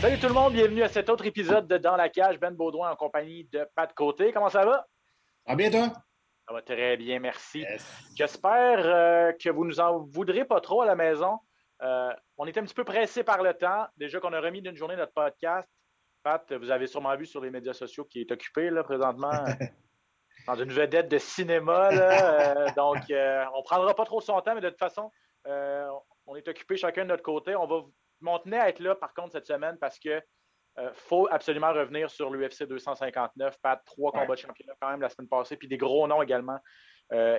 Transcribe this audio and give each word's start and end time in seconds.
Salut 0.00 0.20
tout 0.20 0.28
le 0.28 0.34
monde, 0.34 0.52
bienvenue 0.52 0.82
à 0.82 0.88
cet 0.88 1.08
autre 1.08 1.26
épisode 1.26 1.66
de 1.66 1.76
Dans 1.78 1.96
la 1.96 2.08
cage. 2.08 2.38
Ben 2.38 2.54
Baudouin 2.54 2.90
en 2.90 2.94
compagnie 2.94 3.44
de 3.52 3.66
Pat 3.74 3.92
Côté. 3.92 4.32
Comment 4.32 4.48
ça 4.48 4.64
va? 4.64 4.86
Ah 5.44 5.56
bien 5.56 5.70
toi? 5.70 5.92
Ça 6.46 6.54
va 6.54 6.62
très 6.62 6.96
bien, 6.96 7.18
merci. 7.18 7.64
J'espère 8.14 8.78
euh, 8.84 9.32
que 9.32 9.50
vous 9.50 9.64
nous 9.64 9.80
en 9.80 9.98
voudrez 9.98 10.44
pas 10.44 10.60
trop 10.60 10.82
à 10.82 10.86
la 10.86 10.94
maison. 10.94 11.38
Euh, 11.82 12.12
on 12.38 12.46
est 12.46 12.56
un 12.56 12.62
petit 12.62 12.74
peu 12.74 12.84
pressé 12.84 13.24
par 13.24 13.42
le 13.42 13.54
temps. 13.54 13.86
Déjà 13.96 14.20
qu'on 14.20 14.32
a 14.32 14.40
remis 14.40 14.62
d'une 14.62 14.76
journée 14.76 14.94
notre 14.94 15.12
podcast. 15.12 15.68
Pat, 16.22 16.52
vous 16.52 16.70
avez 16.70 16.86
sûrement 16.86 17.16
vu 17.16 17.26
sur 17.26 17.40
les 17.40 17.50
médias 17.50 17.74
sociaux 17.74 18.04
qu'il 18.04 18.20
est 18.20 18.30
occupé 18.30 18.70
là, 18.70 18.84
présentement 18.84 19.32
dans 20.46 20.54
une 20.54 20.72
vedette 20.72 21.08
de 21.08 21.18
cinéma. 21.18 21.90
Là, 21.90 22.50
euh, 22.50 22.66
donc, 22.76 22.98
on 23.08 23.58
ne 23.58 23.64
prendra 23.64 23.94
pas 23.94 24.04
trop 24.04 24.20
son 24.20 24.40
temps, 24.40 24.54
mais 24.54 24.60
de 24.60 24.70
toute 24.70 24.78
façon, 24.78 25.10
on 25.44 26.36
est 26.36 26.46
occupé 26.46 26.76
chacun 26.76 27.02
de 27.02 27.08
notre 27.08 27.24
côté. 27.24 27.56
On 27.56 27.66
va 27.66 27.82
mon 28.20 28.38
tenait 28.38 28.58
à 28.58 28.68
être 28.68 28.80
là, 28.80 28.94
par 28.94 29.14
contre, 29.14 29.32
cette 29.32 29.46
semaine 29.46 29.76
parce 29.78 29.98
que 29.98 30.20
faut 30.92 31.26
absolument 31.30 31.72
revenir 31.72 32.10
sur 32.10 32.30
l'UFC 32.30 32.64
259. 32.64 33.56
Pat, 33.62 33.82
trois 33.86 34.12
combats 34.12 34.34
de 34.34 34.40
championnat 34.40 34.74
quand 34.80 34.90
même 34.90 35.00
la 35.00 35.08
semaine 35.08 35.28
passée, 35.28 35.56
puis 35.56 35.68
des 35.68 35.78
gros 35.78 36.06
noms 36.06 36.22
également 36.22 36.58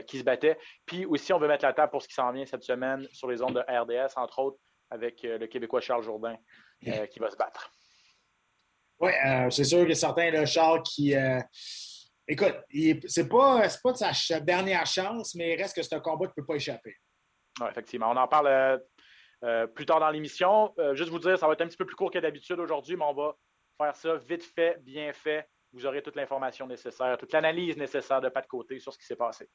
qui 0.08 0.17
se 0.17 0.23
battaient. 0.23 0.58
Puis 0.86 1.05
aussi, 1.05 1.33
on 1.33 1.39
veut 1.39 1.48
mettre 1.48 1.66
la 1.66 1.73
table 1.73 1.92
pour 1.92 2.02
ce 2.02 2.08
qui 2.08 2.16
s'en 2.16 2.31
vient 2.31 2.45
cette 2.45 2.64
semaine 2.64 3.08
sur 3.11 3.30
les 3.30 3.42
ondes 3.44 3.53
de 3.53 3.59
RDS, 3.59 4.14
entre 4.16 4.39
autres 4.39 4.58
avec 4.89 5.22
le 5.22 5.45
Québécois 5.45 5.81
Charles 5.81 6.03
Jourdain 6.03 6.36
qui 6.81 7.20
va 7.20 7.30
se 7.30 7.38
battre. 7.38 7.72
Oui, 9.00 9.11
c'est 9.52 9.66
sûr 9.66 9.86
que 9.86 9.94
certains, 9.94 10.31
le 10.31 10.45
Charles, 10.45 10.81
qui. 10.81 11.14
Écoute, 12.28 12.55
c'est 13.08 13.30
pas, 13.30 13.67
pas 13.83 13.92
de 13.92 13.98
sa 13.98 14.39
dernière 14.39 14.86
chance, 14.86 15.36
mais 15.36 15.53
il 15.53 15.61
reste 15.61 15.75
que 15.75 15.83
c'est 15.83 15.95
un 15.95 16.00
combat 16.00 16.25
qui 16.25 16.31
ne 16.31 16.42
peut 16.42 16.45
pas 16.45 16.55
échapper. 16.55 16.95
Oui, 17.61 17.67
effectivement. 17.70 18.09
On 18.09 18.17
en 18.17 18.28
parle 18.28 18.81
euh, 19.43 19.67
plus 19.67 19.85
tard 19.85 19.99
dans 19.99 20.09
l'émission. 20.09 20.73
Euh, 20.80 20.95
juste 20.95 21.09
vous 21.09 21.19
dire, 21.19 21.38
ça 21.38 21.47
va 21.47 21.53
être 21.53 21.61
un 21.61 21.67
petit 21.67 21.77
peu 21.77 21.85
plus 21.85 21.95
court 21.95 22.11
que 22.11 22.19
d'habitude 22.19 22.59
aujourd'hui, 22.59 22.95
mais 22.95 23.05
on 23.05 23.13
va 23.13 23.35
faire 23.77 23.95
ça 23.95 24.16
vite 24.16 24.43
fait, 24.43 24.81
bien 24.81 25.13
fait. 25.13 25.47
Vous 25.73 25.85
aurez 25.85 26.02
toute 26.02 26.16
l'information 26.16 26.66
nécessaire, 26.66 27.17
toute 27.17 27.31
l'analyse 27.33 27.77
nécessaire 27.77 28.21
de 28.21 28.30
Pat 28.30 28.47
Côté 28.47 28.80
sur 28.80 28.93
ce 28.93 28.97
qui 28.97 29.05
s'est 29.05 29.15
passé. 29.15 29.49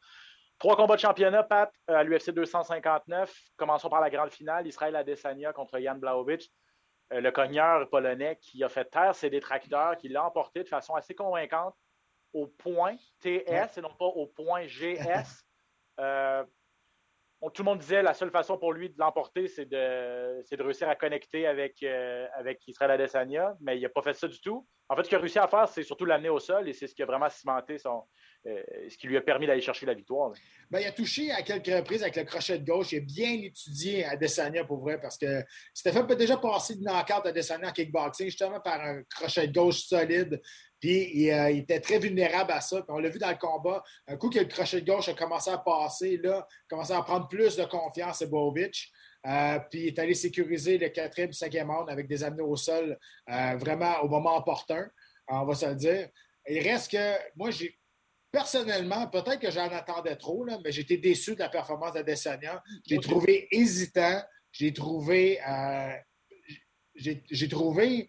Trois 0.59 0.77
combats 0.77 0.95
de 0.95 1.01
championnat, 1.01 1.43
Pat, 1.43 1.73
euh, 1.91 1.95
à 1.95 2.05
l'UFC 2.05 2.31
259. 2.31 3.35
Commençons 3.57 3.89
par 3.89 4.01
la 4.01 4.11
grande 4.11 4.31
finale. 4.31 4.67
Israël 4.67 4.95
Adesanya 4.95 5.53
contre 5.53 5.81
Jan 5.81 5.97
Blachowicz. 5.97 6.49
le 7.11 7.31
cogneur 7.31 7.89
polonais 7.91 8.39
qui 8.41 8.63
a 8.63 8.69
fait 8.69 8.85
taire 8.85 9.15
ses 9.15 9.31
détracteurs, 9.31 9.97
qui 9.97 10.09
l'a 10.09 10.25
emporté 10.25 10.63
de 10.63 10.69
façon 10.69 10.95
assez 10.95 11.15
convaincante 11.15 11.75
au 12.33 12.47
point 12.47 12.97
TS 13.21 13.77
et 13.77 13.81
non 13.81 13.93
pas 13.99 14.07
au 14.07 14.27
point 14.27 14.65
GS 14.67 15.45
tout 17.51 17.63
le 17.63 17.65
monde 17.65 17.79
disait 17.79 18.03
la 18.03 18.15
seule 18.15 18.31
façon 18.31 18.57
pour 18.57 18.73
lui 18.73 18.89
de 18.91 18.95
l'emporter, 18.99 19.49
c'est 19.49 19.65
de, 19.65 20.43
de, 20.49 20.63
réussir 20.63 20.89
à 20.89 20.95
connecter 20.95 21.47
avec, 21.47 21.83
euh, 21.83 22.27
avec 22.37 22.67
Israël 22.69 22.93
Adesanya, 22.93 23.57
mais 23.61 23.79
il 23.79 23.83
n'a 23.83 23.89
pas 23.89 24.03
fait 24.03 24.15
ça 24.15 24.29
du 24.29 24.41
tout. 24.41 24.67
En 24.89 24.95
fait, 24.95 25.05
ce 25.05 25.09
qu'il 25.09 25.19
a 25.19 25.21
réussi 25.21 25.39
à 25.39 25.49
faire, 25.49 25.69
c'est 25.69 25.83
surtout 25.83 26.05
l'amener 26.05 26.29
au 26.29 26.39
sol 26.39 26.69
et 26.69 26.73
c'est 26.73 26.87
ce 26.87 26.95
qui 26.95 27.03
a 27.03 27.07
vraiment 27.07 27.29
cimenté 27.29 27.79
son, 27.79 28.05
ce 28.45 28.97
qui 28.97 29.07
lui 29.07 29.17
a 29.17 29.21
permis 29.21 29.47
d'aller 29.47 29.61
chercher 29.61 29.87
la 29.87 29.95
victoire. 29.95 30.33
Ben, 30.71 30.81
il 30.81 30.87
a 30.87 30.93
touché 30.93 31.31
à 31.31 31.43
quelques 31.43 31.67
reprises 31.67 32.03
avec 32.03 32.17
le 32.17 32.25
crochet 32.25 32.59
de 32.59 32.65
gauche. 32.65 32.93
Il 32.93 32.99
a 32.99 33.01
bien 33.01 33.33
étudié 33.35 34.05
Adesanya 34.05 34.65
pour 34.65 34.81
vrai 34.81 35.01
parce 35.01 35.17
que 35.17 35.45
Stéphane 35.73 36.07
peut 36.07 36.17
déjà 36.17 36.37
passer 36.37 36.75
de 36.75 36.83
knock-out 36.83 37.27
Adesanya 37.27 37.69
en 37.69 37.73
kickboxing 37.73 38.27
justement 38.27 38.61
par 38.61 38.81
un 38.81 39.03
crochet 39.05 39.47
de 39.47 39.53
gauche 39.53 39.85
solide. 39.85 40.41
Puis 40.81 41.31
euh, 41.31 41.51
il, 41.51 41.59
était 41.59 41.79
très 41.79 42.01
vulnérable 42.01 42.51
à 42.51 42.61
ça. 42.61 42.85
On 42.89 42.99
l'a 42.99 43.09
vu 43.09 43.21
dans 43.21 43.31
le 43.31 43.37
combat. 43.37 43.85
Un 44.09 44.17
coup 44.17 44.31
que 44.31 44.41
le 44.41 44.47
crochet 44.47 44.81
de 44.81 44.87
gauche 44.87 45.09
a 45.09 45.15
commencé 45.15 45.51
à 45.51 45.59
passer, 45.59 46.17
là, 46.17 46.47
commencé 46.69 46.93
à 46.93 47.03
prendre 47.03 47.29
plus 47.29 47.57
de 47.57 47.65
confiance 47.65 48.23
à 48.23 48.27
Bovic. 48.27 48.91
Euh, 49.25 49.61
puis 49.71 49.83
il 49.83 49.87
est 49.89 49.99
allé 50.01 50.15
sécuriser 50.15 50.79
le 50.79 50.89
quatrième, 50.89 51.33
cinquième 51.33 51.71
round 51.71 51.89
avec 51.89 52.09
des 52.09 52.25
amenés 52.25 52.43
au 52.43 52.57
sol 52.57 52.99
euh, 53.31 53.57
vraiment 53.57 54.01
au 54.03 54.09
moment 54.09 54.37
opportun, 54.37 54.91
on 55.29 55.45
va 55.45 55.55
se 55.55 55.67
le 55.67 55.77
dire. 55.77 56.09
Il 56.49 56.69
reste 56.69 56.91
que 56.91 57.37
moi, 57.37 57.53
j'ai 57.53 57.79
personnellement, 58.33 59.07
peut-être 59.09 59.39
que 59.39 59.51
j'en 59.51 59.71
attendais 59.71 60.17
trop, 60.17 60.45
là, 60.45 60.59
mais 60.65 60.73
j'étais 60.73 60.97
déçu 60.97 61.35
de 61.35 61.41
la 61.41 61.51
performance 61.51 61.93
d'Adesanya. 61.93 62.63
J'ai 62.87 62.99
trouvé 62.99 63.47
hésitant, 63.51 64.23
j'ai 64.51 64.73
trouvé, 64.73 65.39
j'ai 66.95 67.49
trouvé 67.49 68.09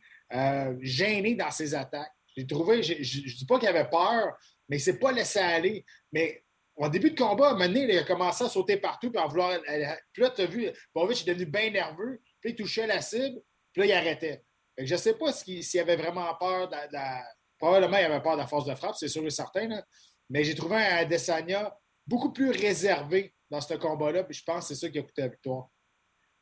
gêné 0.80 1.36
dans 1.36 1.52
ses 1.52 1.76
attaques. 1.76 2.14
J'ai 2.36 2.48
trouvé, 2.48 2.82
je 2.82 2.94
ne 2.94 3.38
dis 3.38 3.46
pas 3.46 3.60
qu'il 3.60 3.68
avait 3.68 3.90
peur, 3.90 4.36
mais 4.68 4.78
il 4.78 4.80
ne 4.80 4.84
s'est 4.84 4.98
pas 4.98 5.12
laissé 5.12 5.38
aller. 5.38 5.86
Mais 6.12 6.44
au 6.76 6.90
début 6.90 7.12
de 7.12 7.20
combat, 7.20 7.50
à 7.50 7.52
un 7.52 7.54
moment 7.54 7.68
donné, 7.68 7.84
il 7.84 8.00
a 8.00 8.04
commencé 8.04 8.46
à 8.46 8.50
sauter 8.50 8.78
partout, 8.78 9.12
puis 9.12 9.22
en 9.22 9.28
vouloir. 9.28 9.60
Puis 10.14 10.24
là, 10.24 10.32
tu 10.32 10.42
as 10.42 10.46
vu, 10.46 10.68
Bovic 10.96 11.22
est 11.22 11.32
devenu 11.32 11.46
bien 11.46 11.70
nerveux, 11.70 12.22
puis 12.42 12.52
il 12.52 12.56
touchait 12.56 12.88
la 12.88 13.02
cible, 13.02 13.40
puis 13.72 13.82
là, 13.82 13.86
il 13.86 13.92
arrêtait. 13.92 14.44
je 14.78 14.92
ne 14.92 14.98
sais 14.98 15.14
pas 15.14 15.32
s'il 15.32 15.80
avait 15.80 15.98
vraiment 15.98 16.34
peur 16.40 16.70
de 16.70 16.76
la, 16.92 17.24
Probablement, 17.64 17.98
il 17.98 18.04
avait 18.04 18.22
peur 18.22 18.34
de 18.34 18.40
la 18.40 18.48
force 18.48 18.66
de 18.66 18.76
frappe, 18.76 18.96
c'est 18.96 19.08
sûr 19.08 19.26
et 19.26 19.30
certain. 19.30 19.70
Mais 20.34 20.44
j'ai 20.44 20.56
trouvé 20.56 20.78
un 20.78 20.98
Adesanya 20.98 21.78
beaucoup 22.08 22.34
plus 22.34 22.50
réservé 22.50 23.36
dans 23.52 23.62
ce 23.62 23.76
combat-là, 23.76 24.24
puis 24.24 24.34
je 24.34 24.44
pense 24.44 24.68
que 24.68 24.74
c'est 24.74 24.88
ça 24.88 24.90
qui 24.90 24.98
a 24.98 25.04
coûté 25.04 25.22
la 25.22 25.28
victoire. 25.28 25.68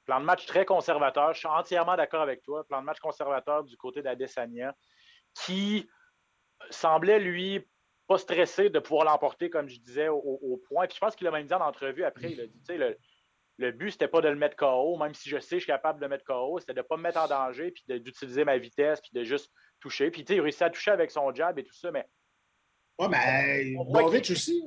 Plan 0.06 0.22
de 0.22 0.25
match 0.25 0.46
très 0.46 0.63
conservateur. 0.63 1.34
Je 1.34 1.40
suis 1.40 1.47
entièrement 1.50 1.97
d'accord 1.97 2.22
avec 2.22 2.41
toi. 2.41 2.66
Plan 2.66 2.79
de 2.79 2.85
match 2.85 3.00
conservateur 3.00 3.66
du 3.66 3.75
côté 3.75 4.02
d'Adesanya 4.02 4.74
qui 5.44 5.90
semblait, 6.69 7.19
lui, 7.19 7.68
pas 8.07 8.18
stressé 8.18 8.69
de 8.69 8.79
pouvoir 8.79 9.03
l'emporter, 9.03 9.50
comme 9.50 9.68
je 9.68 9.78
disais, 9.79 10.08
au, 10.08 10.62
point. 10.69 10.88
Puis 10.88 10.96
je 10.96 11.00
pense 11.02 11.16
qu'il 11.18 11.28
a 11.28 11.31
même 11.31 11.46
dit 11.46 11.53
en 11.53 11.59
entrevue 11.59 12.06
après, 12.06 12.31
il 12.31 12.40
a 12.40 12.47
dit, 12.47 12.78
le, 12.78 12.97
le 13.58 13.72
but, 13.73 13.91
c'était 13.91 14.08
pas 14.08 14.22
de 14.22 14.29
le 14.29 14.35
mettre 14.35 14.56
KO, 14.56 14.97
même 14.97 15.13
si 15.13 15.29
je 15.29 15.38
sais 15.38 15.58
que 15.58 15.59
je 15.59 15.66
suis 15.66 15.72
capable 15.72 16.00
de 16.00 16.06
le 16.06 16.09
mettre 16.09 16.23
KO, 16.23 16.59
c'était 16.59 16.73
de 16.73 16.79
ne 16.79 16.84
pas 16.84 16.96
me 16.96 17.03
mettre 17.03 17.19
en 17.19 17.28
danger, 17.28 17.72
puis 17.72 18.00
d'utiliser 18.00 18.46
ma 18.46 18.58
vitesse, 18.58 19.02
puis 19.02 19.12
de 19.13 19.25
juste 19.25 19.52
toucher. 19.81 20.12
Puis, 20.12 20.23
tu 20.23 20.31
sais, 20.31 20.38
il 20.38 20.41
réussit 20.41 20.62
à 20.62 20.69
toucher 20.69 20.91
avec 20.91 21.12
son 21.12 21.34
jab 21.35 21.59
et 21.59 21.63
tout 21.66 21.75
ça, 21.75 21.91
mais... 21.91 22.08
Ouais, 23.00 23.07
mais 23.09 23.74
Bovic 23.75 24.29
aussi. 24.31 24.63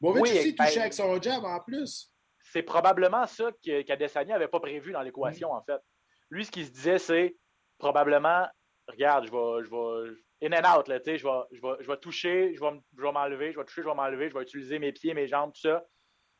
Bovic 0.00 0.22
oui, 0.22 0.30
aussi 0.30 0.54
touchait 0.54 0.80
avec 0.80 0.92
son 0.92 1.20
jab 1.20 1.44
en 1.44 1.60
plus. 1.60 2.12
C'est 2.52 2.62
probablement 2.62 3.26
ça 3.26 3.50
qu'Adesanya 3.62 4.34
n'avait 4.34 4.48
pas 4.48 4.60
prévu 4.60 4.92
dans 4.92 5.02
l'équation, 5.02 5.52
en 5.52 5.62
fait. 5.62 5.80
Lui, 6.30 6.44
ce 6.44 6.50
qu'il 6.50 6.64
se 6.66 6.70
disait, 6.70 6.98
c'est 6.98 7.36
probablement 7.78 8.46
regarde, 8.88 9.26
je 9.26 9.32
vais, 9.32 9.64
je 9.64 9.70
vais 9.70 10.46
in 10.46 10.52
and 10.52 10.78
out, 10.78 10.88
là, 10.88 10.98
je 11.04 11.10
vais, 11.10 11.18
je, 11.18 11.60
vais, 11.60 11.76
je 11.80 11.86
vais 11.86 11.96
toucher, 11.96 12.54
je 12.54 12.60
vais, 12.60 12.80
je 12.96 13.02
vais 13.02 13.12
m'enlever, 13.12 13.52
je 13.52 13.58
vais 13.58 13.64
toucher, 13.64 13.82
je 13.82 13.88
vais 13.88 13.94
m'enlever, 13.94 14.28
je 14.28 14.34
vais 14.34 14.42
utiliser 14.42 14.78
mes 14.78 14.92
pieds, 14.92 15.14
mes 15.14 15.26
jambes, 15.26 15.52
tout 15.52 15.60
ça. 15.60 15.84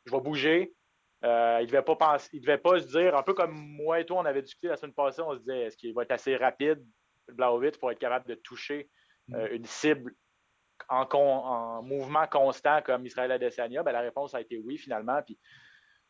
Je 0.05 0.13
vais 0.13 0.21
bouger. 0.21 0.75
Euh, 1.25 1.59
il 1.61 1.63
ne 1.63 1.71
devait 1.71 1.83
pas 1.83 1.97
penser, 1.97 2.29
il 2.35 2.41
devait 2.41 2.59
pas 2.59 2.79
se 2.79 2.87
dire, 2.87 3.17
un 3.17 3.23
peu 3.23 3.33
comme 3.33 3.55
moi 3.55 4.01
et 4.01 4.07
toi, 4.07 4.19
on 4.19 4.25
avait 4.27 4.43
discuté 4.43 4.69
la 4.69 4.77
semaine 4.77 4.93
passée, 4.93 5.23
on 5.23 5.33
se 5.33 5.39
disait, 5.39 5.63
est-ce 5.63 5.77
qu'il 5.77 5.95
va 5.95 6.03
être 6.03 6.13
assez 6.13 6.37
rapide, 6.37 6.85
Blaovic, 7.29 7.79
pour 7.79 7.91
être 7.91 7.99
capable 7.99 8.29
de 8.29 8.35
toucher 8.35 8.91
euh, 9.33 9.49
une 9.51 9.65
cible 9.65 10.15
en, 10.89 11.07
en, 11.13 11.83
mouvement 11.83 12.27
constant 12.27 12.83
comme 12.83 13.07
Israël 13.07 13.33
Adesanya? 13.33 13.83
Ben, 13.83 13.93
la 13.93 14.01
réponse 14.01 14.35
a 14.35 14.41
été 14.41 14.59
oui, 14.59 14.79
finalement. 14.79 15.21
Puis 15.23 15.39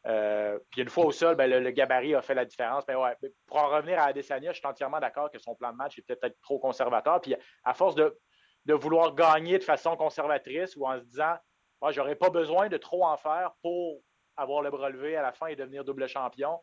euh, 0.06 0.58
une 0.76 0.88
fois 0.88 1.06
au 1.06 1.12
sol, 1.12 1.34
ben, 1.34 1.50
le, 1.50 1.70
gabarit 1.70 2.14
a 2.14 2.22
fait 2.22 2.34
la 2.34 2.44
différence. 2.44 2.84
Mais 2.86 2.94
ouais, 2.94 3.16
pour 3.46 3.58
en 3.58 3.68
revenir 3.68 3.98
à 3.98 4.06
Adesanya, 4.06 4.52
je 4.52 4.58
suis 4.58 4.66
entièrement 4.66 5.00
d'accord 5.00 5.30
que 5.30 5.38
son 5.38 5.54
plan 5.54 5.72
de 5.72 5.76
match 5.76 5.98
est 5.98 6.02
peut-être 6.02 6.40
trop 6.42 6.58
conservateur. 6.58 7.20
Puis 7.20 7.34
à 7.64 7.74
force 7.74 7.94
de, 7.94 8.16
vouloir 8.68 9.14
gagner 9.14 9.58
de 9.58 9.64
façon 9.64 9.96
conservatrice 9.96 10.76
ou 10.76 10.86
en 10.86 10.98
se 10.98 11.04
disant 11.04 11.36
je 11.86 11.92
j'aurais 11.92 12.16
pas 12.16 12.30
besoin 12.30 12.69
de 12.69 12.76
trop 12.76 13.04
en 13.04 13.16
faire 13.16 13.52
pour 13.62 14.00
avoir 14.36 14.62
le 14.62 14.70
bras 14.70 14.90
levé 14.90 15.16
à 15.16 15.22
la 15.22 15.32
fin 15.32 15.46
et 15.46 15.56
devenir 15.56 15.84
double 15.84 16.08
champion, 16.08 16.60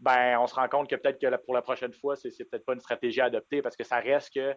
ben, 0.00 0.36
on 0.38 0.46
se 0.46 0.54
rend 0.54 0.68
compte 0.68 0.90
que 0.90 0.96
peut-être 0.96 1.20
que 1.20 1.36
pour 1.44 1.54
la 1.54 1.62
prochaine 1.62 1.92
fois, 1.92 2.16
c'est 2.16 2.30
peut-être 2.44 2.64
pas 2.64 2.74
une 2.74 2.80
stratégie 2.80 3.20
à 3.20 3.26
adopter 3.26 3.62
parce 3.62 3.76
que 3.76 3.84
ça 3.84 3.98
reste 3.98 4.34
que 4.34 4.54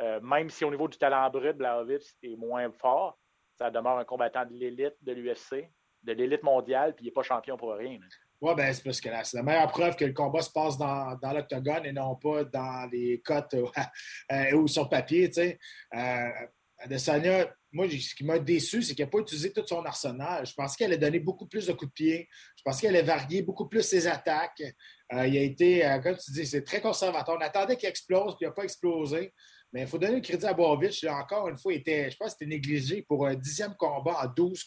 euh, 0.00 0.20
même 0.20 0.50
si 0.50 0.64
au 0.64 0.70
niveau 0.70 0.88
du 0.88 0.98
talent 0.98 1.28
brut, 1.30 1.56
Blaovic 1.56 2.02
est 2.22 2.36
moins 2.36 2.70
fort, 2.72 3.18
ça 3.56 3.70
demeure 3.70 3.98
un 3.98 4.04
combattant 4.04 4.44
de 4.44 4.52
l'élite 4.52 4.96
de 5.02 5.12
l'UFC, 5.12 5.70
de 6.02 6.12
l'élite 6.12 6.42
mondiale, 6.42 6.94
puis 6.94 7.04
il 7.04 7.08
n'est 7.08 7.12
pas 7.12 7.22
champion 7.22 7.56
pour 7.56 7.72
rien. 7.74 7.98
Oui, 8.40 8.52
ben, 8.56 8.72
c'est 8.72 8.82
parce 8.82 9.00
que 9.00 9.08
c'est 9.22 9.36
la 9.36 9.42
meilleure 9.42 9.70
preuve 9.70 9.96
que 9.96 10.04
le 10.04 10.12
combat 10.12 10.42
se 10.42 10.50
passe 10.50 10.76
dans, 10.76 11.16
l'octogone 11.32 11.86
et 11.86 11.92
non 11.92 12.16
pas 12.16 12.44
dans 12.44 12.88
les 12.90 13.20
cotes 13.24 13.54
euh, 14.32 14.52
ou 14.56 14.66
sur 14.66 14.88
papier. 14.88 15.28
Tu 15.28 15.34
sais. 15.34 15.58
Euh, 15.94 16.30
Adesanya, 16.78 17.46
moi, 17.72 17.88
ce 17.88 18.14
qui 18.14 18.24
m'a 18.24 18.38
déçu, 18.38 18.82
c'est 18.82 18.94
qu'il 18.94 19.04
n'a 19.04 19.10
pas 19.10 19.18
utilisé 19.18 19.52
tout 19.52 19.66
son 19.66 19.84
arsenal. 19.84 20.44
Je 20.44 20.52
pensais 20.52 20.76
qu'elle 20.76 20.92
allait 20.92 20.98
donner 20.98 21.20
beaucoup 21.20 21.46
plus 21.46 21.66
de 21.66 21.72
coups 21.72 21.90
de 21.90 21.94
pied. 21.94 22.28
Je 22.56 22.62
pensais 22.62 22.82
qu'elle 22.82 22.96
allait 22.96 23.06
varier 23.06 23.42
beaucoup 23.42 23.68
plus 23.68 23.82
ses 23.82 24.06
attaques. 24.06 24.62
Il 25.10 25.16
a 25.16 25.42
été, 25.42 25.98
comme 26.02 26.16
tu 26.16 26.32
dis, 26.32 26.46
c'est 26.46 26.62
très 26.62 26.80
conservateur. 26.80 27.36
On 27.38 27.40
attendait 27.40 27.76
qu'il 27.76 27.88
explose, 27.88 28.36
puis 28.36 28.44
il 28.44 28.48
n'a 28.48 28.52
pas 28.52 28.64
explosé. 28.64 29.32
Mais 29.74 29.80
il 29.82 29.86
faut 29.88 29.98
donner 29.98 30.14
le 30.14 30.20
crédit 30.20 30.46
à 30.46 30.54
Bovic. 30.54 31.04
Encore 31.10 31.48
une 31.48 31.56
fois, 31.56 31.72
il 31.72 31.80
était, 31.80 32.08
je 32.08 32.16
pense 32.16 32.40
négligé 32.40 33.02
pour 33.02 33.26
un 33.26 33.34
dixième 33.34 33.74
combat 33.74 34.20
en 34.22 34.28
12, 34.28 34.64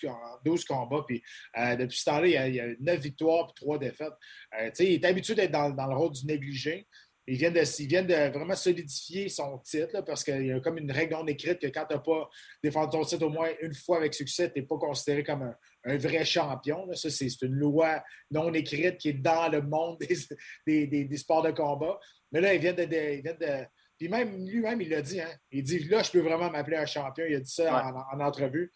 combats. 0.68 1.06
Puis 1.08 1.24
euh, 1.58 1.78
depuis 1.78 1.98
ce 1.98 2.06
temps-là, 2.06 2.28
il 2.28 2.56
y 2.56 2.60
a, 2.60 2.68
9 2.78 3.00
victoires 3.00 3.48
et 3.50 3.54
3 3.56 3.80
défaites. 3.80 4.14
Euh, 4.60 4.70
il 4.80 4.86
est 4.96 5.06
habitué 5.06 5.34
d'être 5.34 5.52
dans, 5.52 5.88
le 5.88 5.96
rôle 5.96 6.12
du 6.12 6.26
négligé. 6.26 6.86
Il 7.26 7.38
vient, 7.38 7.52
de, 7.52 7.60
de 7.60 8.38
vraiment 8.38 8.56
solidifier 8.56 9.30
son 9.30 9.60
titre 9.60 10.02
parce 10.02 10.26
qu'il 10.26 10.46
y 10.46 10.52
a 10.52 10.60
comme 10.60 10.78
une 10.78 10.92
règle 10.92 11.14
non 11.14 11.28
écrite 11.28 11.60
que 11.60 11.68
quand 11.68 11.86
tu 11.86 11.96
n'as 11.96 12.02
pas 12.02 12.30
défendu 12.62 12.90
ton 12.92 13.04
titre 13.06 13.26
au 13.26 13.30
moins 13.30 13.50
une 13.62 13.74
fois 13.74 13.98
avec 13.98 14.14
succès, 14.14 14.52
tu 14.52 14.60
n'es 14.60 14.66
pas 14.66 14.78
considéré 14.78 15.24
comme 15.24 15.54
un, 15.86 15.98
vrai 15.98 16.26
champion. 16.26 16.86
Ça, 16.94 17.10
c'est 17.10 17.42
une 17.42 17.54
loi 17.54 18.04
non 18.32 18.54
écrite 18.54 18.98
qui 18.98 19.10
est 19.10 19.14
dans 19.14 19.50
le 19.50 19.62
monde 19.62 20.00
des, 20.68 21.18
sports 21.18 21.44
de 21.44 21.52
combat. 21.52 21.98
Mais 22.34 22.42
là, 22.42 22.54
il 22.54 22.58
il 22.58 22.62
vient 22.62 22.74
de 22.74 23.68
puis 23.98 24.10
même 24.10 24.46
lui-même, 24.46 24.82
il 24.82 24.90
l'a 24.90 25.02
dit. 25.02 25.20
Hein? 25.20 25.32
Il 25.52 25.64
dit 25.64 25.80
là, 25.86 26.04
je 26.04 26.12
peux 26.12 26.20
vraiment 26.20 26.50
m'appeler 26.50 26.78
un 26.78 26.86
champion. 26.86 27.26
Il 27.28 27.36
a 27.36 27.40
dit 27.40 27.52
ça 27.52 28.06
en, 28.12 28.20
entrevue. 28.20 28.72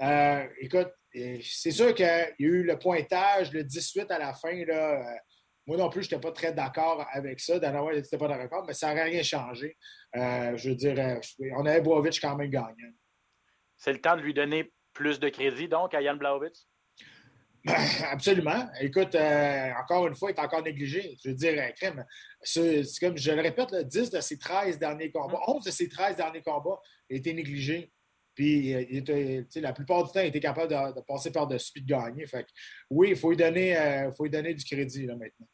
Euh, 0.00 0.46
écoute, 0.60 0.88
c'est 1.12 1.70
sûr 1.70 1.94
qu'il 1.94 2.06
y 2.06 2.08
a 2.08 2.30
eu 2.38 2.62
le 2.62 2.78
pointage, 2.78 3.52
le 3.52 3.64
18 3.64 4.10
à 4.10 4.18
la 4.18 4.32
fin. 4.34 4.64
Là, 4.64 5.00
euh, 5.00 5.16
moi 5.66 5.76
non 5.76 5.90
plus, 5.90 6.02
je 6.04 6.08
n'étais 6.08 6.20
pas 6.20 6.32
très 6.32 6.52
d'accord 6.52 7.06
avec 7.12 7.38
ça. 7.40 7.58
Dana 7.58 7.82
White 7.82 8.04
n'était 8.04 8.18
pas 8.18 8.28
d'accord, 8.28 8.64
mais 8.66 8.72
ça 8.72 8.88
n'aurait 8.88 9.04
rien 9.04 9.22
changé. 9.22 9.76
Euh, 10.16 10.56
je 10.56 10.70
veux 10.70 10.74
dire, 10.74 11.20
on 11.56 11.66
avait 11.66 11.80
Bovic 11.80 12.18
quand 12.20 12.36
même 12.36 12.50
gagnant. 12.50 12.92
C'est 13.76 13.92
le 13.92 14.00
temps 14.00 14.16
de 14.16 14.22
lui 14.22 14.34
donner 14.34 14.72
plus 14.92 15.20
de 15.20 15.28
crédit, 15.28 15.68
donc, 15.68 15.94
à 15.94 16.00
Yann 16.00 16.18
Blaovic? 16.18 16.54
Absolument. 18.10 18.68
Écoute, 18.80 19.14
euh, 19.14 19.70
encore 19.80 20.08
une 20.08 20.16
fois, 20.16 20.32
il 20.32 20.34
est 20.34 20.40
encore 20.40 20.62
négligé. 20.62 21.16
Je 21.22 21.28
veux 21.28 21.34
dire, 21.34 21.54
euh, 21.62 21.70
crème, 21.70 22.04
c'est 22.42 22.82
comme 23.00 23.16
je 23.16 23.30
le 23.30 23.40
répète, 23.40 23.72
10 23.72 24.10
de 24.10 24.20
ses 24.20 24.36
13 24.36 24.78
derniers 24.78 25.12
combats, 25.12 25.38
11 25.46 25.60
mm. 25.62 25.66
de 25.66 25.70
ses 25.70 25.88
13 25.88 26.16
derniers 26.16 26.42
combats 26.42 26.70
ont 26.70 26.80
été 27.08 27.32
négligés. 27.32 27.92
Puis 28.34 28.74
euh, 28.74 29.44
la 29.56 29.72
plupart 29.72 30.04
du 30.04 30.10
temps, 30.10 30.20
il 30.20 30.26
était 30.26 30.40
capable 30.40 30.70
de, 30.70 31.00
passer 31.02 31.30
par-dessus 31.30 31.72
et 31.76 31.80
de 31.82 31.86
gagner. 31.86 32.26
Fait 32.26 32.46
oui, 32.90 33.10
il 33.10 33.16
faut, 33.16 33.30
lui 33.30 33.36
donner, 33.36 34.08
faut 34.16 34.24
lui 34.24 34.30
donner 34.30 34.54
du 34.54 34.64
crédit 34.64 35.06
là, 35.06 35.14
maintenant. 35.14 35.46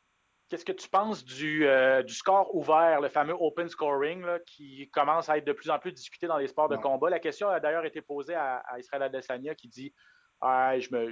Qu'est-ce 0.49 0.65
que 0.65 0.73
tu 0.73 0.89
penses 0.89 1.23
du, 1.27 1.67
du, 2.07 2.15
score 2.15 2.55
ouvert, 2.55 3.03
le 3.03 3.11
fameux 3.11 3.35
open 3.39 3.69
scoring, 3.69 4.25
qui 4.47 4.89
commence 4.91 5.29
à 5.29 5.37
être 5.37 5.45
de 5.45 5.53
plus 5.53 5.69
en 5.69 5.79
plus 5.79 5.93
discuté 5.93 6.27
dans 6.27 6.39
les 6.39 6.47
sports 6.47 6.71
de 6.71 6.77
combat? 6.77 7.11
La 7.11 7.19
question 7.19 7.51
a 7.51 7.61
d'ailleurs 7.61 7.85
été 7.85 8.01
posée 8.01 8.35
à, 8.35 8.63
Israël 8.79 9.03
Adesanya 9.03 9.55
qui 9.55 9.69
dit 9.69 9.93
ah, 10.41 10.79
je 10.79 10.89
me, 10.91 11.11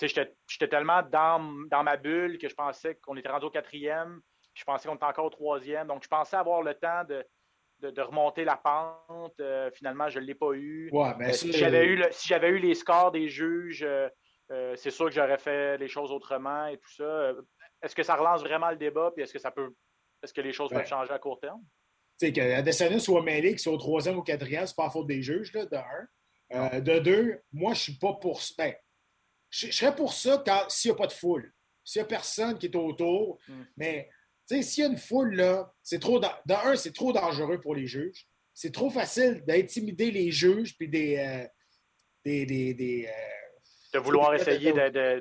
J'étais 0.00 0.68
tellement 0.68 1.02
dans, 1.02 1.38
ma 1.82 1.96
bulle 1.96 2.38
que 2.38 2.48
je 2.48 2.54
pensais 2.54 2.96
qu'on 2.96 3.16
était 3.16 3.30
rendu 3.30 3.46
au 3.46 3.50
quatrième. 3.50 4.20
Je 4.54 4.64
pensais 4.64 4.88
qu'on 4.88 4.96
était 4.96 5.04
encore 5.04 5.26
au 5.26 5.30
troisième. 5.30 5.86
Donc, 5.86 6.02
je 6.02 6.08
pensais 6.08 6.36
avoir 6.36 6.62
le 6.62 6.74
temps 6.74 7.04
de, 7.04 7.24
de, 7.80 8.02
remonter 8.02 8.44
la 8.44 8.56
pente. 8.56 9.38
Euh, 9.40 9.70
finalement, 9.72 10.08
je 10.08 10.18
ne 10.18 10.24
l'ai 10.24 10.34
pas 10.34 10.52
eu. 10.52 10.90
Euh, 10.92 11.32
si 11.32 11.52
j'avais 11.52 11.86
eu, 11.86 12.02
si 12.10 12.34
eu 12.34 12.58
les 12.58 12.74
scores 12.74 13.12
des 13.12 13.28
juges, 13.28 13.84
euh, 13.84 14.76
c'est 14.76 14.90
sûr 14.90 15.06
que 15.06 15.12
j'aurais 15.12 15.38
fait 15.38 15.78
les 15.78 15.88
choses 15.88 16.12
autrement 16.12 16.66
et 16.66 16.78
tout 16.78 16.92
ça. 16.92 17.32
Est-ce 17.82 17.94
que 17.94 18.02
ça 18.02 18.16
relance 18.16 18.42
vraiment 18.42 18.70
le 18.70 18.76
débat? 18.76 19.10
Puis 19.14 19.22
est-ce 19.22 19.32
que 19.32 19.38
ça 19.38 19.50
peut. 19.50 19.70
Est-ce 20.22 20.32
que 20.32 20.40
les 20.40 20.52
choses 20.52 20.70
peuvent 20.70 20.86
changer 20.86 21.12
à 21.12 21.18
court 21.18 21.38
terme? 21.40 21.62
Tu 22.18 22.26
sais, 22.26 22.32
que 22.32 22.40
Adesanya 22.40 22.98
soit 22.98 23.22
mêlé, 23.22 23.50
qu'il 23.50 23.58
soit 23.58 23.74
au 23.74 23.78
troisième 23.78 24.16
ou 24.16 24.20
au 24.20 24.22
quatrième, 24.22 24.66
c'est 24.66 24.74
pas 24.74 24.84
la 24.84 24.90
faute 24.90 25.06
des 25.06 25.20
juges, 25.20 25.52
là, 25.52 25.66
de 25.66 25.76
un. 25.76 26.80
de 26.80 26.98
deux, 26.98 27.42
moi, 27.52 27.74
je 27.74 27.80
suis 27.80 27.98
pas 27.98 28.14
pour. 28.14 28.40
Ben, 28.56 28.74
je, 29.50 29.70
serais 29.70 29.94
pour 29.94 30.12
ça 30.12 30.42
s'il 30.68 30.90
n'y 30.90 30.94
a 30.94 30.98
pas 30.98 31.06
de 31.06 31.12
foule. 31.12 31.52
S'il 31.84 32.00
n'y 32.00 32.04
a 32.04 32.08
personne 32.08 32.58
qui 32.58 32.66
est 32.66 32.76
autour. 32.76 33.38
Mm. 33.48 33.62
Mais 33.76 34.08
s'il 34.48 34.84
y 34.84 34.86
a 34.86 34.90
une 34.90 34.98
foule, 34.98 35.34
là, 35.34 35.72
c'est 35.82 36.00
trop. 36.00 36.18
De 36.18 36.26
un, 36.52 36.76
c'est 36.76 36.92
trop 36.92 37.12
dangereux 37.12 37.60
pour 37.60 37.74
les 37.74 37.86
juges. 37.86 38.26
C'est 38.54 38.72
trop 38.72 38.90
facile 38.90 39.44
d'intimider 39.46 40.10
les 40.10 40.30
juges 40.30 40.76
puis 40.76 40.88
des. 40.88 41.18
Euh, 41.18 41.46
des, 42.24 42.44
des, 42.44 43.06
euh, 43.06 43.36
de 43.94 43.98
vouloir 44.00 44.34
essayer 44.34 44.72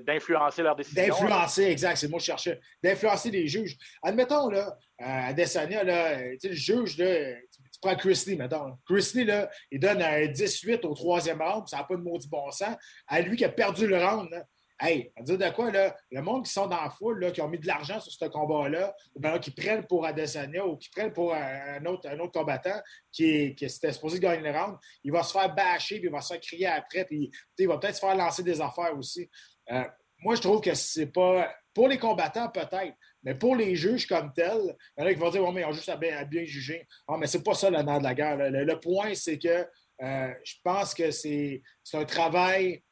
d'influencer 0.01 0.63
leurs 0.63 0.75
décisions. 0.75 1.05
D'influencer, 1.05 1.63
exact, 1.63 1.97
c'est 1.97 2.11
que 2.11 2.19
je 2.19 2.25
cherchais. 2.25 2.59
D'influencer 2.83 3.31
les 3.31 3.47
juges. 3.47 3.77
Admettons, 4.03 4.49
là, 4.49 4.77
euh, 5.01 5.05
à 5.05 5.33
Desania, 5.33 5.83
là, 5.83 6.19
le 6.19 6.51
juge, 6.51 6.97
là, 6.97 7.35
tu 7.75 7.79
prends 7.81 7.95
Chrisley, 7.95 8.35
mettons. 8.35 8.77
Chrisley, 8.85 9.23
là, 9.23 9.49
il 9.71 9.79
donne 9.79 10.01
un 10.01 10.27
18 10.27 10.85
au 10.85 10.93
troisième 10.93 11.41
round, 11.41 11.67
ça 11.67 11.77
n'a 11.77 11.83
pas 11.83 11.95
de 11.95 12.01
maudit 12.01 12.27
bon 12.27 12.49
sens. 12.51 12.75
À 13.07 13.21
lui 13.21 13.37
qui 13.37 13.45
a 13.45 13.49
perdu 13.49 13.87
le 13.87 13.97
round, 13.97 14.29
Hey, 14.77 15.09
on 15.15 15.23
dire 15.23 15.37
de 15.37 15.49
quoi, 15.51 15.71
là? 15.71 15.95
Le 16.11 16.21
monde 16.21 16.43
qui 16.45 16.51
sont 16.51 16.67
dans 16.67 16.81
la 16.81 16.89
foule, 16.89 17.21
là, 17.21 17.31
qui 17.31 17.39
ont 17.39 17.47
mis 17.47 17.59
de 17.59 17.65
l'argent 17.65 17.97
sur 18.01 18.11
ce 18.11 18.25
combat-là, 18.25 18.93
ou 19.15 19.21
bien 19.21 19.39
qui 19.39 19.51
prennent 19.51 19.87
pour 19.87 20.05
Adesanya 20.05 20.65
ou 20.65 20.75
qui 20.75 20.89
prennent 20.89 21.13
pour 21.13 21.33
un, 21.33 21.85
autre, 21.85 22.09
un 22.09 22.19
autre 22.19 22.33
combattant 22.33 22.81
qui, 23.09 23.55
qui 23.55 23.69
supposé 23.69 24.19
gagner 24.19 24.51
le 24.51 24.57
round, 24.57 24.77
il 25.01 25.13
va 25.13 25.23
se 25.23 25.31
faire 25.31 25.53
bâcher, 25.55 25.99
puis 25.99 26.07
il 26.07 26.11
va 26.11 26.19
se 26.19 26.33
faire 26.33 26.41
crier 26.41 26.67
après, 26.67 27.05
puis 27.05 27.31
il 27.57 27.67
va 27.69 27.77
peut-être 27.77 27.95
se 27.95 28.01
faire 28.01 28.17
lancer 28.17 28.43
des 28.43 28.59
affaires 28.59 28.97
aussi. 28.97 29.29
Euh, 29.71 29.85
moi, 30.19 30.35
je 30.35 30.41
trouve 30.41 30.59
que 30.59 30.73
c'est 30.73 31.07
pas. 31.07 31.53
Pour 31.73 31.87
les 31.89 31.97
combattants, 31.97 32.49
peut-être, 32.49 32.95
mais 33.25 33.33
pour 33.33 33.55
les 33.55 33.75
juges 33.75 34.05
comme 34.05 34.31
tels, 34.31 34.77
il 34.95 35.01
y 35.01 35.03
en 35.03 35.07
a 35.07 35.13
qui 35.13 35.19
vont 35.19 35.31
dire 35.31 35.43
oh, 35.43 35.51
mais 35.51 35.61
ils 35.61 35.65
ont 35.65 35.71
juste 35.71 35.89
à 35.89 35.97
bien, 35.97 36.45
juger. 36.45 36.87
Ah, 37.07 37.17
mais 37.17 37.25
c'est 37.25 37.43
pas 37.43 37.55
ça 37.55 37.71
le 37.71 37.77
de 37.77 38.03
la 38.03 38.13
guerre. 38.13 38.37
Le, 38.37 38.79
point, 38.79 39.15
c'est 39.15 39.39
que 39.39 39.67
euh, 40.03 40.33
je 40.43 40.53
pense 40.63 40.93
que 40.93 41.09
c'est 41.09 41.61
un 41.93 42.05
travail 42.05 42.83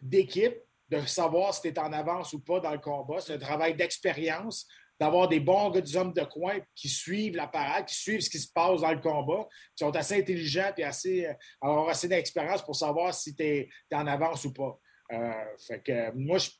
d'équipe 0.00 0.58
de 0.90 1.00
savoir 1.06 1.54
si 1.54 1.62
tu 1.62 1.68
es 1.68 1.78
en 1.78 1.92
avance 1.92 2.34
ou 2.34 2.40
pas 2.40 2.60
dans 2.60 2.72
le 2.72 2.78
combat. 2.78 3.20
C'est 3.20 3.32
un 3.32 3.38
travail 3.38 3.74
d'expérience, 3.74 4.66
d'avoir 5.00 5.26
des 5.26 5.40
bons 5.40 5.70
gars 5.70 5.80
des 5.80 5.96
hommes 5.96 6.12
de 6.12 6.24
coin 6.24 6.58
qui 6.74 6.90
suivent 6.90 7.36
la 7.36 7.46
parade, 7.46 7.86
qui 7.86 7.94
suivent 7.94 8.20
ce 8.20 8.28
qui 8.28 8.38
se 8.38 8.52
passe 8.52 8.82
dans 8.82 8.92
le 8.92 9.00
combat, 9.00 9.48
qui 9.74 9.84
sont 9.84 9.96
assez 9.96 10.18
intelligents 10.18 10.72
et 10.76 10.84
assez, 10.84 11.26
euh, 11.26 11.32
avoir 11.62 11.88
assez 11.88 12.08
d'expérience 12.08 12.62
pour 12.62 12.76
savoir 12.76 13.14
si 13.14 13.34
tu 13.34 13.42
es, 13.42 13.68
en 13.90 14.06
avance 14.06 14.44
ou 14.44 14.52
pas. 14.52 14.78
Euh, 15.12 15.44
fait 15.66 15.82
que 15.82 16.10
moi, 16.12 16.36
je 16.36 16.50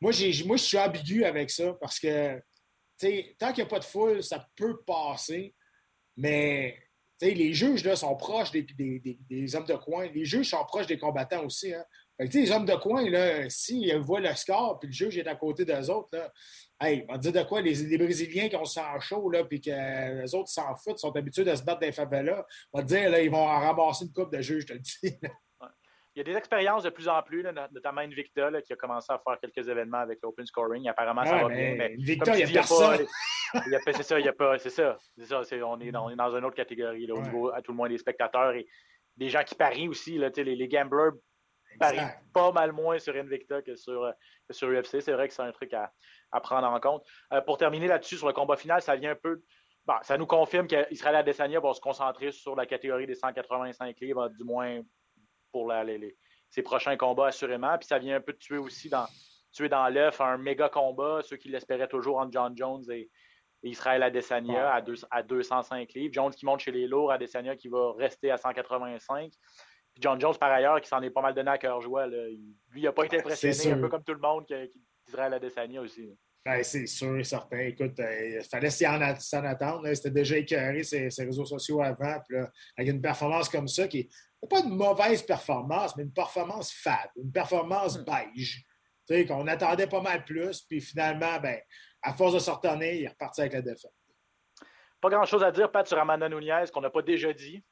moi, 0.00 0.12
moi, 0.44 0.56
je 0.56 0.62
suis 0.62 0.78
ambigu 0.78 1.24
avec 1.24 1.50
ça 1.50 1.72
parce 1.80 1.98
que 1.98 2.38
tant 2.98 3.52
qu'il 3.52 3.56
n'y 3.56 3.62
a 3.62 3.66
pas 3.66 3.78
de 3.78 3.84
foule, 3.84 4.22
ça 4.22 4.46
peut 4.56 4.82
passer, 4.86 5.54
mais 6.16 6.76
les 7.20 7.54
juges 7.54 7.84
là, 7.84 7.96
sont 7.96 8.14
proches 8.16 8.50
des, 8.50 8.66
des, 9.28 9.56
hommes 9.56 9.64
de 9.64 9.74
coin. 9.74 10.06
Les 10.14 10.24
juges 10.24 10.50
sont 10.50 10.64
proches 10.64 10.86
des 10.86 10.98
combattants 10.98 11.44
aussi. 11.44 11.72
Hein. 11.72 11.84
les 12.18 12.50
hommes 12.50 12.66
de 12.66 12.74
coin, 12.74 13.04
s'ils 13.48 13.96
voient 13.98 14.20
le 14.20 14.34
score 14.34 14.78
puis 14.78 14.88
le 14.88 14.92
juge 14.92 15.16
est 15.16 15.26
à 15.26 15.34
côté 15.34 15.64
d'eux 15.64 15.90
autres, 15.90 16.08
là, 16.12 16.30
hey, 16.80 17.04
on 17.08 17.12
va 17.12 17.18
dire 17.18 17.32
de 17.32 17.42
quoi, 17.42 17.62
les, 17.62 17.96
Brésiliens 17.96 18.48
qui 18.48 18.56
ont 18.56 18.64
sang 18.64 19.00
chaud 19.00 19.32
puis 19.48 19.60
que 19.60 20.20
les 20.22 20.34
autres 20.34 20.50
s'en 20.50 20.74
foutent, 20.76 20.98
sont 20.98 21.14
habitués 21.16 21.48
à 21.50 21.56
se 21.56 21.62
battre 21.62 21.80
dans 21.80 21.86
les 21.86 21.92
favelas, 21.92 22.44
on 22.72 22.80
va 22.80 22.84
dire, 22.84 23.08
là, 23.08 23.22
ils 23.22 23.30
vont 23.30 23.38
en 23.46 23.60
ramasser 23.60 24.04
une 24.04 24.12
coupe 24.12 24.34
de 24.34 24.42
juges, 24.42 24.62
je 24.62 24.66
te 24.66 24.72
le 24.74 24.80
dis 24.80 25.18
il 26.16 26.20
y 26.20 26.22
a 26.22 26.24
des 26.32 26.38
expériences 26.38 26.82
de 26.82 26.88
plus 26.88 27.08
en 27.08 27.22
plus, 27.22 27.42
notamment 27.42 28.00
Invicta 28.00 28.50
qui 28.62 28.72
a 28.72 28.76
commencé 28.76 29.12
à 29.12 29.18
faire 29.18 29.38
quelques 29.38 29.68
événements 29.68 29.98
avec 29.98 30.18
l'open 30.22 30.46
scoring. 30.46 30.88
Apparemment, 30.88 31.26
ça 31.26 31.42
va 31.42 31.48
bien. 31.48 31.74
Mais 31.76 31.94
Invicta, 31.98 32.38
il 32.38 32.46
n'y 32.46 32.56
a, 32.56 32.62
pas. 32.62 32.96
C'est 33.92 34.02
ça, 34.02 34.18
il 34.18 34.26
a 34.26 34.32
pas. 34.32 34.58
C'est 34.58 34.70
ça. 34.70 34.96
on, 35.62 35.78
est 35.78 35.92
dans, 35.92 36.08
une 36.08 36.44
autre 36.46 36.56
catégorie, 36.56 37.12
au 37.12 37.20
niveau, 37.20 37.52
à 37.52 37.60
tout 37.60 37.72
le 37.72 37.76
moins, 37.76 37.90
des 37.90 37.98
spectateurs 37.98 38.54
et 38.54 38.66
des 39.18 39.28
gens 39.28 39.44
qui 39.44 39.54
parient 39.54 39.88
aussi. 39.88 40.16
Là, 40.16 40.30
les, 40.34 40.56
les 40.56 40.68
gamblers 40.68 41.12
parient 41.78 42.08
pas 42.32 42.50
mal 42.50 42.72
moins 42.72 42.98
sur 42.98 43.14
Invicta 43.14 43.60
que 43.60 43.76
sur, 43.76 44.10
sur 44.48 44.68
UFC. 44.70 45.02
C'est 45.02 45.12
vrai 45.12 45.28
que 45.28 45.34
c'est 45.34 45.42
un 45.42 45.52
truc 45.52 45.74
à, 45.74 45.92
prendre 46.40 46.66
en 46.66 46.80
compte. 46.80 47.04
Euh, 47.34 47.42
pour 47.42 47.58
terminer 47.58 47.88
là-dessus, 47.88 48.16
sur 48.16 48.26
le 48.26 48.32
combat 48.32 48.56
final, 48.56 48.80
ça 48.80 48.96
vient 48.96 49.10
un 49.10 49.16
peu. 49.16 49.42
ça 50.00 50.16
nous 50.16 50.26
confirme 50.26 50.66
qu'Israël 50.66 51.16
Adesanya 51.16 51.60
va 51.60 51.74
se 51.74 51.80
concentrer 51.80 52.32
sur 52.32 52.56
la 52.56 52.64
catégorie 52.64 53.06
des 53.06 53.14
185 53.14 54.00
livres, 54.00 54.30
du 54.30 54.44
moins 54.44 54.80
pour 55.56 55.72
ses 56.50 56.62
prochains 56.62 56.96
combats, 56.96 57.28
assurément. 57.28 57.76
Puis 57.78 57.86
ça 57.86 57.98
vient 57.98 58.16
un 58.16 58.20
peu 58.20 58.32
de 58.32 58.38
tuer 58.38 58.58
aussi 58.58 58.88
dans, 58.88 59.06
tuer 59.52 59.68
dans 59.68 59.88
l'œuf 59.88 60.20
un 60.20 60.36
méga 60.36 60.68
combat, 60.68 61.20
ceux 61.22 61.36
qui 61.36 61.48
l'espéraient 61.48 61.88
toujours 61.88 62.18
entre 62.18 62.32
John 62.32 62.56
Jones 62.56 62.84
et, 62.90 63.10
Israël 63.62 64.02
Adesanya 64.02 64.74
à, 64.74 64.82
à 65.10 65.22
205 65.22 65.92
livres. 65.94 66.12
Jones 66.12 66.30
qui 66.30 66.44
monte 66.44 66.60
chez 66.60 66.70
les 66.70 66.86
lourds, 66.86 67.10
Adesanya 67.10 67.56
qui 67.56 67.68
va 67.68 67.94
rester 67.94 68.30
à 68.30 68.36
185. 68.36 69.32
Puis 69.32 70.02
John 70.02 70.20
Jones, 70.20 70.36
par 70.38 70.52
ailleurs, 70.52 70.80
qui 70.80 70.88
s'en 70.88 71.02
est 71.02 71.10
pas 71.10 71.22
mal 71.22 71.34
donné 71.34 71.50
à 71.50 71.58
cœur 71.58 71.80
joie. 71.80 72.06
Lui, 72.06 72.38
il 72.76 72.82
n'a 72.82 72.92
pas 72.92 73.06
été 73.06 73.18
impressionné, 73.18 73.72
un 73.72 73.80
peu 73.80 73.88
comme 73.88 74.04
tout 74.04 74.12
le 74.12 74.20
monde, 74.20 74.46
qu'Israël 74.46 75.32
Adesanya 75.34 75.80
aussi. 75.80 76.08
Ben, 76.46 76.62
c'est 76.62 76.86
sûr 76.86 77.18
et 77.18 77.24
certain. 77.24 77.58
Écoute, 77.58 77.98
il 77.98 78.40
fallait 78.48 78.70
s'y 78.70 78.86
en, 78.86 79.00
attendre. 79.00 79.92
C'était 79.94 80.12
déjà 80.12 80.36
écœuré 80.36 80.84
ces, 80.84 81.08
réseaux 81.18 81.44
sociaux 81.44 81.82
avant. 81.82 82.20
Puis 82.20 82.38
là, 82.38 82.48
avec 82.76 82.92
une 82.92 83.02
performance 83.02 83.48
comme 83.48 83.66
ça, 83.66 83.88
qui 83.88 84.08
n'est 84.40 84.48
pas 84.48 84.60
une 84.60 84.76
mauvaise 84.76 85.22
performance, 85.22 85.96
mais 85.96 86.04
une 86.04 86.12
performance 86.12 86.72
fade, 86.72 87.10
une 87.16 87.32
performance 87.32 87.98
hmm. 87.98 88.04
beige. 88.04 88.64
Tu 89.08 89.14
sais, 89.14 89.26
qu'on 89.26 89.44
attendait 89.48 89.88
pas 89.88 90.00
mal 90.00 90.24
plus. 90.24 90.62
Puis 90.62 90.80
finalement, 90.80 91.40
ben, 91.40 91.58
à 92.00 92.12
force 92.12 92.34
de 92.34 92.38
se 92.38 92.52
retourner, 92.52 92.98
il 92.98 93.02
est 93.02 93.08
reparti 93.08 93.40
avec 93.40 93.54
la 93.54 93.62
défaite. 93.62 93.90
Pas 95.00 95.10
grand-chose 95.10 95.42
à 95.42 95.50
dire, 95.50 95.72
Pat, 95.72 95.84
sur 95.84 95.98
Amanda 95.98 96.28
Nunez, 96.28 96.66
qu'on 96.72 96.80
n'a 96.80 96.90
pas 96.90 97.02
déjà 97.02 97.32
dit. 97.32 97.64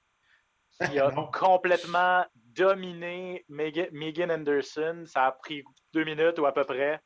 Il 0.90 0.98
a 0.98 1.12
complètement 1.32 2.26
dominé 2.34 3.44
Megan 3.48 4.32
Anderson. 4.32 5.04
Ça 5.06 5.26
a 5.26 5.30
pris 5.30 5.62
deux 5.92 6.02
minutes 6.02 6.40
ou 6.40 6.46
à 6.46 6.52
peu 6.52 6.64
près. 6.64 7.00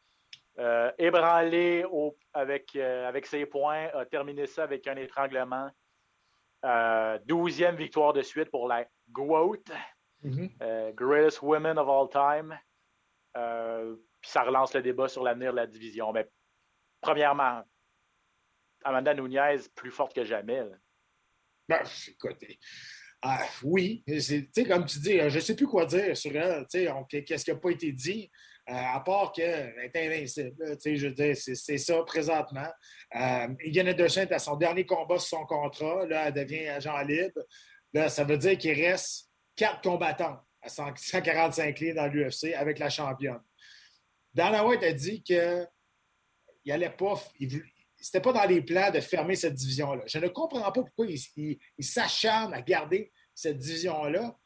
Euh, 0.58 0.90
ébranlé 0.98 1.84
avec, 2.32 2.74
euh, 2.74 3.06
avec 3.06 3.26
ses 3.26 3.46
points, 3.46 3.88
a 3.94 4.04
terminé 4.04 4.46
ça 4.46 4.64
avec 4.64 4.86
un 4.88 4.96
étranglement. 4.96 5.70
Euh, 6.64 7.18
douzième 7.24 7.76
victoire 7.76 8.12
de 8.12 8.22
suite 8.22 8.50
pour 8.50 8.66
la 8.66 8.84
GOAT, 9.10 9.62
mm-hmm. 10.24 10.94
Greatest 10.94 11.42
Women 11.42 11.78
of 11.78 11.88
All 11.88 12.08
Time. 12.10 12.58
puis 14.20 14.30
ça 14.30 14.42
relance 14.42 14.74
le 14.74 14.82
débat 14.82 15.06
sur 15.06 15.22
l'avenir 15.22 15.52
de 15.52 15.56
la 15.58 15.66
division. 15.68 16.12
Mais 16.12 16.28
premièrement, 17.00 17.62
Amanda 18.82 19.14
Nunez 19.14 19.58
plus 19.76 19.92
forte 19.92 20.12
que 20.12 20.24
jamais. 20.24 20.64
Ben, 21.68 21.84
écoute, 22.08 22.44
ah, 23.22 23.44
oui, 23.62 24.04
comme 24.68 24.86
tu 24.86 24.98
dis, 24.98 25.18
je 25.18 25.34
ne 25.36 25.40
sais 25.40 25.54
plus 25.54 25.66
quoi 25.66 25.86
dire 25.86 26.16
sur 26.16 26.34
elle. 26.34 26.66
Qu'est-ce 26.66 27.44
qui 27.44 27.52
n'a 27.52 27.56
pas 27.58 27.70
été 27.70 27.92
dit, 27.92 28.30
à 28.70 29.00
part 29.00 29.32
qu'elle 29.32 29.74
est 29.82 29.96
invincible. 29.96 30.54
je 30.84 31.08
veux 31.08 31.34
c'est 31.34 31.78
ça 31.78 32.02
présentement. 32.02 32.68
Euh, 33.16 33.48
Egan 33.60 33.86
est 33.86 34.32
à 34.32 34.38
son 34.38 34.56
dernier 34.56 34.84
combat 34.84 35.18
sur 35.18 35.38
son 35.38 35.46
contrat. 35.46 36.06
Là, 36.06 36.28
elle 36.28 36.34
devient 36.34 36.68
agent 36.68 37.00
libre. 37.02 37.40
Ça 38.08 38.24
veut 38.24 38.36
dire 38.36 38.58
qu'il 38.58 38.74
reste 38.74 39.30
quatre 39.56 39.80
combattants 39.80 40.38
à 40.60 40.68
145 40.68 41.78
livres 41.80 41.96
dans 41.96 42.06
l'UFC 42.06 42.54
avec 42.54 42.78
la 42.78 42.90
championne. 42.90 43.40
Dana 44.34 44.64
White 44.66 44.82
a 44.82 44.92
dit 44.92 45.22
qu'il 45.22 45.66
n'allait 46.66 46.90
pas. 46.90 47.14
c'était 47.96 48.20
pas 48.20 48.32
dans 48.32 48.44
les 48.44 48.60
plans 48.60 48.90
de 48.90 49.00
fermer 49.00 49.34
cette 49.34 49.54
division-là. 49.54 50.02
Je 50.06 50.18
ne 50.18 50.28
comprends 50.28 50.60
pas 50.60 50.82
pourquoi 50.82 51.06
il, 51.06 51.58
s'acharne 51.80 52.52
à 52.52 52.60
garder 52.60 53.10
cette 53.34 53.58
division-là. 53.58 54.36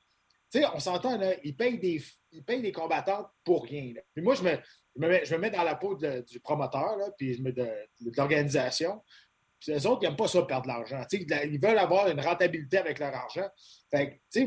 On 0.75 0.79
s'entend, 0.79 1.19
il 1.43 1.57
paye 1.57 1.79
des, 1.79 2.03
il 2.33 2.45
paye 2.45 2.61
des 2.61 2.73
combattants 2.73 3.29
pour 3.45 3.65
rien. 3.65 3.95
Puis 4.15 4.23
moi, 4.23 4.35
je 4.35 4.43
me, 4.43 4.57
je 4.97 5.35
me, 5.35 5.39
mets, 5.39 5.51
dans 5.51 5.63
la 5.63 5.75
peau 5.75 5.95
du 5.95 6.41
promoteur, 6.41 6.97
là, 6.97 7.11
puis 7.17 7.39
de, 7.41 7.69
l'organisation. 8.17 9.03
Puis 9.59 9.73
les 9.73 9.87
autres, 9.87 10.01
ils 10.03 10.07
n'aiment 10.07 10.17
pas 10.17 10.29
ça 10.29 10.43
perdre 10.43 10.65
de 10.65 10.69
l'argent. 10.69 11.03
Ils 11.13 11.61
veulent 11.61 11.79
avoir 11.79 12.09
une 12.09 12.21
rentabilité 12.21 12.79
avec 12.79 12.99
leur 12.99 13.15
argent. 13.15 13.49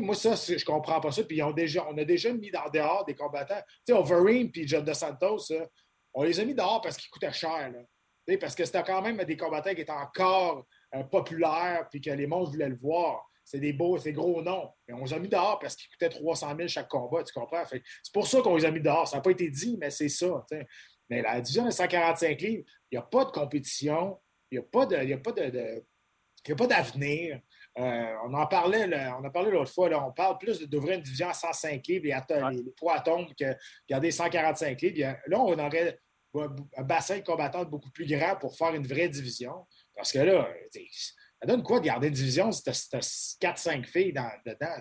Moi, 0.00 0.14
ça, 0.14 0.34
je 0.34 0.64
comprends 0.64 1.00
pas 1.00 1.10
ça. 1.10 1.24
Puis 1.24 1.42
ont 1.42 1.52
déjà, 1.52 1.86
on 1.88 1.96
a 1.96 2.04
déjà 2.04 2.32
mis 2.32 2.50
dans 2.50 2.68
dehors 2.72 3.04
des 3.04 3.14
combattants. 3.14 3.60
Tu 3.86 3.92
sais, 3.92 3.98
Overeem 3.98 4.50
puis 4.50 4.68
John 4.68 4.84
Dos 4.84 4.94
Santos, 4.94 5.52
on 6.12 6.22
les 6.22 6.38
a 6.38 6.44
mis 6.44 6.54
dehors 6.54 6.80
parce 6.82 6.96
qu'ils 6.96 7.10
coûtaient 7.10 7.32
cher. 7.32 7.70
Là. 7.72 8.36
Parce 8.38 8.54
que 8.54 8.64
c'était 8.64 8.82
quand 8.82 9.02
même 9.02 9.16
des 9.24 9.36
combattants 9.36 9.74
qui 9.74 9.82
étaient 9.82 9.92
encore 9.92 10.66
euh, 10.94 11.02
populaires 11.04 11.86
puis 11.90 12.00
que 12.00 12.10
les 12.10 12.26
mondes 12.26 12.48
voulaient 12.50 12.68
le 12.68 12.76
voir 12.76 13.24
c'est 13.46 13.60
des 13.60 13.72
beaux, 13.72 13.96
c'est 13.96 14.12
gros 14.12 14.42
noms. 14.42 14.68
Mais 14.86 14.94
on 14.94 15.04
les 15.04 15.14
a 15.14 15.18
mis 15.20 15.28
dehors 15.28 15.60
parce 15.60 15.76
qu'ils 15.76 15.88
coûtaient 15.88 16.08
300 16.08 16.56
000 16.56 16.68
chaque 16.68 16.88
combat, 16.88 17.22
tu 17.22 17.32
comprends? 17.32 17.62
c'est 17.64 18.12
pour 18.12 18.26
ça 18.26 18.42
qu'on 18.42 18.56
les 18.56 18.64
a 18.64 18.72
mis 18.72 18.80
dehors. 18.80 19.06
Ça 19.06 19.16
n'a 19.16 19.22
pas 19.22 19.30
été 19.30 19.48
dit, 19.48 19.78
mais 19.80 19.90
c'est 19.90 20.08
ça. 20.08 20.44
Mais 21.08 21.22
la 21.22 21.40
division 21.40 21.64
de 21.64 21.70
145 21.70 22.40
livres, 22.40 22.64
il 22.90 22.96
n'y 22.96 22.98
a 22.98 23.02
pas 23.02 23.24
de 23.24 23.30
compétition, 23.30 24.20
il 24.50 24.58
n'y 24.58 24.64
a 24.64 24.66
pas 24.68 24.84
de. 24.84 24.96
a 24.96 25.18
pas 25.18 25.32
de, 25.32 26.54
pas 26.54 26.66
d'avenir. 26.66 27.40
Euh, 27.78 28.14
on 28.24 28.34
en 28.34 28.46
parlait, 28.48 28.88
on 29.16 29.24
a 29.24 29.30
parlé 29.30 29.52
l'autre 29.52 29.72
fois, 29.72 29.88
là, 29.88 30.04
on 30.04 30.10
parle 30.10 30.38
plus 30.38 30.60
d'ouvrir 30.62 30.96
une 30.96 31.02
division 31.02 31.28
à 31.28 31.34
105 31.34 31.86
livres, 31.86 32.06
les, 32.06 32.62
les, 32.64 32.72
poids 32.72 32.94
atomes, 32.94 33.28
que 33.38 33.54
garder 33.88 34.10
145 34.10 34.80
livres. 34.80 35.14
Là, 35.28 35.40
on 35.40 35.56
aurait 35.56 36.00
un 36.34 36.82
bassin 36.82 37.18
de 37.18 37.22
combattants 37.22 37.64
beaucoup 37.64 37.90
plus 37.90 38.06
grand 38.06 38.36
pour 38.36 38.56
faire 38.56 38.74
une 38.74 38.86
vraie 38.86 39.08
division. 39.08 39.66
Parce 39.94 40.10
que 40.10 40.18
là, 40.18 40.48
ça 41.40 41.46
donne 41.46 41.62
quoi 41.62 41.80
de 41.80 41.86
garder 41.86 42.10
division 42.10 42.50
si 42.52 42.62
tu 42.62 42.70
as, 42.70 43.36
4-5 43.40 43.84
filles 43.84 44.12
dans, 44.12 44.30
dedans? 44.44 44.76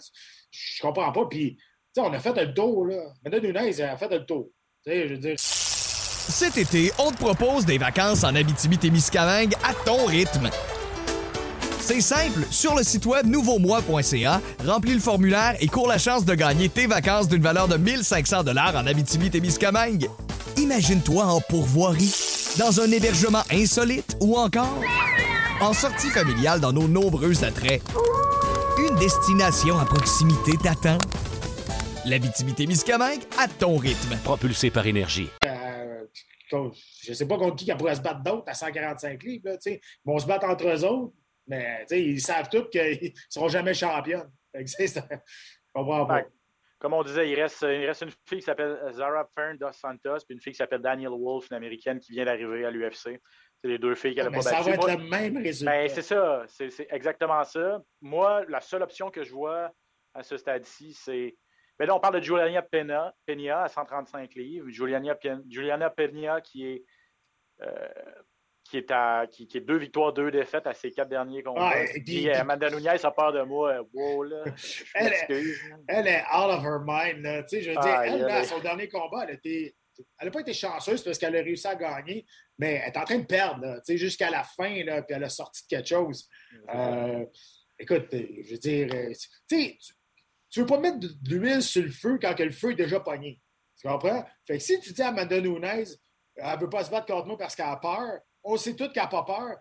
Je 0.51 0.81
comprends 0.81 1.12
pas. 1.12 1.25
Puis, 1.29 1.57
on 1.97 2.13
a 2.13 2.19
fait 2.19 2.33
le 2.33 2.53
tour, 2.53 2.85
là. 2.88 3.13
Maintenant, 3.24 3.41
Nunez 3.41 3.81
a 3.81 3.97
fait 3.97 4.09
le 4.09 4.25
tour. 4.25 4.50
Je 4.85 5.07
veux 5.07 5.17
dire... 5.17 5.35
Cet 5.38 6.57
été, 6.57 6.91
on 6.97 7.12
te 7.12 7.17
propose 7.17 7.65
des 7.65 7.77
vacances 7.77 8.24
en 8.24 8.33
Abitibi-Témiscamingue 8.35 9.53
à 9.63 9.74
ton 9.85 10.05
rythme. 10.05 10.50
C'est 11.79 12.01
simple, 12.01 12.47
sur 12.50 12.75
le 12.75 12.81
site 12.83 13.05
web 13.05 13.27
nouveaumois.ca, 13.27 14.41
remplis 14.65 14.95
le 14.95 15.00
formulaire 15.00 15.55
et 15.59 15.67
cours 15.67 15.88
la 15.88 16.00
chance 16.00 16.25
de 16.25 16.33
gagner 16.33 16.67
tes 16.67 16.88
vacances 16.88 17.27
d'une 17.27 17.43
valeur 17.43 17.67
de 17.67 17.77
1500 17.77 18.43
dollars 18.43 18.75
en 18.75 18.88
Abitibi-Témiscamingue. 18.88 20.09
Imagine-toi 20.57 21.24
en 21.25 21.41
pourvoirie, 21.41 22.12
dans 22.57 22.81
un 22.81 22.89
hébergement 22.89 23.43
insolite 23.51 24.17
ou 24.19 24.35
encore 24.35 24.81
en 25.62 25.74
sortie 25.74 26.09
familiale 26.09 26.59
dans 26.59 26.74
nos 26.74 26.88
nombreux 26.88 27.43
attraits. 27.43 27.81
Une 28.77 28.95
destination 28.97 29.77
à 29.79 29.85
proximité 29.85 30.51
t'attend. 30.62 30.97
La 32.05 32.19
Miscamingue 32.19 33.24
à 33.39 33.47
ton 33.47 33.77
rythme. 33.77 34.17
Propulsé 34.24 34.69
par 34.69 34.85
énergie. 34.85 35.29
Euh, 35.45 36.05
je 37.03 37.13
sais 37.13 37.27
pas 37.27 37.38
contre 37.38 37.55
qui 37.55 37.65
qui 37.65 37.74
pourrait 37.75 37.95
se 37.95 38.01
battre 38.01 38.21
d'autres 38.21 38.47
à 38.47 38.53
145 38.53 39.24
livres. 39.24 39.50
Là, 39.50 39.57
ils 39.65 39.79
vont 40.03 40.19
se 40.19 40.27
battre 40.27 40.45
entre 40.45 40.67
eux 40.67 40.83
autres, 40.85 41.13
mais 41.47 41.85
ils 41.91 42.21
savent 42.21 42.50
tous 42.50 42.69
qu'ils 42.69 43.00
ne 43.03 43.09
seront 43.29 43.47
jamais 43.47 43.74
champions. 43.74 44.25
Comme 46.79 46.93
on 46.93 47.03
disait, 47.03 47.29
il 47.29 47.35
reste, 47.41 47.62
il 47.63 47.85
reste 47.85 48.01
une 48.01 48.12
fille 48.27 48.39
qui 48.39 48.45
s'appelle 48.45 48.77
Zara 48.93 49.27
Fern 49.33 49.57
dos 49.57 49.71
Santos, 49.71 50.25
puis 50.27 50.35
une 50.35 50.41
fille 50.41 50.53
qui 50.53 50.57
s'appelle 50.57 50.81
Daniel 50.81 51.09
Wolf, 51.09 51.47
une 51.50 51.57
américaine 51.57 52.00
qui 52.00 52.12
vient 52.12 52.25
d'arriver 52.25 52.65
à 52.65 52.71
l'UFC. 52.71 53.19
C'est 53.62 53.69
les 53.69 53.77
deux 53.77 53.95
filles 53.95 54.15
qu'elle 54.15 54.29
n'a 54.29 54.38
ah, 54.39 54.43
pas 54.43 54.51
battues. 54.51 54.63
Ça 54.63 54.69
va 54.69 54.75
être 54.75 55.00
le 55.00 55.09
même 55.09 55.38
résultat. 55.38 55.71
Ben, 55.71 55.89
c'est 55.89 56.01
ça. 56.01 56.43
C'est 56.47 56.88
exactement 56.91 57.43
ça. 57.43 57.81
Moi, 58.01 58.45
la 58.47 58.62
seule 58.62 58.83
option 58.83 59.09
que 59.09 59.24
je 59.24 59.31
vois 59.31 59.71
à 60.13 60.24
ce 60.24 60.38
stade-ci, 60.38 60.93
c'est. 60.93 61.35
Mais 61.77 61.85
ben 61.85 61.88
là, 61.88 61.95
on 61.95 62.00
parle 62.00 62.15
de 62.15 62.21
Juliana 62.21 62.62
Pena, 62.62 63.13
Peña 63.25 63.63
à 63.63 63.67
135 63.67 64.33
livres. 64.35 64.69
Juliana, 64.69 65.17
Juliana 65.50 65.89
Peña 65.89 66.41
qui 66.41 66.65
est. 66.65 66.85
Euh, 67.62 67.89
qui 68.65 68.77
est, 68.77 68.89
à, 68.89 69.27
qui, 69.29 69.47
est 69.53 69.62
deux 69.62 69.77
victoires, 69.77 70.12
deux 70.12 70.31
défaites 70.31 70.65
à 70.65 70.74
ses 70.74 70.91
quatre 70.91 71.09
derniers 71.09 71.43
combats. 71.43 71.71
Ah, 71.74 71.83
et 71.83 72.01
puis, 72.01 72.27
euh, 72.27 72.41
Amanda 72.41 72.69
Nunez 72.71 73.05
a 73.05 73.12
peur 73.12 73.31
de 73.31 73.43
moi. 73.43 73.79
Wow, 73.93 74.24
là, 74.24 74.43
elle, 74.95 75.13
est, 75.13 75.27
elle, 75.88 76.07
est 76.07 76.24
out 76.33 76.50
of 76.50 76.63
her 76.63 76.79
mind. 76.83 77.21
Là. 77.21 77.43
Tu 77.43 77.57
sais, 77.57 77.62
je 77.62 77.69
veux 77.69 77.75
dire, 77.75 78.01
elle, 78.01 78.21
là, 78.21 78.43
son 78.43 78.59
dernier 78.59 78.89
combat, 78.89 79.25
elle 79.27 79.35
était 79.35 79.75
elle 80.19 80.27
n'a 80.27 80.31
pas 80.31 80.41
été 80.41 80.53
chanceuse 80.53 81.03
parce 81.03 81.17
qu'elle 81.17 81.35
a 81.35 81.41
réussi 81.41 81.67
à 81.67 81.75
gagner, 81.75 82.25
mais 82.57 82.81
elle 82.83 82.93
est 82.93 82.97
en 82.97 83.03
train 83.03 83.17
de 83.17 83.25
perdre 83.25 83.81
jusqu'à 83.87 84.29
la 84.29 84.43
fin, 84.43 84.83
là, 84.83 85.01
puis 85.01 85.15
elle 85.15 85.23
a 85.23 85.29
sorti 85.29 85.63
de 85.63 85.67
quelque 85.67 85.87
chose. 85.87 86.29
Euh, 86.73 87.25
écoute, 87.77 88.07
je 88.11 88.51
veux 88.51 88.57
dire, 88.57 88.89
euh, 88.93 89.13
tu 89.47 90.59
ne 90.59 90.61
veux 90.61 90.65
pas 90.65 90.79
mettre 90.79 90.99
de 90.99 91.35
l'huile 91.35 91.61
sur 91.61 91.83
le 91.83 91.91
feu 91.91 92.17
quand 92.21 92.37
le 92.39 92.51
feu 92.51 92.71
est 92.71 92.75
déjà 92.75 92.99
pogné. 92.99 93.41
Tu 93.79 93.87
comprends? 93.87 94.25
Fait 94.45 94.57
que 94.57 94.63
si 94.63 94.79
tu 94.79 94.93
dis 94.93 95.01
à 95.01 95.09
Amanda 95.09 95.39
Nunes, 95.41 95.63
elle 95.63 96.55
ne 96.55 96.59
veut 96.59 96.69
pas 96.69 96.83
se 96.83 96.91
battre 96.91 97.07
contre 97.07 97.27
moi 97.27 97.37
parce 97.37 97.55
qu'elle 97.55 97.65
a 97.65 97.75
peur, 97.77 98.19
on 98.43 98.57
sait 98.57 98.75
tous 98.75 98.89
qu'elle 98.89 99.03
n'a 99.03 99.09
pas 99.09 99.23
peur. 99.23 99.57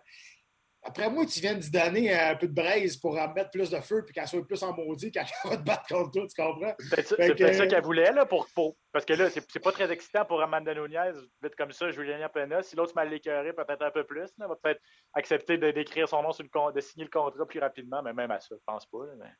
Après 0.87 1.09
moi, 1.09 1.25
tu 1.25 1.39
viens 1.39 1.55
d'y 1.55 1.71
donner 1.71 2.13
un 2.13 2.35
peu 2.35 2.47
de 2.47 2.53
braise 2.53 2.95
pour 2.97 3.17
en 3.17 3.33
mettre 3.33 3.49
plus 3.49 3.71
de 3.71 3.79
feu 3.79 4.03
puis 4.05 4.13
qu'elle 4.13 4.27
soit 4.27 4.45
plus 4.45 4.61
en 4.61 4.71
maudit 4.71 5.11
quand 5.11 5.23
elle 5.43 5.49
va 5.49 5.57
te 5.57 5.63
battre 5.63 5.87
contre 5.87 6.11
toi, 6.11 6.27
tu 6.27 6.41
comprends? 6.41 6.75
C'est 6.77 7.17
peut-être 7.17 7.53
ça, 7.55 7.65
qu'elle 7.65 7.83
voulait, 7.83 8.11
là, 8.11 8.27
pour, 8.27 8.47
parce 8.91 9.03
que 9.03 9.13
là, 9.13 9.29
c'est 9.31 9.59
pas 9.59 9.71
très 9.71 9.91
excitant 9.91 10.25
pour 10.25 10.39
Amanda 10.43 10.75
Nunez, 10.75 11.11
vite 11.41 11.55
comme 11.55 11.71
ça, 11.71 11.89
Juliana 11.89 12.29
Pena. 12.29 12.61
Si 12.61 12.75
l'autre 12.75 12.93
m'a 12.95 13.03
l'écœuré, 13.03 13.51
peut-être 13.51 13.81
un 13.81 13.89
peu 13.89 14.03
plus, 14.03 14.29
là, 14.37 14.47
va 14.47 14.55
peut-être 14.61 14.79
accepter 15.13 15.57
d'écrire 15.57 16.07
son 16.07 16.21
nom 16.21 16.31
sur 16.31 16.43
le 16.43 16.73
de 16.73 16.81
signer 16.81 17.05
le 17.05 17.09
contrat 17.09 17.47
plus 17.47 17.59
rapidement, 17.59 18.03
mais 18.03 18.13
même 18.13 18.29
à 18.29 18.39
ça, 18.39 18.53
je 18.55 18.63
pense 18.63 18.85
pas. 18.85 18.99
mais... 19.17 19.31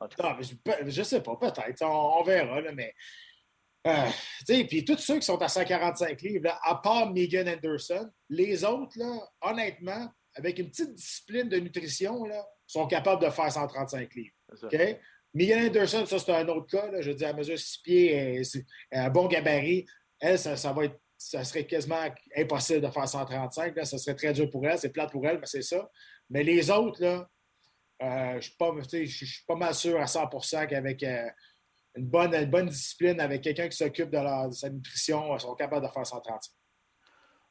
Non, 0.00 0.36
mais 0.36 0.90
je, 0.90 1.02
sais 1.02 1.22
pas, 1.22 1.36
peut-être, 1.36 1.82
on, 1.82 2.22
verra, 2.22 2.60
là, 2.60 2.72
mais. 2.72 2.94
Euh, 3.86 4.08
puis 4.46 4.84
tous 4.84 4.98
ceux 4.98 5.16
qui 5.16 5.26
sont 5.26 5.40
à 5.40 5.48
145 5.48 6.20
livres, 6.22 6.50
à 6.62 6.76
part 6.76 7.10
Megan 7.12 7.48
Anderson, 7.48 8.10
les 8.28 8.64
autres, 8.64 8.98
là, 8.98 9.18
honnêtement, 9.40 10.08
avec 10.34 10.58
une 10.58 10.68
petite 10.68 10.94
discipline 10.94 11.48
de 11.48 11.58
nutrition, 11.58 12.24
là, 12.24 12.46
sont 12.66 12.86
capables 12.86 13.22
de 13.22 13.30
faire 13.30 13.52
135 13.52 14.14
livres. 14.14 14.34
OK? 14.62 14.98
Miguel 15.34 15.68
Anderson, 15.68 16.04
ça, 16.06 16.18
c'est 16.18 16.32
un 16.32 16.48
autre 16.48 16.66
cas. 16.66 16.90
Là. 16.90 17.00
Je 17.00 17.10
veux 17.10 17.16
dire, 17.16 17.28
à 17.28 17.32
mesure 17.32 17.58
6 17.58 17.78
pieds, 17.78 18.42
un 18.92 19.10
bon 19.10 19.26
gabarit. 19.28 19.86
Elle, 20.20 20.38
ça, 20.38 20.72
va 20.72 20.84
être, 20.84 21.00
ça 21.16 21.42
serait 21.44 21.66
quasiment 21.66 22.02
impossible 22.36 22.82
de 22.82 22.90
faire 22.90 23.08
135. 23.08 23.76
Là. 23.76 23.84
Ça 23.84 23.98
serait 23.98 24.16
très 24.16 24.32
dur 24.32 24.50
pour 24.50 24.66
elle. 24.66 24.78
C'est 24.78 24.90
plate 24.90 25.10
pour 25.10 25.26
elle, 25.26 25.38
mais 25.38 25.46
c'est 25.46 25.62
ça. 25.62 25.90
Mais 26.28 26.42
les 26.42 26.70
autres, 26.70 27.02
là, 27.02 27.28
euh, 28.02 28.40
je 28.40 28.50
ne 28.98 29.06
suis 29.06 29.44
pas 29.46 29.54
mal 29.54 29.74
sûr 29.74 30.00
à 30.00 30.04
100% 30.04 30.66
qu'avec 30.66 31.02
euh, 31.02 31.28
une, 31.94 32.06
bonne, 32.06 32.44
bonne 32.46 32.68
discipline, 32.68 33.20
avec 33.20 33.42
quelqu'un 33.42 33.68
qui 33.68 33.76
s'occupe 33.76 34.10
de, 34.10 34.48
de, 34.48 34.52
sa 34.52 34.70
nutrition, 34.70 35.34
ils 35.34 35.40
sont 35.40 35.54
capables 35.54 35.86
de 35.86 35.92
faire 35.92 36.06
135. 36.06 36.52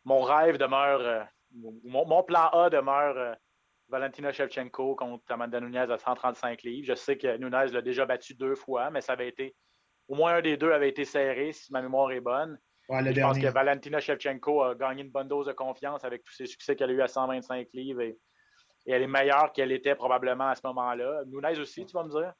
mon 0.03 0.21
rêve 0.21 0.57
demeure, 0.57 0.99
euh, 0.99 1.23
mon, 1.53 2.05
mon, 2.05 2.23
plan 2.23 2.47
A 2.49 2.69
demeure 2.69 3.17
euh, 3.17 3.33
Valentina 3.89 4.31
Shevchenko 4.31 4.95
contre 4.95 5.23
Amanda 5.29 5.59
Nunez 5.59 5.79
à 5.91 5.97
135 5.97 6.63
livres. 6.63 6.87
Je 6.87 6.95
sais 6.95 7.17
que 7.17 7.37
Nunez 7.37 7.71
l'a 7.71 7.81
déjà 7.81 8.05
battu 8.05 8.33
deux 8.33 8.55
fois, 8.55 8.89
mais 8.89 9.01
ça 9.01 9.13
avait 9.13 9.27
été, 9.27 9.55
au 10.07 10.15
moins 10.15 10.35
un 10.35 10.41
des 10.41 10.57
deux 10.57 10.71
avait 10.71 10.89
été 10.89 11.05
serré, 11.05 11.51
si 11.51 11.71
ma 11.71 11.81
mémoire 11.81 12.11
est 12.11 12.21
bonne. 12.21 12.57
je 12.89 13.21
pense 13.21 13.39
que 13.39 13.47
Valentina 13.47 13.99
Shevchenko 13.99 14.63
a 14.63 14.75
gagné 14.75 15.03
une 15.03 15.11
bonne 15.11 15.27
dose 15.27 15.47
de 15.47 15.53
confiance 15.53 16.03
avec 16.03 16.23
tous 16.23 16.33
ses 16.33 16.45
succès 16.45 16.75
qu'elle 16.75 16.89
a 16.89 16.93
eu 16.93 17.01
à 17.01 17.07
125 17.07 17.67
livres 17.73 18.01
et, 18.01 18.17
elle 18.87 19.03
est 19.03 19.07
meilleure 19.07 19.53
qu'elle 19.53 19.71
était 19.71 19.93
probablement 19.93 20.47
à 20.47 20.55
ce 20.55 20.61
moment-là. 20.65 21.21
Nunez 21.27 21.59
aussi, 21.59 21.85
tu 21.85 21.93
vas 21.93 22.03
me 22.03 22.09
dire? 22.09 22.33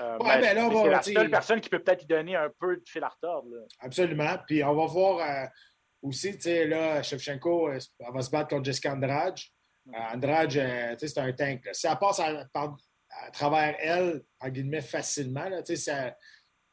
Euh, 0.00 0.16
ouais, 0.18 0.40
ben 0.40 0.56
là, 0.56 1.02
c'est 1.02 1.12
la 1.12 1.20
seule 1.20 1.30
personne 1.30 1.60
qui 1.60 1.68
peut 1.68 1.78
peut-être 1.78 2.04
y 2.04 2.06
donner 2.06 2.34
un 2.36 2.48
peu 2.58 2.76
de 2.76 2.82
fil 2.88 3.04
à 3.04 3.08
retordre. 3.08 3.50
Absolument. 3.80 4.36
Puis 4.46 4.64
on 4.64 4.74
va 4.74 4.86
voir 4.86 5.18
euh, 5.18 5.46
aussi, 6.04 6.34
tu 6.34 6.42
sais, 6.42 6.66
là, 6.66 7.02
Shevchenko, 7.02 7.70
euh, 7.70 7.78
elle 7.98 8.12
va 8.12 8.22
se 8.22 8.30
battre 8.30 8.50
contre 8.50 8.64
Jessica 8.64 8.92
Andrade. 8.92 9.38
Euh, 9.88 9.98
Andrade, 10.14 10.50
tu 10.50 10.56
sais, 10.56 10.96
c'est 11.08 11.18
un 11.18 11.32
tank. 11.32 11.68
Si 11.72 11.86
elle 11.86 11.98
passe 11.98 12.20
à, 12.20 13.30
travers 13.32 13.76
elle, 13.78 14.22
en 14.40 14.48
guillemets, 14.48 14.80
facilement, 14.80 15.48
là, 15.48 15.62
tu 15.62 15.76
sais, 15.76 16.14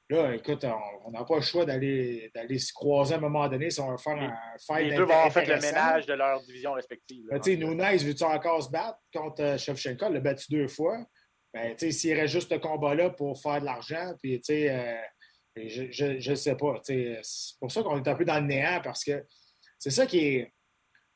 Là, 0.09 0.35
écoute, 0.35 0.65
on 1.05 1.11
n'a 1.11 1.23
pas 1.23 1.37
le 1.37 1.41
choix 1.41 1.65
d'aller 1.65 2.29
se 2.57 2.73
croiser 2.73 3.13
à 3.13 3.17
un 3.17 3.21
moment 3.21 3.47
donné 3.47 3.69
si 3.69 3.79
on 3.79 3.91
veut 3.91 3.97
faire 3.97 4.17
un 4.17 4.35
fight. 4.59 4.89
Les 4.89 4.97
deux 4.97 5.05
vont 5.05 5.13
en 5.13 5.29
fait 5.29 5.45
le 5.45 5.57
ménage 5.57 6.05
de 6.05 6.11
leur 6.11 6.41
division 6.41 6.73
respective. 6.73 7.23
Tu 7.35 7.51
sais, 7.51 7.55
Nunez, 7.55 7.95
veux-tu 7.95 8.23
encore 8.25 8.61
se 8.61 8.69
battre 8.69 8.99
contre 9.13 9.57
Shevchenko? 9.57 10.07
Elle 10.07 10.13
l'a 10.15 10.19
battu 10.19 10.51
deux 10.51 10.67
fois 10.67 10.97
ben, 11.53 11.77
s'il 11.77 12.13
reste 12.13 12.33
juste 12.33 12.49
ce 12.49 12.57
combat-là 12.57 13.09
pour 13.09 13.41
faire 13.41 13.59
de 13.59 13.65
l'argent, 13.65 14.13
puis, 14.21 14.39
tu 14.39 14.53
sais, 14.53 14.69
euh, 14.69 15.01
je 15.55 16.29
ne 16.29 16.35
sais 16.35 16.55
pas. 16.55 16.79
C'est 16.83 17.21
pour 17.59 17.71
ça 17.71 17.83
qu'on 17.83 18.01
est 18.01 18.07
un 18.07 18.15
peu 18.15 18.25
dans 18.25 18.39
le 18.39 18.47
néant, 18.47 18.81
parce 18.83 19.03
que 19.03 19.25
c'est 19.77 19.91
ça 19.91 20.05
qui 20.05 20.19
est. 20.19 20.53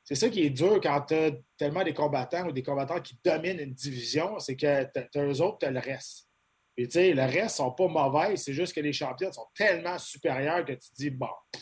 C'est 0.03 0.15
ça 0.15 0.29
qui 0.29 0.43
est 0.43 0.51
dur 0.51 0.79
quand 0.83 1.01
tu 1.01 1.15
as 1.15 1.31
tellement 1.57 1.83
des 1.83 1.93
combattants 1.93 2.47
ou 2.47 2.51
des 2.51 2.61
combattants 2.61 3.01
qui 3.01 3.17
dominent 3.23 3.59
une 3.59 3.73
division, 3.73 4.37
c'est 4.37 4.55
que 4.55 4.83
tu 5.11 5.19
eux 5.19 5.41
autres, 5.41 5.57
tu 5.59 5.65
as 5.65 5.71
le 5.71 5.79
reste. 5.79 6.27
Puis, 6.75 6.87
tu 6.87 6.93
sais, 6.93 7.13
le 7.13 7.23
reste 7.23 7.55
sont 7.55 7.71
pas 7.71 7.87
mauvais, 7.87 8.35
c'est 8.35 8.53
juste 8.53 8.75
que 8.75 8.81
les 8.81 8.93
champions 8.93 9.31
sont 9.31 9.47
tellement 9.55 9.97
supérieurs 9.97 10.63
que 10.63 10.73
tu 10.73 10.89
te 10.89 10.95
dis, 10.95 11.09
bon, 11.09 11.29
tu 11.53 11.61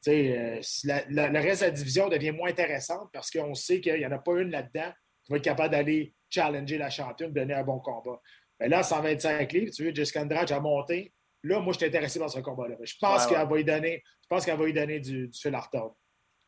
sais, 0.00 0.38
euh, 0.38 0.60
le 1.08 1.40
reste 1.40 1.62
de 1.62 1.66
la 1.66 1.70
division 1.70 2.08
devient 2.08 2.32
moins 2.32 2.50
intéressante 2.50 3.08
parce 3.12 3.30
qu'on 3.30 3.54
sait 3.54 3.80
qu'il 3.80 3.94
n'y 3.94 4.06
en 4.06 4.12
a 4.12 4.18
pas 4.18 4.38
une 4.40 4.50
là-dedans 4.50 4.92
qui 5.24 5.32
va 5.32 5.38
être 5.38 5.44
capable 5.44 5.70
d'aller 5.70 6.14
challenger 6.28 6.76
la 6.76 6.90
championne, 6.90 7.32
donner 7.32 7.54
un 7.54 7.64
bon 7.64 7.78
combat. 7.78 8.20
Mais 8.60 8.68
là, 8.68 8.82
125 8.82 9.52
livres, 9.52 9.72
tu 9.72 9.84
veux, 9.84 9.94
Jessica 9.94 10.22
Andrade 10.22 10.50
a 10.50 10.60
monté. 10.60 11.12
Là, 11.44 11.60
moi, 11.60 11.72
je 11.72 11.78
suis 11.78 11.86
intéressé 11.86 12.18
dans 12.18 12.28
ce 12.28 12.40
combat-là. 12.40 12.76
Je 12.82 12.94
pense 13.00 13.26
qu'elle 13.26 13.46
va 13.46 13.58
y 13.58 13.64
donner, 13.64 14.02
je 14.22 14.26
pense 14.28 14.44
qu'elle 14.44 14.58
va 14.58 14.68
y 14.68 14.72
donner 14.72 15.00
du, 15.00 15.28
du 15.28 15.38
fil 15.38 15.54
à 15.54 15.60
retordre. 15.60 15.96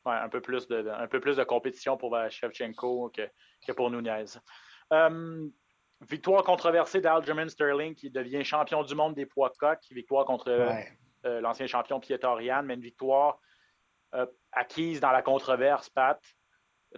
Ouais, 0.05 0.15
un, 0.15 0.29
peu 0.29 0.41
plus 0.41 0.67
de, 0.67 0.89
un 0.89 1.07
peu 1.07 1.21
plus 1.21 1.37
de 1.37 1.45
compétition 1.45 1.97
pour 1.97 2.17
Shevchenko 2.31 3.11
que, 3.11 3.29
que 3.67 3.73
pour 3.73 3.91
Nunez. 3.91 4.25
Euh, 4.93 5.49
victoire 6.01 6.43
controversée 6.43 7.01
d'Aljamain 7.01 7.49
Sterling 7.49 7.95
qui 7.95 8.11
devient 8.11 8.43
champion 8.45 8.83
du 8.83 8.95
monde 8.95 9.15
des 9.15 9.27
poids 9.27 9.53
coqs. 9.59 9.85
Victoire 9.91 10.25
contre 10.25 10.51
euh, 11.27 11.41
l'ancien 11.41 11.67
champion 11.67 12.01
Pietorian, 12.01 12.63
mais 12.63 12.75
une 12.75 12.81
victoire 12.81 13.39
euh, 14.15 14.27
acquise 14.53 15.01
dans 15.01 15.13
la 15.13 15.23
controverse, 15.23 15.91
Pat. 15.91 16.21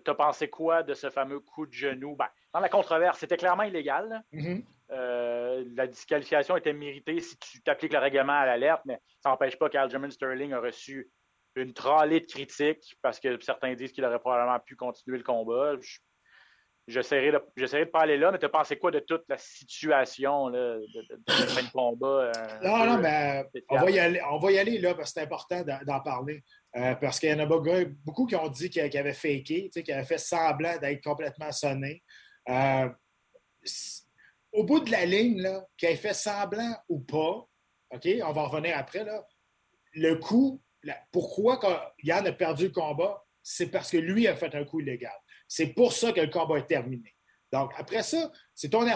Tu 0.04 0.11
as 0.11 0.14
pensé 0.14 0.49
quoi 0.49 0.82
de 0.82 0.94
ce 0.94 1.11
fameux 1.11 1.40
coup 1.40 1.66
de 1.66 1.72
genou? 1.72 2.16
Ben, 2.16 2.28
dans 2.54 2.61
la 2.61 2.68
controverse, 2.68 3.18
c'était 3.18 3.37
clairement 3.37 3.64
illégal. 3.64 4.22
Euh, 4.92 5.64
la 5.75 5.87
disqualification 5.87 6.56
était 6.56 6.72
méritée 6.72 7.20
si 7.20 7.37
tu 7.38 7.62
t'appliques 7.62 7.92
le 7.92 7.99
règlement 7.99 8.34
à 8.34 8.46
l'alerte, 8.46 8.82
mais 8.84 8.99
ça 9.20 9.30
n'empêche 9.30 9.58
pas 9.58 9.70
qu'Aljamain 9.70 10.11
Sterling 10.11 10.52
a 10.52 10.61
reçu 10.61 11.11
une 11.54 11.72
tralée 11.72 12.20
de 12.20 12.26
critiques 12.26 12.96
parce 13.02 13.18
que 13.18 13.40
certains 13.42 13.75
disent 13.75 13.92
qu'il 13.92 14.04
aurait 14.04 14.18
probablement 14.18 14.58
pu 14.61 14.76
continuer 14.76 15.18
le 15.18 15.25
combat. 15.25 15.75
J'essaierai 16.88 17.30
de 17.30 17.38
ne 17.38 17.84
pas 17.84 18.00
aller 18.00 18.18
là, 18.18 18.32
mais 18.32 18.38
tu 18.38 18.44
as 18.44 18.49
pensé 18.49 18.76
quoi 18.76 18.90
de 18.90 18.99
toute 18.99 19.23
la 19.28 19.38
situation 19.38 20.49
là, 20.49 20.78
de, 20.78 21.00
de, 21.00 21.73
combat? 21.73 22.06
Euh, 22.06 22.32
non, 22.62 22.84
non, 22.84 22.99
mais 22.99 23.45
on 23.71 23.76
va, 23.76 23.90
y 23.90 24.00
aller, 24.00 24.21
on 24.28 24.38
va 24.38 24.50
y 24.50 24.58
aller 24.58 24.78
là 24.78 24.95
parce 24.95 25.12
que 25.12 25.21
c'est 25.21 25.25
important 25.25 25.62
d'en 25.86 26.00
parler. 26.00 26.43
Euh, 26.76 26.97
parce 26.97 27.21
qu'il 27.21 27.30
y 27.30 27.32
en 27.32 27.38
a 27.38 27.47
beaucoup 27.47 28.26
qui 28.26 28.34
ont 28.34 28.49
dit 28.49 28.69
qu'il 28.69 28.97
avait 28.97 29.12
faké, 29.12 29.71
qu'il 29.71 29.93
avait 29.93 30.04
fait 30.04 30.19
semblant 30.19 30.76
d'être 30.78 31.04
complètement 31.04 31.52
sonné. 31.52 32.02
Au 34.52 34.65
bout 34.65 34.80
de 34.80 34.91
la 34.91 35.06
ligne, 35.06 35.49
qu'il 35.76 35.88
ait 35.88 35.97
fait 35.97 36.15
semblant 36.15 36.76
ou 36.88 37.00
pas, 37.00 37.47
OK, 37.91 38.08
on 38.25 38.32
va 38.32 38.45
revenir 38.45 38.76
après, 38.76 39.04
là, 39.04 39.26
le 39.95 40.15
coup, 40.17 40.62
pourquoi 41.10 41.95
Yann 42.02 42.26
a 42.26 42.32
perdu 42.32 42.65
le 42.65 42.71
combat, 42.71 43.25
c'est 43.43 43.69
parce 43.69 43.91
que 43.91 43.99
lui 43.99 44.26
a 44.28 44.36
fait 44.36 44.54
un 44.54 44.65
coup 44.65 44.80
illégal. 44.80 45.12
C'est 45.49 45.69
pour 45.69 45.93
ça 45.93 46.12
que 46.12 46.21
le 46.21 46.30
combat 46.30 46.58
est 46.58 46.67
terminé. 46.67 47.15
Donc, 47.52 47.73
après 47.76 48.02
ça, 48.02 48.32
c'est 48.54 48.71
ton, 48.71 48.86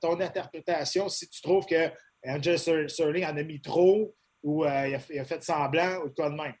ton, 0.00 0.20
interprétation 0.20 1.08
si 1.08 1.28
tu 1.28 1.42
trouves 1.42 1.66
que 1.66 1.90
Angel 2.24 2.88
Sterling 2.88 3.24
en 3.24 3.36
a 3.36 3.42
mis 3.42 3.60
trop 3.60 4.14
ou 4.42 4.64
euh, 4.64 4.88
il, 4.88 4.94
a, 4.94 5.00
il, 5.10 5.18
a, 5.18 5.24
fait 5.24 5.42
semblant 5.42 6.02
ou 6.04 6.10
quoi 6.10 6.30
de 6.30 6.36
même. 6.36 6.54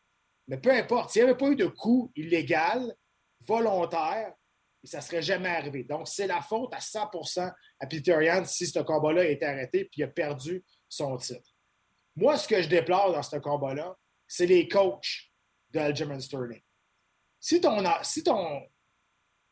Mais 0.48 0.58
peu 0.58 0.72
importe, 0.72 1.10
s'il 1.10 1.22
n'y 1.22 1.28
avait 1.28 1.38
pas 1.38 1.48
eu 1.48 1.56
de 1.56 1.66
coup 1.66 2.10
illégal, 2.16 2.94
volontaire, 3.46 4.32
ça 4.84 4.98
ne 4.98 5.02
serait 5.02 5.22
jamais 5.22 5.48
arrivé. 5.48 5.84
Donc, 5.84 6.08
c'est 6.08 6.26
la 6.26 6.40
faute 6.42 6.72
à 6.74 6.78
100% 6.78 7.52
à 7.80 7.86
Peter 7.86 8.16
Yan 8.20 8.44
si 8.44 8.66
ce 8.66 8.78
combat-là 8.80 9.22
a 9.22 9.26
été 9.26 9.44
arrêté 9.44 9.80
et 9.80 9.90
il 9.96 10.02
a 10.04 10.08
perdu 10.08 10.64
son 10.88 11.16
titre. 11.16 11.50
Moi, 12.16 12.36
ce 12.36 12.46
que 12.46 12.62
je 12.62 12.68
déplore 12.68 13.12
dans 13.12 13.22
ce 13.22 13.36
combat-là, 13.36 13.96
c'est 14.26 14.46
les 14.46 14.68
coachs 14.68 15.30
de 15.70 15.80
Aljamain 15.80 16.20
Sterling. 16.20 16.62
Si 17.40 17.60
ton, 17.60 17.82
si, 18.02 18.22
ton, 18.22 18.62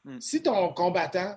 hmm. 0.05 0.21
si 0.21 0.43
ton 0.43 0.73
combattant 0.73 1.37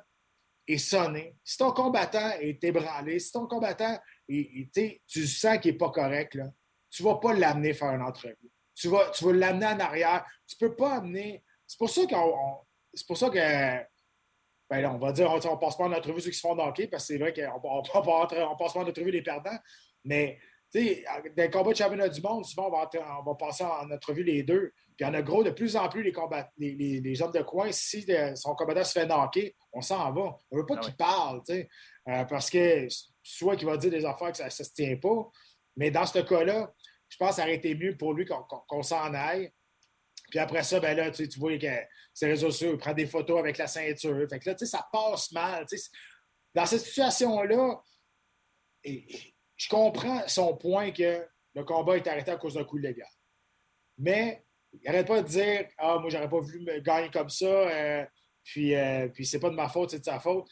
est 0.68 0.78
sonné, 0.78 1.36
si 1.44 1.58
ton 1.58 1.72
combattant 1.72 2.32
est 2.40 2.64
ébranlé, 2.64 3.20
si 3.20 3.32
ton 3.32 3.48
combattant, 3.48 4.00
est, 4.30 4.72
tu 5.08 5.28
sens 5.28 5.60
qu'il 5.60 5.72
n'est 5.72 5.78
pas 5.78 5.92
correct, 5.92 6.36
là, 6.36 6.52
tu 6.90 7.04
ne 7.04 7.10
vas 7.10 7.16
pas 7.16 7.34
l'amener 7.34 7.74
faire 7.74 7.94
une 7.94 8.02
entrevue 8.02 8.38
tu 8.76 8.90
vas, 8.90 9.10
tu 9.10 9.24
vas 9.26 9.34
l'amener 9.34 9.66
en 9.66 9.80
arrière. 9.80 10.26
Tu 10.46 10.56
ne 10.62 10.68
peux 10.68 10.76
pas 10.76 10.98
amener. 10.98 11.44
C'est 11.66 11.80
pour 11.80 11.90
ça 11.90 12.06
qu'on. 12.06 12.60
C'est 12.96 13.08
pour 13.08 13.18
ça 13.18 13.30
que. 13.30 13.96
Ben 14.68 14.82
là, 14.82 14.92
on 14.92 14.98
va 14.98 15.12
dire, 15.12 15.30
on, 15.30 15.36
ne 15.36 15.60
passe 15.60 15.78
pas 15.78 15.84
en 15.84 15.94
entrevue 15.94 16.22
ceux 16.22 16.32
qui 16.32 16.38
se 16.38 16.42
font 16.42 16.58
hockey, 16.58 16.88
parce 16.88 17.04
que 17.04 17.14
c'est 17.14 17.20
vrai 17.20 17.34
qu'on 17.34 17.62
on, 17.64 17.80
on, 17.80 18.56
passe 18.58 18.74
pas 18.74 18.80
en 18.80 18.88
entrevue 18.88 19.12
les 19.12 19.22
perdants. 19.22 19.58
Mais, 20.04 20.40
tu 20.74 20.84
sais, 20.84 21.06
dans 21.38 21.44
le 21.44 21.50
combat 21.50 21.72
de 21.72 21.78
championnat 21.78 22.10
du 22.10 22.20
monde, 22.22 22.46
souvent, 22.46 22.68
on 22.68 22.72
va, 22.72 22.90
on 23.20 23.24
va 23.24 23.36
passer 23.36 23.64
en 23.64 23.92
entrevue 23.92 24.24
les 24.24 24.42
deux. 24.42 24.74
Puis, 24.98 25.06
en 25.06 25.14
a 25.14 25.22
gros, 25.22 25.44
de 25.44 25.52
plus 25.52 25.76
en 25.76 25.88
plus, 25.88 26.02
les, 26.02 26.12
combat, 26.12 26.50
les, 26.58 26.74
les, 26.74 27.00
les 27.00 27.22
hommes 27.22 27.32
de 27.32 27.44
coin, 27.44 27.72
si 27.72 28.08
son 28.36 28.56
combattant 28.56 28.84
se 28.84 28.94
fait 28.94 29.06
knocker, 29.06 29.56
on 29.72 29.82
s'en 29.82 30.12
va. 30.12 30.40
On 30.50 30.56
ne 30.56 30.62
veut 30.62 30.66
pas 30.66 30.76
ah 30.78 30.82
qu'il 30.82 30.96
parle, 30.96 31.42
tu 31.46 31.54
sais. 31.54 31.70
Euh, 32.08 32.24
parce 32.26 32.50
que 32.50 32.88
soit 33.22 33.56
qu'il 33.56 33.68
va 33.68 33.78
dire 33.78 33.92
des 33.92 34.06
affaires 34.06 34.32
que 34.32 34.38
ça 34.38 34.46
ne 34.46 34.50
se 34.50 34.64
tient 34.64 34.96
pas. 34.98 35.30
Mais 35.76 35.92
dans 35.92 36.06
ce 36.06 36.20
cas-là, 36.20 36.72
je 37.10 37.18
pense 37.18 37.30
que 37.32 37.36
ça 37.36 37.42
aurait 37.44 37.56
été 37.56 37.76
mieux 37.76 37.98
pour 37.98 38.14
lui 38.14 38.26
qu'on 38.26 38.84
s'en 38.84 39.14
aille. 39.14 39.52
Puis 40.30 40.40
après 40.40 40.64
ça, 40.64 40.80
ben 40.80 40.96
là, 40.96 41.12
tu, 41.12 41.28
vois 41.38 41.58
que 41.58 41.68
ses 42.14 42.28
réseaux 42.28 42.52
sociaux, 42.52 42.74
il 42.74 42.78
prend 42.78 42.94
des 42.94 43.06
photos 43.06 43.40
avec 43.40 43.58
la 43.58 43.68
ceinture. 43.68 44.28
Fait 44.30 44.40
que 44.40 44.50
là, 44.50 44.56
tu 44.56 44.66
sais, 44.66 44.72
ça 44.72 44.88
passe 44.92 45.32
mal. 45.32 45.66
Dans 46.54 46.66
cette 46.66 46.82
situation-là, 46.82 47.82
je 48.84 49.70
comprends 49.70 50.28
son 50.28 50.56
point 50.58 50.92
que 50.92 51.26
le 51.54 51.64
combat 51.64 51.98
est 51.98 52.08
arrêté 52.08 52.32
à 52.32 52.38
cause 52.38 52.56
d'un 52.56 52.64
coup 52.64 52.78
illégal. 52.78 53.08
Mais 53.98 54.46
il 54.74 54.82
n'arrête 54.86 55.08
pas 55.08 55.22
de 55.22 55.28
dire 55.28 55.68
Ah, 55.78 55.98
moi, 56.00 56.10
j'aurais 56.10 56.30
pas 56.30 56.40
voulu 56.40 56.60
me 56.62 56.80
gagner 56.80 57.10
comme 57.10 57.30
ça, 57.30 57.46
euh, 57.46 58.06
puis, 58.44 58.76
euh, 58.76 59.08
puis 59.08 59.26
c'est 59.26 59.40
pas 59.40 59.50
de 59.50 59.56
ma 59.56 59.70
faute, 59.70 59.92
c'est 59.92 60.00
de 60.00 60.06
sa 60.06 60.20
faute. 60.20 60.48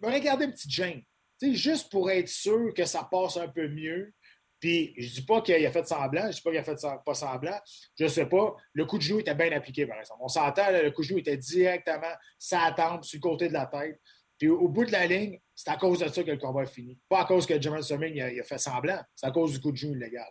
Mais 0.00 0.12
regardez 0.12 0.46
une 0.46 0.52
petite 0.52 0.70
gêne. 0.70 1.02
juste 1.40 1.90
pour 1.90 2.10
être 2.10 2.28
sûr 2.28 2.72
que 2.74 2.84
ça 2.84 3.08
passe 3.10 3.36
un 3.36 3.48
peu 3.48 3.68
mieux, 3.68 4.12
puis, 4.60 4.92
je 4.96 5.06
ne 5.06 5.12
dis 5.14 5.24
pas 5.24 5.40
qu'il 5.40 5.64
a 5.64 5.70
fait 5.70 5.86
semblant, 5.86 6.22
je 6.22 6.26
ne 6.26 6.32
dis 6.32 6.42
pas 6.42 6.50
qu'il 6.50 6.58
a 6.58 6.64
fait 6.64 6.86
pas 7.04 7.14
semblant, 7.14 7.60
je 7.96 8.04
ne 8.04 8.08
sais 8.08 8.26
pas. 8.26 8.56
Le 8.72 8.84
coup 8.86 8.98
de 8.98 9.02
genou 9.02 9.20
était 9.20 9.34
bien 9.34 9.52
appliqué, 9.52 9.86
par 9.86 9.98
exemple. 9.98 10.20
On 10.22 10.28
s'entend, 10.28 10.70
le 10.70 10.90
coup 10.90 11.02
de 11.02 11.06
genou 11.06 11.18
était 11.20 11.36
directement 11.36 12.12
sa 12.38 12.72
tempe, 12.72 13.04
sur 13.04 13.18
le 13.18 13.22
côté 13.22 13.48
de 13.48 13.52
la 13.52 13.66
tête. 13.66 14.00
Puis, 14.36 14.48
au, 14.48 14.68
bout 14.68 14.84
de 14.84 14.92
la 14.92 15.06
ligne, 15.06 15.40
c'est 15.54 15.70
à 15.70 15.76
cause 15.76 16.00
de 16.00 16.08
ça 16.08 16.22
que 16.22 16.30
le 16.30 16.38
combat 16.38 16.62
est 16.62 16.72
fini. 16.72 16.98
Pas 17.08 17.20
à 17.20 17.24
cause 17.24 17.46
que 17.46 17.60
Jermaine 17.60 17.82
Summing 17.82 18.20
a, 18.20 18.42
fait 18.42 18.58
semblant, 18.58 19.00
c'est 19.14 19.26
à 19.26 19.30
cause 19.30 19.52
du 19.52 19.60
coup 19.60 19.70
de 19.70 19.76
genou 19.76 19.94
illégal. 19.94 20.30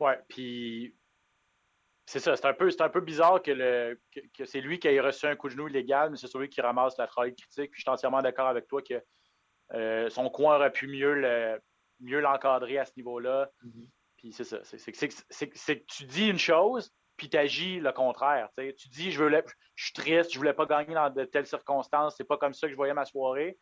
Oui, 0.00 0.12
puis 0.28 0.96
c'est 2.06 2.20
ça, 2.20 2.36
c'est 2.36 2.46
un, 2.46 2.54
peu, 2.54 2.70
un 2.78 2.88
peu 2.88 3.00
bizarre 3.00 3.42
que, 3.42 3.98
que, 4.36 4.44
c'est 4.44 4.60
lui 4.60 4.78
qui 4.78 4.88
ait 4.88 5.00
reçu 5.00 5.26
un 5.26 5.34
coup 5.34 5.48
de 5.48 5.54
genou 5.54 5.68
illégal, 5.68 6.10
mais 6.10 6.16
c'est 6.16 6.28
celui 6.28 6.48
qui 6.48 6.60
ramasse 6.60 6.96
la 6.98 7.08
travail 7.08 7.34
critique. 7.34 7.72
Puis 7.72 7.80
je 7.80 7.82
suis 7.82 7.90
entièrement 7.90 8.22
d'accord 8.22 8.46
avec 8.46 8.68
toi 8.68 8.80
que 8.80 9.02
euh, 9.74 10.08
son 10.08 10.30
coin 10.30 10.56
aurait 10.56 10.72
pu 10.72 10.86
mieux 10.86 11.14
le, 11.14 11.60
mieux 12.00 12.20
l'encadrer 12.20 12.78
à 12.78 12.84
ce 12.84 12.92
niveau-là. 12.96 13.50
Mm-hmm. 13.64 13.86
Puis 14.16 14.32
c'est 14.32 14.44
ça. 14.44 14.58
C'est 14.62 14.92
que 14.92 15.84
tu 15.86 16.04
dis 16.04 16.28
une 16.28 16.38
chose, 16.38 16.92
puis 17.16 17.28
tu 17.28 17.36
agis 17.36 17.80
le 17.80 17.92
contraire. 17.92 18.48
Tu 18.56 18.88
dis, 18.88 19.12
je, 19.12 19.22
veux, 19.22 19.42
je 19.74 19.84
suis 19.84 19.92
triste, 19.92 20.32
je 20.32 20.38
voulais 20.38 20.54
pas 20.54 20.66
gagner 20.66 20.94
dans 20.94 21.10
de 21.10 21.24
telles 21.24 21.46
circonstances, 21.46 22.16
c'est 22.16 22.24
pas 22.24 22.36
comme 22.36 22.54
ça 22.54 22.66
que 22.66 22.72
je 22.72 22.76
voyais 22.76 22.94
ma 22.94 23.04
soirée. 23.04 23.58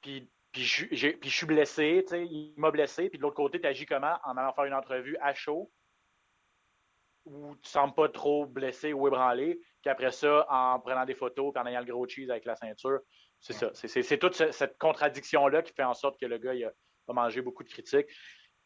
Puis, 0.00 0.30
puis, 0.52 0.62
je, 0.62 0.86
puis 0.86 1.28
je 1.28 1.36
suis 1.36 1.46
blessé, 1.46 2.04
il 2.12 2.54
m'a 2.56 2.70
blessé, 2.70 3.10
puis 3.10 3.18
de 3.18 3.22
l'autre 3.22 3.36
côté, 3.36 3.60
tu 3.60 3.66
agis 3.66 3.84
comment? 3.84 4.16
En 4.24 4.36
allant 4.36 4.52
faire 4.54 4.64
une 4.64 4.74
entrevue 4.74 5.16
à 5.20 5.34
chaud. 5.34 5.70
où 7.26 7.56
tu 7.56 7.62
ne 7.62 7.68
sembles 7.68 7.94
pas 7.94 8.08
trop 8.08 8.46
blessé 8.46 8.92
ou 8.92 9.06
ébranlé. 9.08 9.60
Puis 9.82 9.90
après 9.90 10.12
ça, 10.12 10.46
en 10.48 10.80
prenant 10.80 11.04
des 11.04 11.14
photos 11.14 11.52
en 11.56 11.66
ayant 11.66 11.80
le 11.80 11.92
gros 11.92 12.06
cheese 12.08 12.30
avec 12.30 12.44
la 12.44 12.56
ceinture, 12.56 13.00
c'est 13.40 13.52
ça. 13.52 13.70
C'est 13.74 14.18
toute 14.18 14.34
cette 14.34 14.78
contradiction-là 14.78 15.62
qui 15.62 15.72
fait 15.72 15.84
en 15.84 15.94
sorte 15.94 16.18
que 16.18 16.26
le 16.26 16.38
gars 16.38 16.54
il 16.54 16.64
a, 16.64 16.72
mangé 17.12 17.40
beaucoup 17.42 17.64
de 17.64 17.68
critiques. 17.68 18.08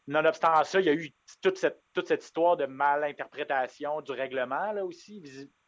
Nonobstant 0.07 0.65
ça, 0.65 0.81
il 0.81 0.87
y 0.87 0.89
a 0.89 0.95
eu 0.95 1.13
toute 1.43 1.59
cette, 1.59 1.81
toute 1.93 2.09
cette 2.09 2.25
histoire 2.25 2.57
de 2.57 2.67
malinterprétation 2.67 4.01
du 4.01 4.13
règlement 4.13 4.73
là 4.73 4.85
aussi. 4.85 5.23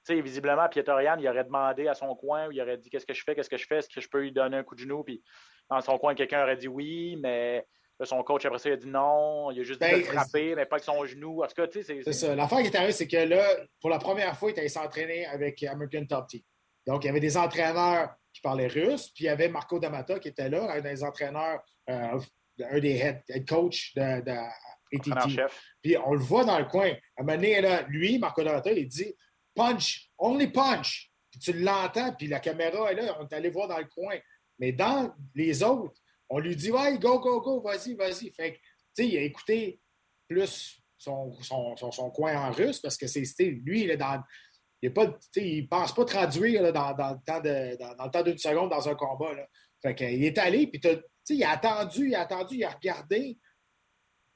visiblement, 0.08 0.68
Pietorian, 0.68 1.16
il 1.18 1.28
aurait 1.28 1.44
demandé 1.44 1.86
à 1.86 1.94
son 1.94 2.14
coin, 2.14 2.48
il 2.50 2.60
aurait 2.60 2.78
dit 2.78 2.90
Qu'est-ce 2.90 3.06
que 3.06 3.14
je 3.14 3.22
fais, 3.22 3.34
qu'est-ce 3.34 3.50
que 3.50 3.56
je 3.56 3.66
fais, 3.66 3.78
est-ce 3.78 3.88
que 3.88 4.00
je 4.00 4.08
peux 4.08 4.20
lui 4.20 4.32
donner 4.32 4.56
un 4.56 4.64
coup 4.64 4.74
de 4.74 4.80
genou? 4.80 5.04
Puis 5.04 5.22
dans 5.70 5.80
son 5.80 5.98
coin, 5.98 6.14
quelqu'un 6.14 6.42
aurait 6.42 6.56
dit 6.56 6.68
oui, 6.68 7.16
mais 7.20 7.66
son 8.04 8.22
coach, 8.22 8.44
après 8.44 8.58
ça, 8.58 8.68
il 8.68 8.72
a 8.72 8.76
dit 8.76 8.88
non. 8.88 9.50
Il 9.50 9.60
a 9.60 9.62
juste 9.62 9.82
dit 9.82 9.88
de 9.88 9.96
ben, 9.96 10.04
frapper, 10.04 10.54
mais 10.54 10.66
pas 10.66 10.76
avec 10.76 10.84
son 10.84 11.04
genou. 11.04 11.42
En 11.42 11.46
tout 11.46 11.54
cas, 11.54 11.66
tu 11.66 11.82
sais, 11.82 12.02
c'est. 12.02 12.12
ça. 12.12 12.34
L'affaire 12.34 12.58
qui 12.58 12.66
est 12.66 12.76
arrivée, 12.76 12.92
c'est 12.92 13.08
que 13.08 13.16
là, 13.16 13.44
pour 13.80 13.90
la 13.90 13.98
première 13.98 14.36
fois, 14.36 14.50
il 14.50 14.58
allé 14.58 14.68
s'entraîner 14.68 15.26
avec 15.26 15.62
American 15.62 16.04
Top 16.06 16.28
Team. 16.28 16.42
Donc, 16.86 17.04
il 17.04 17.08
y 17.08 17.10
avait 17.10 17.20
des 17.20 17.36
entraîneurs 17.36 18.14
qui 18.32 18.40
parlaient 18.40 18.66
russe, 18.66 19.10
puis 19.14 19.24
il 19.24 19.26
y 19.26 19.30
avait 19.30 19.48
Marco 19.48 19.78
D'Amata 19.78 20.18
qui 20.18 20.28
était 20.28 20.48
là, 20.48 20.72
un 20.72 20.80
des 20.80 21.04
entraîneurs, 21.04 21.60
euh, 21.90 22.18
un 22.60 22.78
des 22.78 22.96
head, 22.96 23.22
head 23.28 23.48
coach 23.48 23.94
de, 23.94 24.20
de 24.22 24.36
ATT. 24.92 25.40
Puis 25.82 25.96
on 25.98 26.14
le 26.14 26.20
voit 26.20 26.44
dans 26.44 26.58
le 26.58 26.66
coin. 26.66 26.88
À 26.88 27.22
un 27.22 27.24
moment 27.24 27.36
donné, 27.36 27.60
là, 27.60 27.82
lui, 27.88 28.18
Marco 28.18 28.42
D'Amata, 28.42 28.72
il 28.72 28.88
dit 28.88 29.14
punch, 29.54 30.10
only 30.18 30.48
punch. 30.48 31.10
Puis 31.30 31.40
tu 31.40 31.52
l'entends, 31.54 32.12
puis 32.14 32.26
la 32.26 32.40
caméra 32.40 32.92
est 32.92 32.94
là, 32.94 33.16
on 33.18 33.26
est 33.26 33.34
allé 33.34 33.48
voir 33.48 33.68
dans 33.68 33.78
le 33.78 33.86
coin. 33.86 34.16
Mais 34.58 34.72
dans 34.72 35.12
les 35.34 35.62
autres, 35.62 35.98
on 36.28 36.38
lui 36.38 36.54
dit 36.54 36.70
Ouais, 36.70 36.98
go, 36.98 37.18
go, 37.18 37.40
go, 37.40 37.60
vas-y, 37.60 37.94
vas-y. 37.94 38.30
Fait 38.30 38.52
que, 38.52 38.58
tu 38.58 38.62
sais, 38.94 39.08
il 39.08 39.16
a 39.16 39.22
écouté 39.22 39.80
plus 40.28 40.82
son, 40.98 41.32
son, 41.42 41.76
son, 41.76 42.10
coin 42.10 42.36
en 42.36 42.52
russe 42.52 42.80
parce 42.80 42.96
que 42.96 43.06
c'est 43.06 43.24
lui, 43.44 43.82
il 43.84 43.90
est 43.90 43.96
dans. 43.96 44.22
Il 44.82 44.90
ne 44.90 45.66
pense 45.68 45.94
pas 45.94 46.04
traduire 46.04 46.72
dans, 46.72 46.92
dans, 46.94 47.10
le 47.12 47.18
temps 47.24 47.40
de, 47.40 47.76
dans, 47.78 48.04
le 48.04 48.10
temps 48.10 48.22
d'une 48.22 48.38
seconde 48.38 48.70
dans 48.70 48.88
un 48.88 48.94
combat. 48.94 49.32
Là. 49.32 49.46
Fait 49.80 49.94
qu'il 49.94 50.24
est 50.24 50.38
allé, 50.38 50.66
puis 50.66 50.80
il 51.28 51.44
a 51.44 51.50
attendu, 51.50 52.08
il 52.08 52.14
a 52.14 52.22
attendu, 52.22 52.56
il 52.56 52.64
a 52.64 52.70
regardé 52.70 53.38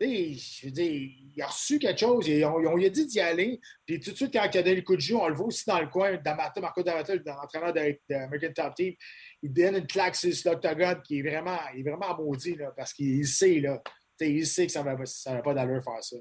je 0.01 0.67
veux 0.67 0.73
dire, 0.73 1.11
il 1.35 1.43
a 1.43 1.47
reçu 1.47 1.79
quelque 1.79 2.01
chose. 2.01 2.29
on, 2.29 2.77
lui 2.77 2.87
a 2.87 2.91
dit 2.91 3.07
d'y 3.07 3.21
aller. 3.21 3.61
Puis 3.87 4.01
tout 4.01 4.11
de 4.11 4.17
suite, 4.17 4.33
quand 4.33 4.45
il 4.53 4.59
a 4.59 4.63
donné 4.63 4.77
le 4.77 4.83
coup 4.83 4.97
de 4.97 5.01
jeu, 5.01 5.17
on 5.17 5.29
le 5.29 5.35
voit 5.35 5.47
aussi 5.47 5.65
dans 5.67 5.81
le 5.81 5.89
coin, 5.89 6.17
D'Amata, 6.17 6.61
Marco 6.61 6.83
D'Amata, 6.83 7.15
l'entraîneur 7.15 7.73
d'American 7.73 8.53
Top 8.53 8.75
Team, 8.75 8.95
il 9.43 9.53
donne 9.53 9.77
une 9.77 9.87
claque 9.87 10.17
sur 10.17 10.31
l'octogone 10.45 11.03
qui 11.03 11.21
est 11.21 11.23
vraiment, 11.23 11.59
il 11.75 11.81
est 11.81 11.91
vraiment 11.91 12.15
maudit 12.17 12.57
là, 12.57 12.73
parce 12.77 12.93
qu'il 12.93 13.27
sait, 13.27 13.61
là, 13.61 13.83
il 14.21 14.47
sait 14.47 14.67
que 14.67 14.73
ça 14.73 14.83
ne 14.83 14.95
va, 14.95 15.43
pas 15.43 15.55
d'allure 15.55 15.83
faire 15.83 16.05
ça. 16.05 16.17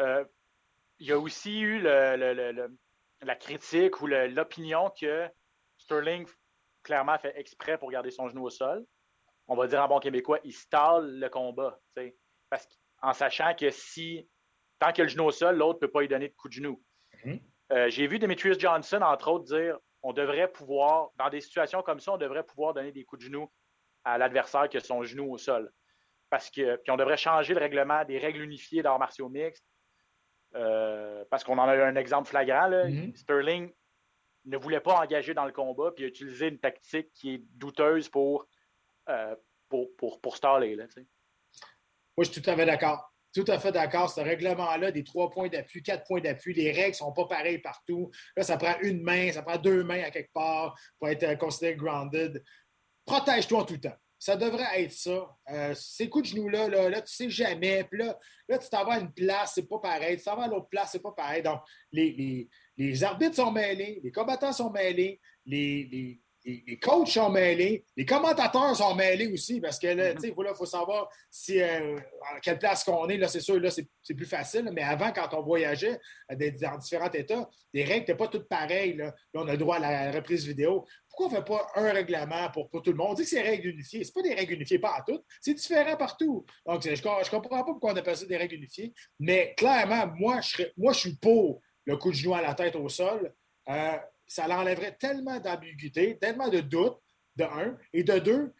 Euh, 0.00 0.24
il 0.98 1.08
y 1.08 1.12
a 1.12 1.18
aussi 1.18 1.60
eu 1.60 1.80
la 1.80 3.36
critique 3.38 4.00
ou 4.00 4.06
l'opinion 4.06 4.90
que 4.98 5.28
Sterling 5.76 6.26
clairement 6.82 7.18
fait 7.18 7.32
exprès 7.38 7.78
pour 7.78 7.90
garder 7.90 8.10
son 8.10 8.28
genou 8.28 8.44
au 8.44 8.50
sol 8.50 8.84
on 9.48 9.56
va 9.56 9.66
dire 9.66 9.82
en 9.82 9.88
bon 9.88 9.98
québécois, 9.98 10.38
il 10.44 10.52
stall 10.52 11.18
le 11.18 11.28
combat. 11.28 11.78
Parce 12.48 12.68
en 13.02 13.12
sachant 13.12 13.54
que 13.54 13.70
si, 13.70 14.28
tant 14.78 14.92
qu'il 14.92 15.02
a 15.02 15.04
le 15.04 15.10
genou 15.10 15.24
au 15.24 15.32
sol, 15.32 15.56
l'autre 15.56 15.78
ne 15.82 15.86
peut 15.86 15.90
pas 15.90 16.00
lui 16.00 16.08
donner 16.08 16.28
de 16.28 16.34
coup 16.34 16.48
de 16.48 16.54
genou. 16.54 16.82
Mhm. 17.24 17.40
Euh, 17.72 17.90
j'ai 17.90 18.06
vu 18.06 18.18
Demetrius 18.18 18.58
Johnson, 18.58 19.00
entre 19.02 19.30
autres, 19.30 19.44
dire 19.44 19.78
on 20.02 20.12
devrait 20.12 20.50
pouvoir, 20.50 21.10
dans 21.16 21.30
des 21.30 21.40
situations 21.40 21.82
comme 21.82 22.00
ça, 22.00 22.12
on 22.12 22.16
devrait 22.16 22.44
pouvoir 22.44 22.74
donner 22.74 22.92
des 22.92 23.04
coups 23.04 23.20
de 23.20 23.26
genou 23.26 23.50
à 24.04 24.18
l'adversaire 24.18 24.68
qui 24.68 24.76
a 24.76 24.80
son 24.80 25.02
genou 25.02 25.32
au 25.32 25.38
sol. 25.38 25.70
Parce 26.28 26.50
que, 26.50 26.76
puis 26.76 26.90
on 26.90 26.96
devrait 26.96 27.16
changer 27.16 27.54
le 27.54 27.60
règlement 27.60 28.04
des 28.04 28.18
règles 28.18 28.40
unifiées 28.40 28.82
d'arts 28.82 28.98
martiaux 28.98 29.28
mixtes. 29.28 29.64
Euh, 30.54 31.24
parce 31.30 31.44
qu'on 31.44 31.58
en 31.58 31.68
a 31.68 31.76
eu 31.76 31.82
un 31.82 31.96
exemple 31.96 32.28
flagrant. 32.28 32.68
Mhm. 32.68 33.14
Sterling 33.14 33.72
ne 34.44 34.56
voulait 34.56 34.80
pas 34.80 35.00
engager 35.00 35.34
dans 35.34 35.44
le 35.44 35.52
combat, 35.52 35.92
puis 35.94 36.04
a 36.04 36.08
utilisé 36.08 36.48
une 36.48 36.58
tactique 36.58 37.12
qui 37.14 37.34
est 37.34 37.42
douteuse 37.54 38.08
pour 38.08 38.46
euh, 39.08 39.34
pour, 39.68 39.96
pour, 39.96 40.20
pour. 40.20 40.36
Là, 40.42 40.60
Moi, 40.60 40.76
je 42.18 42.30
suis 42.30 42.42
tout 42.42 42.50
à 42.50 42.56
fait 42.56 42.66
d'accord. 42.66 43.10
Tout 43.34 43.44
à 43.48 43.58
fait 43.58 43.72
d'accord. 43.72 44.10
Ce 44.10 44.20
règlement-là, 44.20 44.92
des 44.92 45.02
trois 45.02 45.30
points 45.30 45.48
d'appui, 45.48 45.82
quatre 45.82 46.06
points 46.06 46.20
d'appui, 46.20 46.52
les 46.52 46.70
règles 46.70 46.90
ne 46.90 46.94
sont 46.94 47.12
pas 47.12 47.24
pareilles 47.24 47.60
partout. 47.60 48.10
Là, 48.36 48.42
ça 48.42 48.58
prend 48.58 48.78
une 48.82 49.02
main, 49.02 49.32
ça 49.32 49.42
prend 49.42 49.56
deux 49.56 49.82
mains 49.82 50.02
à 50.02 50.10
quelque 50.10 50.32
part 50.34 50.78
pour 50.98 51.08
être 51.08 51.38
considéré 51.38 51.76
grounded. 51.76 52.44
Protège-toi 53.06 53.60
en 53.60 53.64
tout 53.64 53.78
temps. 53.78 53.96
Ça 54.18 54.36
devrait 54.36 54.82
être 54.82 54.92
ça. 54.92 55.36
Euh, 55.50 55.74
ces 55.74 56.08
coups 56.10 56.30
de 56.30 56.36
genoux-là, 56.36 56.68
là, 56.68 56.90
là, 56.90 57.00
tu 57.00 57.12
sais 57.12 57.30
jamais. 57.30 57.84
Puis 57.84 57.98
là, 57.98 58.16
là 58.48 58.58
tu 58.58 58.68
t'en 58.68 58.84
vas 58.84 58.92
à 58.92 59.00
une 59.00 59.12
place, 59.12 59.52
c'est 59.54 59.66
pas 59.66 59.78
pareil. 59.78 60.18
Tu 60.18 60.24
t'en 60.24 60.36
vas 60.36 60.44
à 60.44 60.48
l'autre 60.48 60.68
place, 60.68 60.90
c'est 60.92 61.02
pas 61.02 61.12
pareil. 61.12 61.42
Donc, 61.42 61.60
les, 61.90 62.12
les, 62.12 62.48
les, 62.76 63.04
arbitres 63.04 63.36
sont 63.36 63.52
mêlés, 63.52 64.00
les 64.02 64.12
combattants 64.12 64.52
sont 64.52 64.70
mêlés, 64.70 65.20
les, 65.46 65.88
les 65.90 66.22
les, 66.44 66.78
coachs 66.78 67.08
sont 67.08 67.30
mêlés, 67.30 67.84
les 67.96 68.04
commentateurs 68.04 68.76
sont 68.76 68.94
mêlés 68.94 69.28
aussi, 69.32 69.60
parce 69.60 69.78
que 69.78 69.86
là, 69.88 70.14
mm-hmm. 70.14 70.34
il 70.36 70.54
faut 70.54 70.66
savoir 70.66 71.08
si, 71.30 71.60
euh, 71.60 71.98
à 72.34 72.40
quelle 72.40 72.58
place 72.58 72.84
qu'on 72.84 73.08
est. 73.08 73.16
Là, 73.16 73.28
c'est 73.28 73.40
sûr, 73.40 73.60
là, 73.60 73.70
c'est 73.70 74.14
plus 74.14 74.26
facile. 74.26 74.68
Mais 74.72 74.82
avant, 74.82 75.12
quand 75.12 75.28
on 75.34 75.42
voyageait 75.42 76.00
euh, 76.30 76.50
dans 76.60 76.78
différents 76.78 77.10
États, 77.10 77.48
les 77.72 77.84
règles 77.84 78.00
n'étaient 78.00 78.16
pas 78.16 78.28
toutes 78.28 78.48
pareilles. 78.48 78.96
Là. 78.96 79.14
on 79.34 79.46
a 79.46 79.52
le 79.52 79.58
droit 79.58 79.76
à 79.76 79.80
la 79.80 80.12
reprise 80.12 80.46
vidéo. 80.46 80.84
Pourquoi 81.08 81.26
on 81.26 81.30
ne 81.30 81.36
fait 81.36 81.44
pas 81.44 81.66
un 81.76 81.92
règlement 81.92 82.50
pour, 82.50 82.70
tout 82.82 82.90
le 82.90 82.96
monde? 82.96 83.08
On 83.10 83.14
dit 83.14 83.22
que 83.22 83.28
c'est 83.28 83.42
des 83.42 83.48
règles 83.48 83.68
unifiées. 83.68 84.04
Ce 84.04 84.12
pas 84.12 84.22
des 84.22 84.34
règles 84.34 84.54
unifiées, 84.54 84.78
pas 84.78 84.96
à 84.96 85.02
toutes. 85.06 85.24
C'est 85.40 85.54
différent 85.54 85.96
partout. 85.96 86.44
Donc, 86.66 86.82
je 86.82 86.90
ne 86.90 87.30
comprends 87.30 87.58
pas 87.58 87.64
pourquoi 87.64 87.92
on 87.92 87.96
appelle 87.96 88.16
ça 88.16 88.26
des 88.26 88.36
règles 88.36 88.56
unifiées. 88.56 88.92
Mais 89.20 89.54
clairement, 89.56 90.10
moi, 90.16 90.40
je, 90.40 90.62
moi, 90.76 90.92
je 90.92 90.98
suis 91.00 91.16
pour 91.16 91.60
le 91.84 91.96
coup 91.96 92.10
de 92.10 92.16
genou 92.16 92.34
à 92.34 92.42
la 92.42 92.54
tête 92.54 92.76
au 92.76 92.88
sol. 92.88 93.34
Euh, 93.68 93.98
ça 94.26 94.48
l'enlèverait 94.48 94.96
tellement 94.96 95.38
d'ambiguïté, 95.38 96.18
tellement 96.18 96.48
de 96.48 96.60
doutes, 96.60 96.98
de 97.36 97.44
un. 97.44 97.76
Et 97.92 98.04
de 98.04 98.18
deux, 98.18 98.54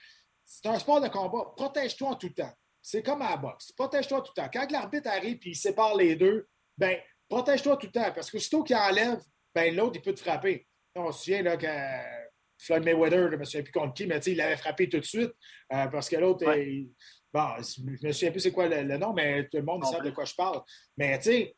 c'est 0.45 0.67
un 0.67 0.79
sport 0.79 1.01
de 1.01 1.09
combat. 1.09 1.53
Protège-toi 1.57 2.09
en 2.09 2.17
tout 2.17 2.31
temps. 2.31 2.53
C'est 2.81 3.03
comme 3.03 3.23
à 3.23 3.31
la 3.31 3.37
boxe. 3.37 3.73
Protège-toi 3.73 4.19
en 4.19 4.23
tout 4.23 4.35
temps. 4.35 4.49
Quand 4.53 4.71
l'arbitre 4.71 5.09
arrive 5.09 5.39
et 5.45 5.51
il 5.51 5.57
sépare 5.57 5.97
les 5.97 6.17
deux, 6.17 6.49
ben 6.77 6.99
protège-toi 7.29 7.77
tout 7.77 7.87
le 7.87 7.93
temps. 7.93 8.13
Parce 8.13 8.31
que 8.31 8.39
sitôt 8.39 8.63
qu'il 8.65 8.77
enlève, 8.77 9.21
ben 9.55 9.75
l'autre, 9.75 9.97
il 9.97 10.03
peut 10.03 10.15
te 10.15 10.21
frapper. 10.21 10.67
On 10.95 11.11
se 11.13 11.25
souvient 11.25 11.43
là, 11.43 11.57
que 11.57 11.67
Floyd 12.59 12.85
Mayweather, 12.85 13.29
je 13.29 13.33
ne 13.33 13.37
me 13.37 13.45
souviens 13.45 13.63
plus 13.63 13.73
contre 13.73 13.95
qui, 13.95 14.07
mais 14.07 14.19
il 14.19 14.37
l'avait 14.37 14.57
frappé 14.57 14.89
tout 14.89 14.99
de 14.99 15.05
suite. 15.05 15.33
Euh, 15.73 15.87
parce 15.87 16.09
que 16.09 16.17
l'autre, 16.17 16.45
bon, 16.45 17.49
je 17.61 17.83
ne 17.83 18.09
me 18.09 18.13
souviens 18.13 18.31
plus 18.31 18.41
c'est 18.41 18.53
quoi 18.53 18.69
le, 18.69 18.99
nom, 18.99 19.13
mais 19.13 19.49
tout 19.49 19.57
le 19.57 19.63
monde 19.63 19.85
sait 19.85 20.01
de 20.01 20.11
quoi 20.11 20.25
je 20.25 20.35
parle. 20.35 20.61
Mais 20.97 21.19
tu 21.19 21.31
sais, 21.31 21.57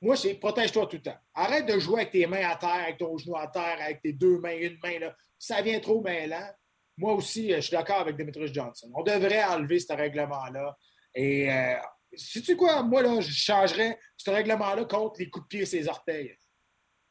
moi, 0.00 0.16
c'est 0.16 0.34
protège-toi 0.34 0.86
tout 0.86 0.96
le 0.96 1.02
temps. 1.02 1.18
Arrête 1.34 1.66
de 1.66 1.78
jouer 1.78 2.00
avec 2.00 2.12
tes 2.12 2.26
mains 2.26 2.48
à 2.48 2.56
terre, 2.56 2.84
avec 2.84 2.98
ton 2.98 3.16
genou 3.18 3.36
à 3.36 3.46
terre, 3.48 3.76
avec 3.80 4.00
tes 4.00 4.12
deux 4.12 4.38
mains, 4.38 4.56
une 4.56 4.78
main. 4.82 4.98
Là. 4.98 5.14
Ça 5.38 5.60
vient 5.60 5.78
trop 5.80 6.00
mêlant. 6.00 6.48
Moi 6.96 7.14
aussi, 7.14 7.50
je 7.50 7.60
suis 7.60 7.72
d'accord 7.72 8.00
avec 8.00 8.16
Demetrius 8.16 8.52
Johnson. 8.52 8.90
On 8.94 9.02
devrait 9.02 9.44
enlever 9.44 9.78
ce 9.78 9.92
règlement-là. 9.92 10.76
Et 11.14 11.52
euh, 11.52 11.74
sais-tu 12.14 12.56
quoi? 12.56 12.82
Moi, 12.82 13.02
là, 13.02 13.20
je 13.20 13.30
changerais 13.30 13.98
ce 14.16 14.30
règlement-là 14.30 14.84
contre 14.86 15.20
les 15.20 15.28
coups 15.28 15.44
de 15.44 15.48
pied 15.48 15.60
et 15.62 15.66
ses 15.66 15.88
orteils. 15.88 16.36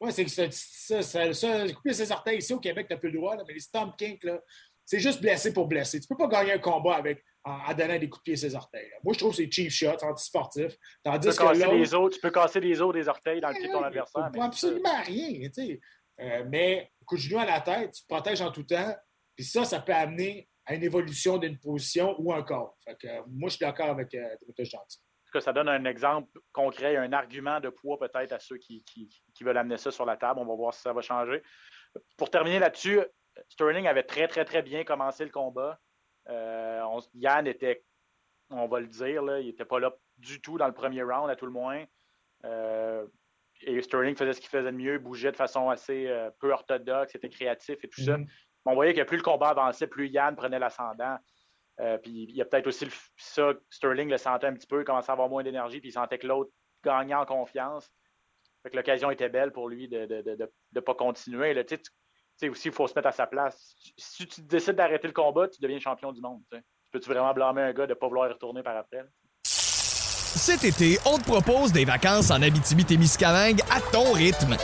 Moi, 0.00 0.10
c'est 0.10 0.28
ça, 0.28 0.50
ça, 0.50 1.02
ça, 1.02 1.32
ça, 1.32 1.64
les 1.64 1.72
coups 1.72 1.84
de 1.84 1.90
pied 1.90 2.02
et 2.02 2.06
ses 2.06 2.12
orteils, 2.12 2.38
ici 2.38 2.52
au 2.54 2.60
Québec, 2.60 2.86
tu 2.88 2.94
n'as 2.94 2.98
plus 2.98 3.10
le 3.10 3.18
droit, 3.18 3.36
mais 3.36 3.54
les 3.54 3.60
stomp 3.60 3.96
kink, 3.96 4.24
là, 4.24 4.40
c'est 4.84 5.00
juste 5.00 5.20
blessé 5.20 5.52
pour 5.52 5.68
blesser. 5.68 6.00
Tu 6.00 6.06
ne 6.10 6.16
peux 6.16 6.28
pas 6.28 6.28
gagner 6.28 6.54
un 6.54 6.58
combat 6.58 6.96
avec 6.96 7.22
en, 7.44 7.74
donnant 7.74 7.98
des 7.98 8.08
coups 8.08 8.20
de 8.20 8.24
pied 8.24 8.34
à 8.34 8.36
ses 8.36 8.54
orteils. 8.54 8.90
Moi, 9.02 9.14
je 9.14 9.18
trouve 9.18 9.30
que 9.30 9.36
c'est 9.36 9.50
cheap 9.50 9.70
shot, 9.70 9.96
anti-sportif. 10.02 10.76
Tandis 11.02 11.28
tu, 11.28 11.36
peux 11.36 11.44
que 11.44 11.48
casser 11.48 11.76
les 11.76 11.94
os, 11.94 12.14
tu 12.14 12.20
peux 12.20 12.30
casser 12.30 12.60
les 12.60 12.82
os 12.82 12.92
des 12.92 13.08
orteils 13.08 13.40
dans 13.40 13.48
le 13.48 13.54
pied 13.54 13.68
de 13.68 13.72
ton 13.72 13.82
adversaire. 13.82 14.30
Mais 14.32 14.40
absolument 14.40 15.02
rien. 15.02 15.48
Euh, 16.20 16.44
mais 16.48 16.90
coup 17.06 17.16
de 17.16 17.20
genou 17.20 17.38
à 17.38 17.46
la 17.46 17.60
tête, 17.60 17.92
tu 17.92 18.02
te 18.02 18.08
protèges 18.08 18.42
en 18.42 18.50
tout 18.50 18.64
temps. 18.64 18.94
Puis 19.34 19.44
ça, 19.44 19.64
ça 19.64 19.80
peut 19.80 19.94
amener 19.94 20.48
à 20.66 20.74
une 20.74 20.82
évolution 20.82 21.38
d'une 21.38 21.58
position 21.58 22.14
ou 22.18 22.32
un 22.32 22.42
corps. 22.42 22.76
Fait 22.84 22.96
que, 22.96 23.06
euh, 23.06 23.22
moi, 23.26 23.48
je 23.48 23.56
suis 23.56 23.64
d'accord 23.64 23.88
avec 23.88 24.14
euh, 24.14 24.36
Gentil. 24.58 24.98
Que 25.32 25.40
ça 25.40 25.52
donne 25.52 25.68
un 25.68 25.84
exemple 25.84 26.40
concret, 26.52 26.96
un 26.96 27.12
argument 27.12 27.60
de 27.60 27.68
poids 27.68 27.98
peut-être 28.00 28.32
à 28.32 28.40
ceux 28.40 28.58
qui, 28.58 28.82
qui, 28.82 29.08
qui, 29.32 29.44
veulent 29.44 29.56
amener 29.56 29.76
ça 29.76 29.92
sur 29.92 30.04
la 30.04 30.16
table? 30.16 30.40
On 30.40 30.44
va 30.44 30.56
voir 30.56 30.74
si 30.74 30.82
ça 30.82 30.92
va 30.92 31.00
changer. 31.02 31.40
Pour 32.16 32.30
terminer 32.30 32.58
là-dessus, 32.58 33.00
Sterling 33.48 33.86
avait 33.86 34.02
très, 34.02 34.26
très, 34.26 34.44
très 34.44 34.62
bien 34.62 34.82
commencé 34.82 35.24
le 35.24 35.30
combat. 35.30 35.78
Euh, 36.28 37.00
Yann 37.14 37.46
était, 37.46 37.84
on 38.50 38.66
va 38.66 38.80
le 38.80 38.86
dire, 38.86 39.22
il 39.38 39.46
n'était 39.46 39.64
pas 39.64 39.80
là 39.80 39.92
du 40.18 40.40
tout 40.40 40.58
dans 40.58 40.66
le 40.66 40.74
premier 40.74 41.02
round, 41.02 41.30
à 41.30 41.36
tout 41.36 41.46
le 41.46 41.52
moins. 41.52 41.84
Euh, 42.44 43.06
et 43.62 43.80
Sterling 43.82 44.16
faisait 44.16 44.32
ce 44.32 44.40
qu'il 44.40 44.50
faisait 44.50 44.72
de 44.72 44.76
mieux, 44.76 44.98
bougeait 44.98 45.32
de 45.32 45.36
façon 45.36 45.68
assez 45.68 46.06
euh, 46.06 46.30
peu 46.40 46.52
orthodoxe, 46.52 47.14
était 47.14 47.28
créatif 47.28 47.82
et 47.82 47.88
tout 47.88 48.00
ça. 48.02 48.16
Mm-hmm. 48.16 48.28
On 48.66 48.74
voyait 48.74 48.94
que 48.94 49.02
plus 49.02 49.16
le 49.16 49.22
combat 49.22 49.48
avançait, 49.48 49.86
plus 49.86 50.08
Yann 50.08 50.36
prenait 50.36 50.58
l'ascendant. 50.58 51.16
puis 52.02 52.24
il 52.28 52.36
y 52.36 52.42
a 52.42 52.44
peut-être 52.44 52.66
aussi 52.66 52.86
ça, 53.16 53.54
Sterling 53.70 54.10
le 54.10 54.18
sentait 54.18 54.46
un 54.46 54.54
petit 54.54 54.66
peu, 54.66 54.80
il 54.80 54.84
commençait 54.84 55.10
à 55.10 55.14
avoir 55.14 55.28
moins 55.28 55.42
d'énergie, 55.42 55.80
puis 55.80 55.88
il 55.88 55.92
sentait 55.92 56.18
que 56.18 56.26
l'autre 56.26 56.50
gagnait 56.84 57.14
en 57.14 57.24
confiance. 57.24 57.90
l'occasion 58.72 59.10
était 59.10 59.30
belle 59.30 59.52
pour 59.52 59.68
lui 59.68 59.88
de 59.88 60.00
ne 60.00 60.46
de, 60.72 60.80
pas 60.80 60.94
continuer. 60.94 61.54
Là. 61.54 61.64
Tu, 61.64 61.76
aussi, 62.48 62.68
il 62.68 62.74
faut 62.74 62.86
se 62.86 62.94
mettre 62.94 63.08
à 63.08 63.12
sa 63.12 63.26
place. 63.26 63.74
Si 63.96 64.26
tu 64.26 64.40
décides 64.42 64.76
d'arrêter 64.76 65.06
le 65.06 65.12
combat, 65.12 65.48
tu 65.48 65.60
deviens 65.60 65.78
champion 65.78 66.12
du 66.12 66.20
monde. 66.20 66.40
Tu 66.50 66.58
peux-tu 66.92 67.10
vraiment 67.10 67.32
blâmer 67.34 67.62
un 67.62 67.72
gars 67.72 67.86
de 67.86 67.92
ne 67.92 67.94
pas 67.94 68.08
vouloir 68.08 68.28
y 68.28 68.32
retourner 68.32 68.62
par 68.62 68.76
après? 68.76 69.04
Cet 69.44 70.64
été, 70.64 70.98
on 71.04 71.18
te 71.18 71.24
propose 71.24 71.72
des 71.72 71.84
vacances 71.84 72.30
en 72.30 72.40
Abitibi-Témiscamingue 72.40 73.60
à 73.70 73.80
ton 73.92 74.12
rythme. 74.12 74.56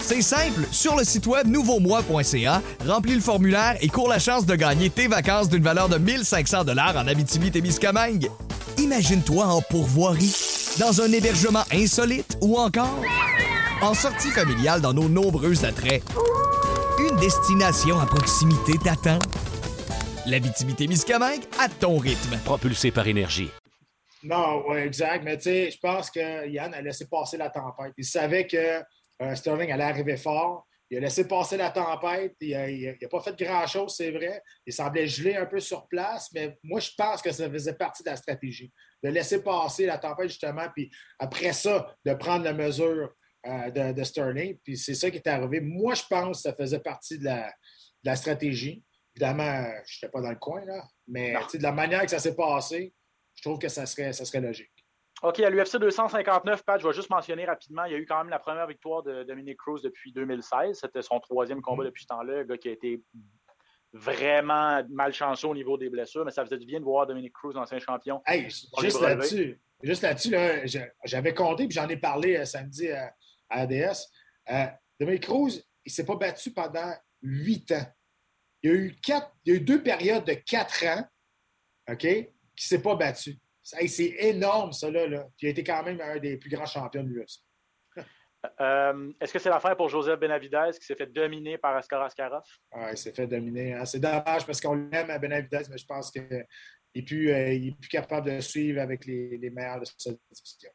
C'est 0.00 0.20
simple, 0.20 0.66
sur 0.70 0.96
le 0.96 1.02
site 1.02 1.26
web 1.26 1.46
nouveaumois.ca, 1.46 2.60
remplis 2.86 3.14
le 3.14 3.20
formulaire 3.22 3.76
et 3.80 3.88
cours 3.88 4.08
la 4.08 4.18
chance 4.18 4.44
de 4.44 4.54
gagner 4.54 4.90
tes 4.90 5.08
vacances 5.08 5.48
d'une 5.48 5.62
valeur 5.62 5.88
de 5.88 5.96
1500 5.96 6.64
dollars 6.64 6.94
en 6.96 7.06
Abitibi-Témiscamingue. 7.06 8.28
Imagine-toi 8.76 9.46
en 9.46 9.62
pourvoirie, 9.62 10.36
dans 10.78 11.00
un 11.00 11.10
hébergement 11.10 11.64
insolite 11.72 12.36
ou 12.42 12.58
encore 12.58 13.00
en 13.80 13.94
sortie 13.94 14.30
familiale 14.30 14.82
dans 14.82 14.92
nos 14.92 15.08
nombreux 15.08 15.64
attraits. 15.64 16.02
Une 16.98 17.16
destination 17.16 17.98
à 17.98 18.06
proximité 18.06 18.74
t'attend. 18.78 19.18
L'Abitibi-Témiscamingue 20.26 21.42
à 21.58 21.68
ton 21.68 21.98
rythme. 21.98 22.38
Propulsé 22.44 22.92
par 22.92 23.08
énergie. 23.08 23.50
Non, 24.22 24.62
oui, 24.68 24.78
exact. 24.78 25.24
Mais 25.24 25.36
tu 25.36 25.42
sais, 25.42 25.70
je 25.72 25.78
pense 25.80 26.08
que 26.08 26.48
Yann 26.48 26.72
a 26.72 26.80
laissé 26.80 27.08
passer 27.08 27.36
la 27.36 27.50
tempête. 27.50 27.92
Il 27.98 28.04
savait 28.04 28.46
que 28.46 28.80
euh, 29.22 29.34
Sterling 29.34 29.72
allait 29.72 29.82
arriver 29.82 30.16
fort. 30.16 30.68
Il 30.88 30.98
a 30.98 31.00
laissé 31.00 31.26
passer 31.26 31.56
la 31.56 31.70
tempête. 31.70 32.36
Il 32.40 32.96
n'a 33.02 33.08
pas 33.08 33.20
fait 33.20 33.36
grand-chose, 33.36 33.96
c'est 33.96 34.12
vrai. 34.12 34.40
Il 34.64 34.72
semblait 34.72 35.08
geler 35.08 35.34
un 35.34 35.46
peu 35.46 35.58
sur 35.58 35.88
place, 35.88 36.30
mais 36.32 36.56
moi, 36.62 36.78
je 36.78 36.90
pense 36.96 37.20
que 37.20 37.32
ça 37.32 37.50
faisait 37.50 37.74
partie 37.74 38.04
de 38.04 38.10
la 38.10 38.16
stratégie. 38.16 38.72
De 39.02 39.08
laisser 39.08 39.42
passer 39.42 39.86
la 39.86 39.98
tempête, 39.98 40.28
justement, 40.28 40.68
puis 40.72 40.92
après 41.18 41.52
ça, 41.52 41.92
de 42.04 42.14
prendre 42.14 42.44
la 42.44 42.52
mesure 42.52 43.10
euh, 43.46 43.92
de, 43.92 44.04
Sterling. 44.04 44.58
Puis 44.64 44.76
c'est 44.76 44.94
ça 44.94 45.10
qui 45.10 45.16
est 45.16 45.26
arrivé. 45.26 45.60
Moi, 45.60 45.94
je 45.94 46.02
pense 46.08 46.38
que 46.38 46.42
ça 46.42 46.54
faisait 46.54 46.80
partie 46.80 47.18
de 47.18 47.30
la 48.04 48.16
stratégie. 48.16 48.82
Évidemment, 49.16 49.64
je 49.86 49.96
n'étais 49.96 50.10
pas 50.10 50.20
dans 50.20 50.30
le 50.30 50.36
coin, 50.36 50.64
là, 50.64 50.82
mais 51.06 51.34
de 51.54 51.62
la 51.62 51.72
manière 51.72 52.02
que 52.02 52.10
ça 52.10 52.18
s'est 52.18 52.34
passé, 52.34 52.92
je 53.36 53.42
trouve 53.42 53.58
que 53.58 53.68
ça 53.68 53.86
serait, 53.86 54.12
ça 54.12 54.24
serait 54.24 54.40
logique. 54.40 54.72
OK, 55.22 55.40
à 55.40 55.48
l'UFC 55.48 55.76
259, 55.76 56.64
Pat, 56.64 56.80
je 56.80 56.86
vais 56.86 56.92
juste 56.92 57.10
mentionner 57.10 57.44
rapidement, 57.44 57.84
il 57.84 57.92
y 57.92 57.94
a 57.94 57.98
eu 57.98 58.06
quand 58.06 58.18
même 58.18 58.28
la 58.28 58.40
première 58.40 58.66
victoire 58.66 59.02
de 59.02 59.22
Dominic 59.22 59.56
Cruz 59.56 59.80
depuis 59.82 60.12
2016. 60.12 60.80
C'était 60.80 61.02
son 61.02 61.20
troisième 61.20 61.62
combat 61.62 61.82
mm-hmm. 61.82 61.86
depuis 61.86 62.02
ce 62.02 62.08
temps-là. 62.08 62.40
Un 62.40 62.44
gars 62.44 62.58
qui 62.58 62.68
a 62.68 62.72
été 62.72 63.00
vraiment 63.92 64.82
malchanceux 64.90 65.48
au 65.48 65.54
niveau 65.54 65.78
des 65.78 65.88
blessures, 65.88 66.24
mais 66.24 66.32
ça 66.32 66.44
faisait 66.44 66.58
du 66.58 66.66
bien 66.66 66.80
de 66.80 66.84
voir 66.84 67.06
Dominic 67.06 67.32
Cruz, 67.32 67.56
ancien 67.56 67.78
champion. 67.78 68.20
Hey, 68.26 68.50
juste 68.50 69.00
là-dessus, 69.00 69.60
juste 69.82 70.02
là-dessus, 70.02 70.34
j'avais 71.04 71.32
compté, 71.32 71.68
puis 71.68 71.74
j'en 71.74 71.88
ai 71.88 71.96
parlé 71.96 72.36
euh, 72.36 72.44
samedi 72.44 72.90
à, 72.90 73.14
ADS. 73.54 74.08
Euh, 74.50 74.66
Dominic 74.98 75.22
Cruz, 75.22 75.62
il 75.84 75.90
ne 75.90 75.92
s'est 75.92 76.04
pas 76.04 76.16
battu 76.16 76.52
pendant 76.52 76.92
huit 77.22 77.70
ans. 77.72 77.86
Il 78.62 78.70
y 78.70 78.72
a 78.72 78.76
eu, 78.76 78.96
quatre, 79.02 79.30
il 79.44 79.52
y 79.52 79.56
a 79.56 79.58
eu 79.58 79.60
deux 79.60 79.82
périodes 79.82 80.24
de 80.24 80.34
quatre 80.34 80.84
ans, 80.86 81.04
OK, 81.90 81.98
qui 81.98 82.18
ne 82.18 82.26
s'est 82.56 82.82
pas 82.82 82.94
battu. 82.94 83.38
C'est 83.62 84.14
énorme, 84.18 84.72
ça, 84.72 84.90
là, 84.90 85.06
là. 85.06 85.24
Puis 85.36 85.46
il 85.46 85.46
a 85.46 85.50
été 85.50 85.64
quand 85.64 85.82
même 85.82 86.00
un 86.00 86.18
des 86.18 86.36
plus 86.36 86.50
grands 86.50 86.66
champions 86.66 87.02
de 87.02 87.08
l'US. 87.08 87.44
Euh, 88.60 89.10
Est-ce 89.22 89.32
que 89.32 89.38
c'est 89.38 89.48
l'affaire 89.48 89.74
pour 89.74 89.88
Joseph 89.88 90.20
Benavidez 90.20 90.72
qui 90.78 90.84
s'est 90.84 90.94
fait 90.94 91.06
dominer 91.06 91.56
par 91.56 91.74
Askar 91.76 92.02
Askarov? 92.02 92.44
Oui, 92.74 92.82
il 92.90 92.98
s'est 92.98 93.12
fait 93.12 93.26
dominer. 93.26 93.72
Hein. 93.72 93.86
C'est 93.86 94.00
dommage 94.00 94.44
parce 94.44 94.60
qu'on 94.60 94.74
l'aime 94.74 95.08
à 95.08 95.18
Benavidez, 95.18 95.62
mais 95.70 95.78
je 95.78 95.86
pense 95.86 96.10
qu'il 96.10 96.28
n'est 96.94 97.02
plus, 97.02 97.30
euh, 97.30 97.72
plus, 97.80 97.88
capable 97.88 98.30
de 98.30 98.40
suivre 98.40 98.82
avec 98.82 99.06
les, 99.06 99.38
les 99.38 99.48
meilleurs 99.48 99.80
de 99.80 99.86
cette 99.86 100.20
division. 100.30 100.70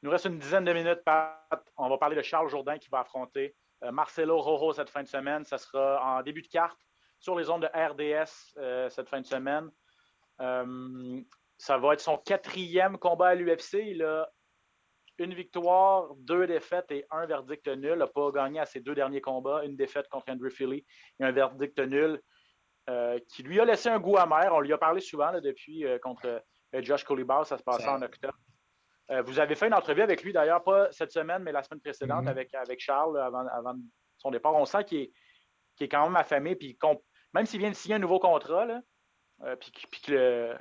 Il 0.00 0.06
nous 0.06 0.12
reste 0.12 0.26
une 0.26 0.38
dizaine 0.38 0.64
de 0.64 0.72
minutes, 0.72 1.02
Pat. 1.04 1.42
On 1.76 1.88
va 1.88 1.98
parler 1.98 2.14
de 2.14 2.22
Charles 2.22 2.48
Jourdain 2.48 2.78
qui 2.78 2.88
va 2.88 3.00
affronter 3.00 3.56
euh, 3.82 3.90
Marcelo 3.90 4.38
Rojo 4.38 4.72
cette 4.72 4.90
fin 4.90 5.02
de 5.02 5.08
semaine. 5.08 5.44
Ça 5.44 5.58
sera 5.58 6.18
en 6.18 6.22
début 6.22 6.42
de 6.42 6.48
carte 6.48 6.78
sur 7.18 7.36
les 7.36 7.50
ondes 7.50 7.62
de 7.62 7.66
RDS 7.66 8.54
euh, 8.58 8.88
cette 8.90 9.08
fin 9.08 9.20
de 9.20 9.26
semaine. 9.26 9.68
Euh, 10.40 11.20
ça 11.56 11.78
va 11.78 11.94
être 11.94 12.00
son 12.00 12.16
quatrième 12.16 12.96
combat 12.96 13.28
à 13.28 13.34
l'UFC. 13.34 13.74
Il 13.86 14.04
a 14.04 14.30
une 15.18 15.34
victoire, 15.34 16.14
deux 16.14 16.46
défaites 16.46 16.92
et 16.92 17.04
un 17.10 17.26
verdict 17.26 17.66
nul. 17.66 17.94
Il 17.94 17.98
n'a 17.98 18.06
pas 18.06 18.30
gagné 18.30 18.60
à 18.60 18.66
ses 18.66 18.78
deux 18.78 18.94
derniers 18.94 19.20
combats. 19.20 19.64
Une 19.64 19.74
défaite 19.74 20.08
contre 20.08 20.30
Andrew 20.30 20.48
Philly 20.48 20.86
et 21.18 21.24
un 21.24 21.32
verdict 21.32 21.78
nul 21.80 22.22
qui 23.28 23.42
lui 23.42 23.60
a 23.60 23.64
laissé 23.66 23.88
un 23.88 23.98
goût 23.98 24.16
amer. 24.16 24.50
On 24.52 24.60
lui 24.60 24.72
a 24.72 24.78
parlé 24.78 25.00
souvent 25.00 25.38
depuis 25.40 25.84
contre 26.00 26.42
Josh 26.72 27.02
Colibas. 27.02 27.44
Ça 27.44 27.58
se 27.58 27.64
passait 27.64 27.88
en 27.88 28.00
octobre. 28.00 28.38
Euh, 29.10 29.22
vous 29.22 29.38
avez 29.38 29.54
fait 29.54 29.66
une 29.66 29.74
entrevue 29.74 30.02
avec 30.02 30.22
lui, 30.22 30.32
d'ailleurs, 30.32 30.62
pas 30.62 30.92
cette 30.92 31.12
semaine, 31.12 31.42
mais 31.42 31.52
la 31.52 31.62
semaine 31.62 31.80
précédente 31.80 32.24
mhm. 32.24 32.28
avec, 32.28 32.54
avec 32.54 32.80
Charles 32.80 33.18
avant, 33.18 33.74
son 34.18 34.30
départ. 34.30 34.54
On 34.54 34.66
sent 34.66 34.84
qu'il 34.84 35.10
est, 35.80 35.88
quand 35.88 36.04
même 36.04 36.16
affamé, 36.16 36.56
puis 36.56 36.78
même 37.32 37.46
s'il 37.46 37.60
vient 37.60 37.70
de 37.70 37.76
signer 37.76 37.94
un 37.94 38.00
nouveau 38.00 38.18
contrat, 38.18 38.66
euh, 39.44 39.56
puis, 39.56 39.72
que, 40.02 40.58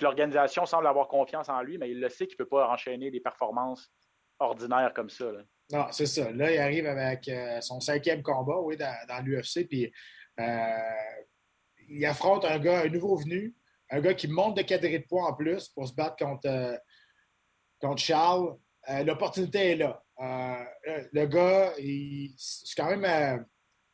l'organisation 0.00 0.64
semble 0.66 0.86
avoir 0.86 1.08
confiance 1.08 1.48
en 1.48 1.60
lui, 1.62 1.78
mais 1.78 1.90
il 1.90 2.00
le 2.00 2.08
sait 2.08 2.26
qu'il 2.26 2.36
ne 2.38 2.44
peut 2.44 2.48
pas 2.48 2.68
enchaîner 2.68 3.10
des 3.10 3.20
performances 3.20 3.90
ordinaires 4.38 4.92
comme 4.94 5.10
ça. 5.10 5.26
Non, 5.72 5.86
c'est 5.90 6.06
ça. 6.06 6.30
Là, 6.30 6.52
il 6.52 6.58
arrive 6.58 6.86
avec 6.86 7.28
euh, 7.28 7.60
son 7.60 7.80
cinquième 7.80 8.22
combat, 8.22 8.60
oui, 8.60 8.76
dans, 8.76 8.94
dans 9.08 9.24
l'UFC, 9.24 9.66
puis 9.68 9.92
il 11.88 12.06
affronte 12.06 12.44
un 12.44 12.58
gars, 12.60 12.82
un 12.82 12.88
nouveau 12.88 13.16
venu, 13.16 13.56
un 13.90 14.00
gars 14.00 14.14
qui 14.14 14.28
monte 14.28 14.56
de 14.56 14.62
quadrille 14.62 15.00
de 15.00 15.06
poids 15.06 15.26
en 15.26 15.34
plus 15.34 15.68
pour 15.70 15.88
se 15.88 15.94
battre 15.94 16.24
contre 16.24 16.78
contre 17.80 18.02
Charles, 18.02 18.56
euh, 18.90 19.04
l'opportunité 19.04 19.72
est 19.72 19.76
là. 19.76 20.02
Euh, 20.20 21.04
le 21.12 21.26
gars, 21.26 21.72
c'est 22.36 22.74
quand 22.76 22.96
même, 22.96 23.44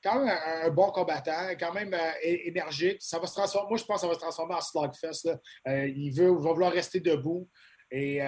quand 0.02 0.24
même 0.24 0.38
un, 0.64 0.70
bon 0.70 0.90
combattant, 0.90 1.50
quand 1.58 1.72
même 1.72 1.92
euh, 1.94 2.12
énergique. 2.22 2.98
Ça 3.00 3.18
va 3.18 3.26
se 3.26 3.34
transformer, 3.34 3.68
moi, 3.68 3.78
je 3.78 3.84
pense 3.84 3.96
que 3.96 4.00
ça 4.02 4.08
va 4.08 4.14
se 4.14 4.20
transformer 4.20 4.54
en 4.54 4.60
slugfest. 4.60 5.38
il 5.66 6.10
veut, 6.12 6.30
va 6.30 6.52
vouloir 6.52 6.72
rester 6.72 7.00
debout. 7.00 7.48
Et 7.90 8.18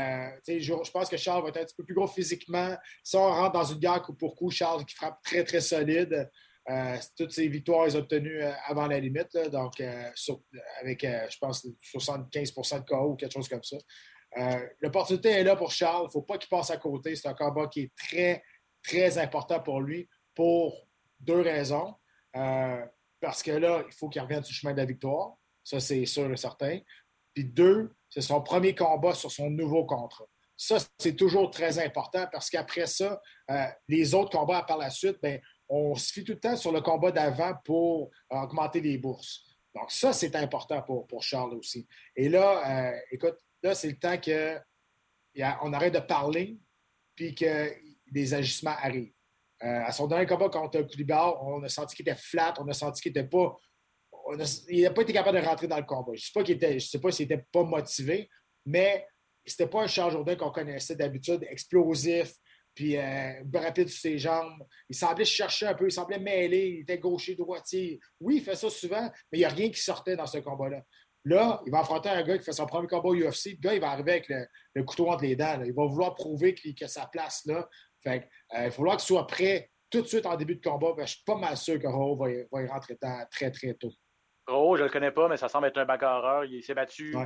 je, 0.47 0.91
pense 0.93 1.09
que 1.09 1.17
Charles 1.17 1.43
va 1.43 1.49
être 1.49 1.57
un 1.57 1.65
petit 1.65 1.75
peu 1.77 1.85
plus 1.85 1.95
gros 1.95 2.07
physiquement. 2.07 2.77
Si 3.03 3.17
on 3.17 3.29
rentre 3.29 3.53
dans 3.53 3.65
une 3.65 3.79
guerre 3.79 4.03
coup 4.03 4.15
pour 4.15 4.37
coup, 4.37 4.51
Charles 4.51 4.85
qui 4.85 4.95
frappe 4.95 5.21
très, 5.25 5.43
très 5.43 5.61
solide. 5.61 6.31
toutes 7.17 7.33
ses 7.33 7.49
victoires, 7.49 7.87
les 7.87 7.97
obtenues 7.97 8.43
avant 8.67 8.87
la 8.87 9.01
limite. 9.01 9.37
donc, 9.51 9.81
avec, 10.81 11.03
je 11.03 11.39
pense, 11.41 11.67
75% 11.97 12.81
de 12.81 12.85
KO 12.85 13.13
ou 13.13 13.17
quelque 13.17 13.33
chose 13.33 13.49
comme 13.49 13.65
ça. 13.65 13.77
Euh, 14.39 14.67
l'opportunité 14.81 15.31
est 15.31 15.45
là 15.45 15.57
pour 15.57 15.71
Charles. 15.71 16.03
Il 16.05 16.07
ne 16.07 16.11
faut 16.11 16.23
pas 16.23 16.39
qu'il 16.39 16.49
passe 16.49 16.71
à 16.71 16.77
côté. 16.77 17.17
C'est 17.17 17.29
un 17.29 17.35
combat 17.35 17.67
qui 17.69 17.83
est 17.83 17.93
très, 17.97 18.43
très 18.83 19.19
important 19.19 19.61
pour 19.61 19.81
lui 19.81 20.09
pour 20.35 20.87
deux 21.21 21.41
raisons. 21.41 21.95
Euh, 22.37 22.85
parce 23.21 23.43
que 23.43 23.53
là, 23.53 23.83
il 23.87 23.95
faut 23.95 24.09
qu'il 24.09 24.21
revienne 24.21 24.43
le 24.47 24.53
chemin 24.53 24.73
de 24.73 24.79
la 24.79 24.85
victoire. 24.85 25.37
Ça, 25.65 25.81
c'est 25.81 26.05
sûr 26.05 26.31
et 26.31 26.37
certain. 26.37 26.79
Puis 27.35 27.45
deux, 27.45 27.95
c'est 28.11 28.21
son 28.21 28.43
premier 28.43 28.75
combat 28.75 29.15
sur 29.15 29.31
son 29.31 29.51
nouveau 29.51 29.87
contrat. 29.87 30.27
Ça, 30.57 30.77
c'est 30.99 31.17
toujours 31.17 31.51
très 31.51 31.79
important 31.85 32.27
parce 32.31 32.49
qu'après 32.49 32.87
ça, 32.87 33.21
euh, 33.51 33.67
les 33.89 34.15
autres 34.15 34.39
combats 34.39 34.63
par 34.63 34.79
la 34.79 34.91
suite, 34.91 35.19
ben, 35.23 35.41
on 35.69 35.95
se 35.95 36.13
fie 36.13 36.25
tout 36.25 36.33
le 36.33 36.41
temps 36.41 36.57
sur 36.57 36.73
le 36.73 36.81
combat 36.81 37.11
d'avant 37.11 37.55
pour 37.65 38.11
augmenter 38.31 38.81
les 38.81 38.99
bourses. 38.99 39.43
Donc, 39.75 39.91
ça, 39.91 40.13
c'est 40.13 40.35
important 40.37 40.81
pour, 40.83 41.07
pour 41.07 41.23
Charles 41.23 41.55
aussi. 41.55 41.87
Et 42.15 42.31
là, 42.31 42.95
écoute, 43.11 43.37
Là, 43.63 43.75
c'est 43.75 43.89
le 43.89 43.99
temps 43.99 44.17
qu'on 44.19 45.73
arrête 45.73 45.95
de 45.95 46.01
parler 46.01 46.59
puis 47.15 47.35
que 47.35 47.73
des 48.11 48.35
agissements 48.35 48.77
arrivent. 48.83 49.13
Euh, 49.63 49.85
à 49.85 49.93
son 49.93 50.07
dernier 50.07 50.27
combat 50.27 50.51
contre 50.51 50.83
Koulibar, 50.83 51.43
on 51.43 51.63
a 51.63 51.69
senti 51.69 51.97
qu'il 51.97 52.07
était 52.07 52.19
flat, 52.19 52.55
on 52.59 52.69
a 52.69 52.75
senti 52.75 53.01
qu'il 53.01 53.13
n'était 53.13 53.29
pas. 53.29 53.57
il 54.69 54.83
n'a 54.83 54.91
pas 54.91 55.03
été 55.03 55.15
capable 55.15 55.41
de 55.41 55.45
rentrer 55.45 55.67
dans 55.67 55.79
le 55.79 55.85
combat. 55.85 56.13
Je 56.15 56.31
ne 56.39 56.79
sais 56.79 57.01
pas 57.01 57.11
s'il 57.11 57.29
n'était 57.29 57.45
pas 57.51 57.65
motivé, 57.65 58.29
mais 58.67 59.07
c'était 59.47 59.67
pas 59.67 59.83
un 59.83 59.87
Charles 59.87 60.13
Jourdain 60.13 60.37
qu'on 60.37 60.51
connaissait 60.51 60.97
d'habitude, 60.97 61.47
explosif, 61.49 62.35
puis 62.75 62.99
euh, 62.99 63.43
rapide 63.55 63.89
sur 63.89 64.01
ses 64.01 64.19
jambes. 64.19 64.63
Il 64.91 64.95
semblait 64.95 65.25
chercher 65.25 65.67
un 65.67 65.75
peu, 65.75 65.87
il 65.87 65.93
semblait 65.93 66.19
mêler, 66.19 66.69
il 66.69 66.81
était 66.81 66.99
gaucher, 66.99 67.35
droitier. 67.35 67.99
Oui, 68.21 68.37
il 68.37 68.43
fait 68.43 68.57
ça 68.57 68.69
souvent, 68.69 69.11
mais 69.33 69.39
il 69.39 69.41
n'y 69.41 69.45
a 69.47 69.49
rien 69.49 69.71
qui 69.71 69.81
sortait 69.81 70.17
dans 70.17 70.27
ce 70.27 70.39
combat-là. 70.39 70.83
Là, 71.27 71.61
il 71.67 71.73
va 71.73 71.81
affronter 71.81 72.09
un 72.09 72.23
gars 72.23 72.39
qui 72.39 72.45
fait 72.45 72.53
son 72.53 72.67
premier 72.67 72.87
combat 72.87 73.09
au 73.09 73.15
UFC. 73.17 73.47
Le 73.47 73.61
gars, 73.61 73.75
il 73.75 73.81
va 73.81 73.91
arriver 73.91 74.13
avec 74.13 74.29
le, 74.75 74.85
couteau 74.85 75.11
entre 75.11 75.25
les 75.25 75.35
dents. 75.35 75.61
Il 75.65 75.75
va 75.75 75.85
vouloir 75.85 76.15
prouver 76.15 76.55
qu'il 76.55 76.73
a 76.81 76.87
sa 76.87 77.07
place 77.07 77.45
là. 77.47 77.69
Fait 78.01 78.29
euh, 78.55 78.59
il 78.59 78.65
va 78.67 78.71
falloir 78.71 78.97
qu'il 78.97 79.07
soit 79.07 79.27
prêt 79.27 79.69
tout 79.91 80.03
de 80.03 80.07
suite 80.07 80.25
en 80.25 80.37
début 80.37 80.55
de 80.55 80.63
combat. 80.63 80.95
je 81.01 81.07
suis 81.07 81.25
pas 81.25 81.35
mal 81.35 81.57
sûr 81.57 81.81
que 81.81 81.87
Raoult 81.89 82.17
va, 82.17 82.31
y 82.31 82.67
rentrer 82.69 82.97
très, 83.33 83.51
très 83.51 83.75
tôt. 83.75 83.91
Raoult, 84.47 84.77
je 84.77 84.83
ne 84.83 84.87
le 84.87 84.93
connais 84.93 85.11
pas, 85.11 85.29
mais 85.29 85.37
ça 85.37 85.49
semble 85.49 85.67
être 85.67 85.79
un 85.79 85.85
bagarreur. 85.85 86.45
Il 86.45 86.63
s'est 86.63 86.75
battu 86.75 87.17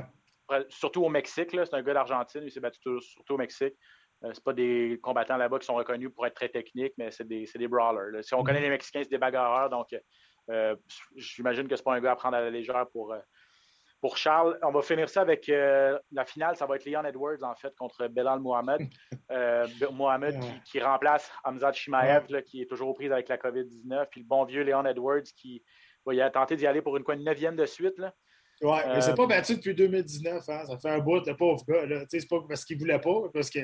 surtout 0.69 1.03
au 1.03 1.09
Mexique. 1.09 1.51
C'est 1.51 1.73
un 1.75 1.83
gars 1.83 1.93
d'Argentine. 1.93 2.41
Il 2.43 2.51
s'est 2.51 2.59
battu 2.59 2.99
surtout 3.01 3.35
au 3.35 3.37
Mexique. 3.37 3.75
Euh, 4.23 4.33
ce 4.33 4.41
pas 4.41 4.53
des 4.53 4.99
combattants 5.03 5.37
là-bas 5.37 5.59
qui 5.59 5.67
sont 5.67 5.75
reconnus 5.75 6.09
pour 6.13 6.25
être 6.25 6.35
très 6.35 6.49
techniques, 6.49 6.93
mais 6.97 7.11
c'est 7.11 7.27
des, 7.27 7.47
des, 7.53 7.67
brawlers. 7.67 8.23
Si 8.23 8.33
on 8.33 8.43
connaît 8.43 8.59
mm-hmm. 8.59 8.63
les 8.63 8.69
Mexicains, 8.69 9.03
c'est 9.03 9.09
des 9.11 9.17
bagarreurs. 9.19 9.69
Donc, 9.69 9.95
euh, 10.49 10.75
j'imagine 11.15 11.67
que 11.67 11.75
ce 11.75 11.81
n'est 11.81 11.83
pas 11.83 11.93
un 11.93 12.01
gars 12.01 12.11
à 12.13 12.15
prendre 12.15 12.37
à 12.37 12.41
la 12.41 12.49
légère 12.49 12.87
pour, 12.91 13.15
pour 14.01 14.17
Charles. 14.17 14.57
On 14.63 14.71
va 14.71 14.81
finir 14.81 15.07
ça 15.07 15.21
avec 15.21 15.47
euh, 15.47 15.97
la 16.11 16.25
finale. 16.25 16.57
Ça 16.57 16.65
va 16.65 16.75
être 16.75 16.85
Leon 16.85 17.05
Edwards, 17.05 17.43
en 17.43 17.55
fait, 17.55 17.73
contre 17.77 18.07
Belal 18.07 18.39
Mohamed. 18.39 18.81
Euh, 19.31 19.65
Mohamed 19.93 20.37
qui, 20.65 20.81
remplace 20.81 21.31
Hamzat 21.45 21.71
Shimaev, 21.71 22.43
qui 22.43 22.63
est 22.63 22.65
toujours 22.65 22.89
aux 22.89 22.93
prises 22.93 23.13
avec 23.13 23.29
la 23.29 23.37
COVID-19. 23.37 24.07
Puis 24.11 24.19
le 24.19 24.27
bon 24.27 24.43
vieux 24.43 24.61
Leon 24.61 24.85
Edwards 24.85 25.23
qui 25.37 25.63
va 26.05 26.13
y 26.13 26.19
a 26.19 26.29
tenté 26.29 26.57
d'y 26.57 26.67
aller 26.67 26.81
pour 26.81 26.97
une, 26.97 27.05
quoi, 27.05 27.15
neuvième 27.15 27.55
de 27.55 27.65
suite. 27.65 27.97
Ouais, 28.61 28.81
mais 28.87 28.97
Euh, 28.97 29.01
c'est 29.01 29.15
pas 29.15 29.25
battu 29.25 29.55
depuis 29.55 29.73
2019. 29.73 30.49
Hein? 30.49 30.65
Ça 30.65 30.77
fait 30.77 30.89
un 30.89 30.99
bout, 30.99 31.25
le 31.25 31.37
pauvre 31.37 31.63
gars. 31.65 31.85
Là. 31.85 32.03
C'est 32.09 32.27
pas 32.27 32.37
parce 32.45 32.65
qu'il 32.65 32.77
voulait 32.77 32.99
pas, 32.99 33.29
parce 33.33 33.49
que. 33.49 33.59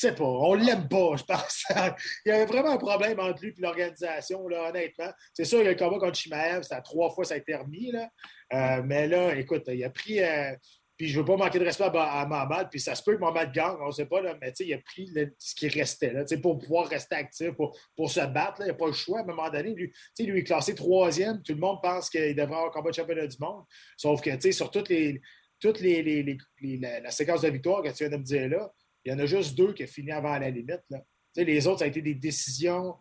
Je 0.00 0.06
sais 0.08 0.14
pas, 0.14 0.24
on 0.24 0.54
l'aime 0.54 0.88
pas, 0.88 1.14
je 1.16 1.24
pense. 1.24 1.64
il 2.24 2.30
y 2.30 2.32
avait 2.32 2.46
vraiment 2.46 2.70
un 2.70 2.78
problème 2.78 3.20
entre 3.20 3.42
lui 3.42 3.50
et 3.50 3.60
l'organisation, 3.60 4.48
là, 4.48 4.70
honnêtement. 4.70 5.10
C'est 5.34 5.44
sûr, 5.44 5.58
il 5.60 5.64
y 5.64 5.68
a 5.68 5.72
le 5.72 5.76
combat 5.76 5.98
contre 5.98 6.16
Chimaev, 6.16 6.62
à 6.70 6.80
trois 6.80 7.10
fois 7.10 7.24
ça 7.26 7.34
a 7.34 7.36
été 7.36 7.54
remis. 7.54 7.92
Là. 7.92 8.08
Euh, 8.54 8.82
mais 8.82 9.06
là, 9.08 9.34
écoute, 9.36 9.64
il 9.68 9.84
a 9.84 9.90
pris. 9.90 10.22
euh, 10.22 10.54
puis 10.96 11.08
je 11.08 11.18
veux 11.18 11.24
pas 11.24 11.36
manquer 11.36 11.58
de 11.58 11.64
respect 11.64 11.84
à, 11.84 12.20
à 12.20 12.26
Mohamed, 12.26 12.68
puis 12.70 12.80
ça 12.80 12.94
se 12.94 13.02
peut 13.02 13.14
que 13.14 13.20
Mohamed 13.20 13.52
gagne, 13.52 13.76
on 13.82 13.90
sait 13.90 14.06
pas, 14.06 14.22
là, 14.22 14.36
mais 14.40 14.52
il 14.60 14.72
a 14.72 14.78
pris 14.78 15.10
ce 15.38 15.54
qui 15.54 15.68
restait 15.68 16.12
là, 16.12 16.24
pour 16.42 16.58
pouvoir 16.58 16.88
rester 16.88 17.16
actif, 17.16 17.50
pour, 17.52 17.78
pour 17.94 18.10
se 18.10 18.20
battre. 18.20 18.60
là. 18.60 18.66
il 18.66 18.68
n'a 18.68 18.74
pas 18.74 18.86
le 18.86 18.92
choix 18.92 19.18
à 19.18 19.22
un 19.22 19.26
moment 19.26 19.50
donné. 19.50 19.74
Lui, 19.74 19.92
lui 20.18 20.38
est 20.40 20.44
classé 20.44 20.74
troisième. 20.74 21.42
Tout 21.42 21.52
le 21.54 21.60
monde 21.60 21.78
pense 21.82 22.08
qu'il 22.08 22.34
devrait 22.34 22.54
avoir 22.54 22.66
un 22.66 22.70
combat 22.70 22.90
de 22.90 22.94
championnat 22.94 23.26
du 23.26 23.36
monde. 23.38 23.64
Sauf 23.98 24.22
que, 24.22 24.50
sur 24.52 24.70
toutes 24.70 24.88
les, 24.88 25.20
toutes 25.58 25.80
les, 25.80 26.38
la, 26.62 27.00
la 27.00 27.10
séquence 27.10 27.42
de 27.42 27.48
victoires 27.48 27.82
que 27.82 27.88
tu 27.88 28.04
viens 28.04 28.10
de 28.10 28.16
me 28.16 28.22
dire 28.22 28.48
là, 28.48 28.70
il 29.04 29.12
y 29.12 29.14
en 29.14 29.18
a 29.18 29.26
juste 29.26 29.54
deux 29.56 29.72
qui 29.72 29.84
ont 29.84 29.88
fini 29.88 30.12
avant 30.12 30.38
la 30.38 30.50
limite. 30.50 30.82
Là. 30.90 31.00
Les 31.36 31.66
autres, 31.66 31.80
ça 31.80 31.84
a 31.84 31.88
été 31.88 32.02
des 32.02 32.14
décisions. 32.14 32.96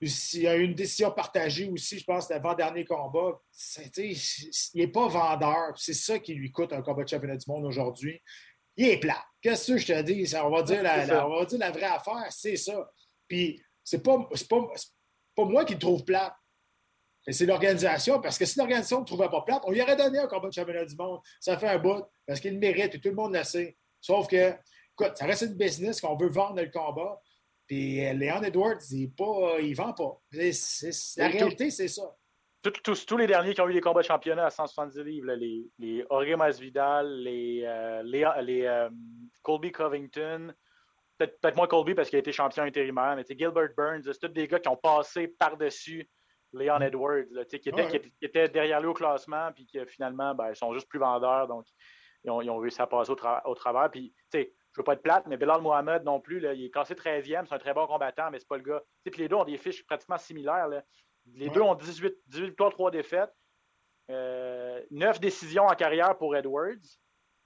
Il 0.00 0.42
y 0.42 0.48
a 0.48 0.56
eu 0.56 0.64
une 0.64 0.74
décision 0.74 1.10
partagée 1.12 1.68
aussi, 1.68 1.98
je 1.98 2.04
pense, 2.04 2.28
l'avant-dernier 2.28 2.84
combat. 2.84 3.40
Il 3.96 4.16
n'est 4.74 4.88
pas 4.88 5.08
vendeur. 5.08 5.72
C'est 5.76 5.94
ça 5.94 6.18
qui 6.18 6.34
lui 6.34 6.50
coûte 6.50 6.72
un 6.72 6.82
combat 6.82 7.04
de 7.04 7.08
championnat 7.08 7.36
du 7.36 7.44
monde 7.48 7.64
aujourd'hui. 7.64 8.20
Il 8.76 8.88
est 8.88 8.98
plat. 8.98 9.24
Qu'est-ce 9.40 9.72
que 9.72 9.78
je 9.78 9.86
te 9.86 10.02
dis? 10.02 10.34
On 10.36 10.50
va 10.50 10.62
dire, 10.62 10.82
la, 10.82 11.06
la- 11.06 11.26
on 11.26 11.38
va 11.38 11.44
dire 11.44 11.58
la 11.58 11.70
vraie 11.70 11.84
affaire, 11.84 12.26
c'est 12.30 12.56
ça. 12.56 12.90
Puis 13.28 13.62
c'est 13.82 14.02
pas, 14.02 14.28
pas, 14.50 14.66
pas 15.36 15.44
moi 15.44 15.64
qui 15.64 15.74
le 15.74 15.78
trouve 15.78 16.04
plat. 16.04 16.36
C'est 17.30 17.46
l'organisation, 17.46 18.20
parce 18.20 18.36
que 18.36 18.44
si 18.44 18.58
l'organisation 18.58 19.00
ne 19.00 19.06
trouvait 19.06 19.30
pas 19.30 19.40
plate, 19.42 19.62
on 19.64 19.70
lui 19.70 19.80
aurait 19.80 19.96
donné 19.96 20.18
un 20.18 20.26
combat 20.26 20.48
de 20.48 20.52
championnat 20.52 20.84
du 20.84 20.94
monde. 20.96 21.20
Ça 21.40 21.56
fait 21.56 21.68
un 21.68 21.78
bout, 21.78 22.04
parce 22.26 22.38
qu'il 22.40 22.52
le 22.52 22.58
mérite 22.58 22.94
et 22.96 23.00
tout 23.00 23.08
le 23.08 23.14
monde 23.14 23.34
le 23.34 23.42
sait. 23.44 23.78
Sauf 23.98 24.26
que, 24.26 24.54
écoute, 24.98 25.16
ça 25.16 25.26
reste 25.26 25.42
une 25.42 25.54
business 25.56 26.00
qu'on 26.00 26.16
veut 26.16 26.28
vendre 26.28 26.60
le 26.62 26.70
combat. 26.70 27.20
Puis 27.66 28.04
euh, 28.06 28.12
Léon 28.12 28.42
Edwards, 28.42 28.78
il 28.90 29.10
ne 29.10 29.74
vend 29.74 29.92
pas. 29.94 30.20
La 31.16 31.28
réalité, 31.28 31.70
c'est 31.70 31.88
ça. 31.88 32.02
Tous, 32.62 32.70
tous- 32.82 33.04
tous 33.06 33.16
les 33.18 33.26
derniers 33.26 33.52
qui 33.54 33.60
ont 33.60 33.68
eu 33.68 33.74
des 33.74 33.80
combats 33.80 34.00
de 34.00 34.06
championnat 34.06 34.46
à 34.46 34.50
170 34.50 35.02
livres, 35.04 35.26
là, 35.26 35.36
les, 35.36 35.66
les 35.78 36.04
Jorge 36.10 36.34
Masvidal, 36.34 37.20
les, 37.22 37.62
euh, 37.64 38.02
les, 38.02 38.26
les, 38.42 38.62
euh, 38.64 38.88
Colby 39.42 39.70
Covington, 39.70 40.52
peut-être 41.18 41.38
peut-être 41.40 41.56
moins 41.56 41.66
Colby 41.66 41.94
parce 41.94 42.08
qu'il 42.08 42.16
a 42.16 42.20
été 42.20 42.32
champion 42.32 42.62
intérimaire, 42.62 43.16
mais 43.16 43.24
Gilbert 43.28 43.68
Burns, 43.76 44.02
c'est 44.04 44.18
tous 44.18 44.28
des 44.28 44.48
gars 44.48 44.58
qui 44.58 44.68
ont 44.68 44.76
passé 44.76 45.28
par-dessus 45.28 46.08
Leon 46.54 46.80
Edwards, 46.80 47.24
là, 47.32 47.44
tu 47.44 47.50
sais, 47.50 47.60
qui, 47.60 47.68
étaient, 47.68 47.84
Ouais. 47.84 48.00
qui, 48.00 48.12
étaient 48.22 48.48
derrière 48.48 48.80
lui 48.80 48.88
au 48.88 48.94
classement, 48.94 49.50
puis 49.54 49.66
qui 49.66 49.78
finalement, 49.86 50.34
ben, 50.34 50.50
ils 50.50 50.56
sont 50.56 50.72
juste 50.72 50.88
plus 50.88 50.98
vendeurs, 51.00 51.46
donc 51.48 51.66
ils 52.24 52.30
ont, 52.30 52.40
ils 52.40 52.48
ont 52.48 52.58
réussi 52.58 52.80
à 52.80 52.86
passer 52.86 53.10
au, 53.10 53.16
tra- 53.16 53.42
au 53.44 53.54
travers. 53.54 53.90
Puis, 53.90 54.14
tu 54.32 54.38
sais, 54.40 54.54
je 54.74 54.80
veux 54.80 54.84
pas 54.84 54.94
être 54.94 55.02
plate, 55.02 55.26
mais 55.28 55.36
Belal 55.36 55.60
Mohamed 55.62 56.02
non 56.04 56.20
plus, 56.20 56.40
là, 56.40 56.52
il 56.52 56.64
est 56.64 56.70
classé 56.70 56.94
13e, 56.94 57.46
c'est 57.46 57.54
un 57.54 57.58
très 57.58 57.72
bon 57.74 57.86
combattant, 57.86 58.30
mais 58.30 58.38
c'est 58.40 58.48
pas 58.48 58.56
le 58.56 58.64
gars. 58.64 58.80
Tu 58.80 58.90
sais, 59.04 59.10
puis 59.12 59.22
les 59.22 59.28
deux 59.28 59.36
ont 59.36 59.44
des 59.44 59.56
fiches 59.56 59.84
pratiquement 59.86 60.18
similaires. 60.18 60.68
là. 60.68 60.82
Les 61.34 61.46
Ouais. 61.48 61.54
deux 61.54 61.60
ont 61.62 61.74
18, 61.74 62.12
18 62.26 62.46
victoires, 62.48 62.70
3 62.70 62.90
défaites. 62.90 63.30
Euh, 64.10 64.82
9 64.90 65.20
décisions 65.20 65.64
en 65.64 65.74
carrière 65.74 66.16
pour 66.18 66.36
Edwards. 66.36 66.74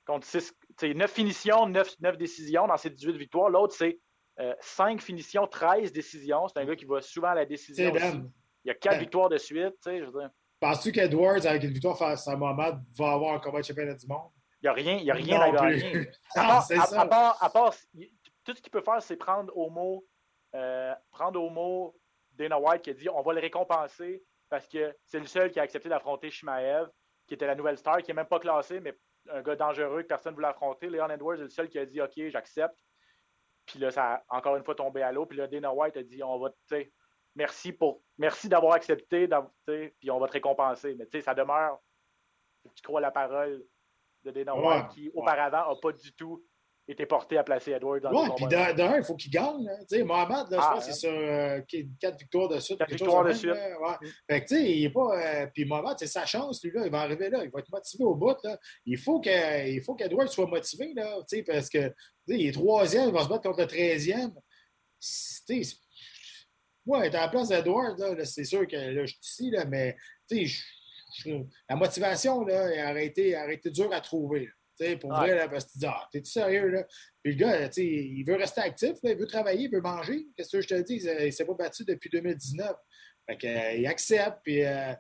Contre 0.07 0.27
6, 0.27 0.53
9 0.83 1.11
finitions, 1.13 1.67
9, 1.67 1.95
9 2.01 2.17
décisions 2.17 2.67
dans 2.67 2.77
ses 2.77 2.91
18 2.91 3.17
victoires. 3.17 3.51
L'autre, 3.51 3.75
c'est 3.75 4.01
5 4.61 5.01
finitions, 5.03 5.47
13 5.47 5.93
décisions. 5.93 6.49
C'est 6.49 6.59
un 6.61 6.65
gars 6.65 6.77
qui 6.77 6.87
va 6.87 7.01
souvent 7.03 7.29
à 7.29 7.35
la 7.35 7.45
décision. 7.45 7.93
Il 8.65 8.69
y 8.69 8.71
a 8.71 8.75
4 8.75 8.95
Ben. 8.95 9.01
victoires 9.01 9.29
de 9.29 9.37
suite. 9.39 9.75
tu 9.83 9.91
sais, 9.91 9.99
Je 10.01 10.05
veux 10.07 10.21
dire, 10.21 10.31
Penses-tu 10.61 10.91
qu'Edwards, 10.91 11.47
avec 11.47 11.63
une 11.63 11.71
victoire 11.73 11.97
face 11.97 12.27
à 12.27 12.35
Mohamed, 12.37 12.77
va 12.97 13.13
avoir 13.13 13.35
un 13.35 13.39
combat 13.39 13.61
de 13.61 13.67
championnat 13.67 13.95
du 13.95 14.07
monde? 14.09 14.31
Il 14.61 14.65
n'y 14.65 14.69
a 14.69 14.73
rien, 14.73 14.97
il 14.97 15.05
y 15.05 15.11
a 15.11 15.15
rien 15.15 15.39
Non 15.39 15.45
à 15.45 15.51
gagner. 15.71 16.11
À 16.35 16.43
part- 16.45 16.67
à- 16.99 17.07
part- 17.09 17.43
à 17.45 17.51
part- 17.51 17.75
il- 17.95 18.11
tout 18.45 18.55
ce 18.55 18.61
qu'il 18.63 18.71
peut 18.73 18.81
faire, 18.83 19.03
c'est 19.03 19.17
prendre 19.17 19.55
au 19.57 19.71
mot, 19.71 20.07
euh, 20.55 20.95
prendre 21.11 21.43
au 21.43 21.51
mot 21.51 21.95
Dana 22.33 22.59
White 22.59 22.83
qui 22.83 22.91
a 22.91 22.95
dit 22.95 23.09
on 23.09 23.23
va 23.23 23.33
le 23.35 23.41
récompenser 23.41 24.25
parce 24.49 24.67
que 24.67 24.97
c'est 25.05 25.19
le 25.21 25.27
seul 25.27 25.51
qui 25.51 25.61
a 25.61 25.63
accepté 25.63 25.89
d'affronter 25.89 26.31
Shimaev, 26.31 26.89
qui 27.27 27.35
était 27.35 27.47
la 27.47 27.55
nouvelle 27.55 27.77
star, 27.79 27.99
qui 27.99 28.11
n'est 28.11 28.15
même 28.15 28.27
pas 28.27 28.39
classé, 28.41 28.81
mais 28.81 28.99
un 29.31 29.43
gars 29.43 29.57
dangereux 29.57 30.03
que 30.03 30.07
personne 30.09 30.33
ne 30.33 30.37
voulait 30.37 30.49
affronter. 30.49 30.89
Leon 30.89 31.11
Edwards 31.11 31.35
est 31.37 31.43
le 31.43 31.49
seul 31.51 31.69
qui 31.69 31.79
a 31.79 31.85
dit 31.85 32.01
OK, 32.01 32.13
j'accepte. 32.29 32.79
Puis 33.67 33.79
là, 33.79 33.91
ça 33.91 34.25
a 34.29 34.37
encore 34.39 34.57
une 34.57 34.65
fois 34.65 34.75
tombé 34.75 35.03
à 35.03 35.13
l'eau. 35.13 35.27
Puis 35.27 35.37
là, 35.37 35.47
Dana 35.47 35.73
White 35.75 35.99
a 35.99 36.03
dit 36.03 36.23
on 36.23 36.39
va, 36.39 36.49
tu 36.51 36.57
sais, 36.69 36.93
merci 37.35 37.73
pour 37.73 38.03
merci 38.17 38.49
d'avoir 38.49 38.73
accepté, 38.73 39.29
puis 40.01 40.11
on 40.11 40.19
va 40.19 40.27
te 40.29 40.33
récompenser. 40.33 40.95
Mais 40.95 41.05
tu 41.05 41.19
sais, 41.19 41.21
ça 41.21 41.35
demeure, 41.35 41.79
faut 42.63 42.71
que 42.71 42.75
tu 42.75 42.83
crois 42.83 43.03
la 43.03 43.11
parole 43.11 43.63
de 44.29 44.45
Dana 44.45 44.55
Ouais, 44.57 44.67
White 44.77 44.89
qui, 44.95 45.03
ouais. 45.09 45.13
auparavant, 45.15 45.71
n'a 45.73 45.77
pas 45.81 45.93
du 45.93 46.13
tout 46.13 46.45
été 46.91 47.05
porté 47.05 47.37
à 47.37 47.45
placer 47.45 47.73
Edwards 47.73 48.01
dans 48.01 48.11
le 48.11 48.35
puis 48.35 48.47
d'un, 48.47 48.97
il 48.97 49.03
faut 49.05 49.15
qu'il 49.15 49.31
gagne. 49.31 49.69
sais, 49.89 50.03
Mohamed, 50.05 50.49
là, 50.51 50.53
je 50.53 50.57
Ah, 50.59 50.71
pense 50.75 50.87
que 50.87 50.93
c'est 50.93 50.99
sur 51.01 51.11
euh, 51.13 51.61
qu- 51.61 51.87
quatre 52.01 52.19
victoires 52.19 52.49
de 52.49 52.59
suite. 52.61 52.79
Quatre 52.79 52.89
victoires 52.91 53.25
de 53.25 53.29
même, 53.29 53.37
suite. 53.37 53.51
là. 53.51 53.79
Ouais. 53.79 53.97
Mm. 54.09 54.11
Fait 54.31 54.41
que, 54.43 54.49
tu 54.49 54.55
sais, 54.57 54.71
il 54.73 54.85
est 54.87 54.91
pas. 54.91 55.21
euh, 55.23 55.47
puis 55.53 55.67
Mohamed, 55.67 55.97
c'est 55.99 56.07
sa 56.07 56.25
chance, 56.25 56.65
lui, 56.65 56.71
là. 56.73 56.87
Il 56.87 56.91
va 56.91 57.01
arriver 57.01 57.29
là. 57.29 57.45
Il 57.45 57.51
va 57.51 57.59
être 57.61 57.71
motivé 57.71 58.05
au 58.05 58.15
bout, 58.15 58.37
là. 58.43 58.59
Il 58.87 58.97
faut 58.97 59.21
que- 59.21 59.69
il 59.69 59.83
faut 59.83 59.95
qu'Edward 59.97 60.29
soit 60.29 60.47
motivé, 60.47 60.95
là. 60.95 61.19
Tu 61.29 61.37
sais, 61.37 61.43
parce 61.43 61.69
que, 61.69 61.89
tu 61.89 61.95
sais, 62.29 62.39
il 62.39 62.47
est 62.49 62.53
troisième, 62.53 63.09
il 63.09 63.13
va 63.13 63.23
se 63.23 63.29
battre 63.29 63.43
contre 63.43 63.61
le 63.61 63.67
treizième. 63.67 64.33
Tu 64.33 65.63
sais, 65.63 65.77
moi, 66.87 67.05
être 67.07 67.17
à 67.17 67.21
la 67.23 67.29
place 67.29 67.49
d'Edward, 67.49 67.99
là, 67.99 68.15
là, 68.15 68.25
c'est 68.25 68.45
sûr 68.45 68.67
que 68.67 68.77
là, 68.77 69.05
je 69.05 69.13
suis 69.13 69.21
ici, 69.23 69.51
là, 69.51 69.67
mais, 69.67 69.95
tu 70.27 70.47
sais, 70.49 70.63
la 71.69 71.77
motivation, 71.77 72.45
là, 72.45 72.69
elle 72.71 72.91
aurait 72.91 73.07
été, 73.07 73.31
elle 73.31 73.43
aurait 73.45 73.55
été 73.55 73.71
dure 73.71 73.93
à 73.93 74.01
trouver, 74.01 74.47
là. 74.47 74.97
Pour 75.01 75.11
Ouais. 75.11 75.17
vrai, 75.17 75.35
là, 75.35 75.49
parce 75.49 75.65
que 75.65 75.73
tu 75.73 75.79
dis, 75.79 75.87
ah, 75.87 76.09
t'es-tu 76.13 76.31
sérieux, 76.31 76.69
là? 76.69 76.85
Puis 77.23 77.33
le 77.35 77.39
gars, 77.39 77.69
il 77.77 78.23
veut 78.25 78.37
rester 78.37 78.61
actif, 78.61 78.93
là, 79.03 79.11
il 79.11 79.17
veut 79.19 79.27
travailler, 79.27 79.65
il 79.65 79.71
veut 79.73 79.81
manger. 79.81 80.29
Qu'est-ce 80.37 80.57
que 80.57 80.61
je 80.61 80.69
te 80.69 80.81
dis? 80.83 80.97
Il 81.05 81.27
ne 81.27 81.31
s'est 81.33 81.45
pas 81.45 81.55
battu 81.55 81.85
depuis 81.85 82.09
2019. 82.11 82.77
Fait 83.29 83.37
que, 83.37 83.47
euh, 83.49 83.73
il 83.73 83.87
accepte, 83.89 84.39
puis 84.45 84.65
euh, 84.65 84.93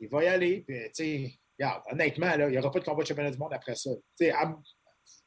il 0.00 0.08
va 0.08 0.24
y 0.24 0.26
aller. 0.28 0.64
Puis, 0.66 1.38
regarde, 1.58 1.82
honnêtement, 1.92 2.34
là, 2.34 2.46
il 2.48 2.52
n'y 2.52 2.58
aura 2.58 2.70
pas 2.70 2.78
de 2.80 2.84
combat 2.84 3.02
de 3.02 3.08
championnat 3.08 3.30
du 3.30 3.36
monde 3.38 3.52
après 3.52 3.74
ça. 3.74 3.90
À- 4.32 4.54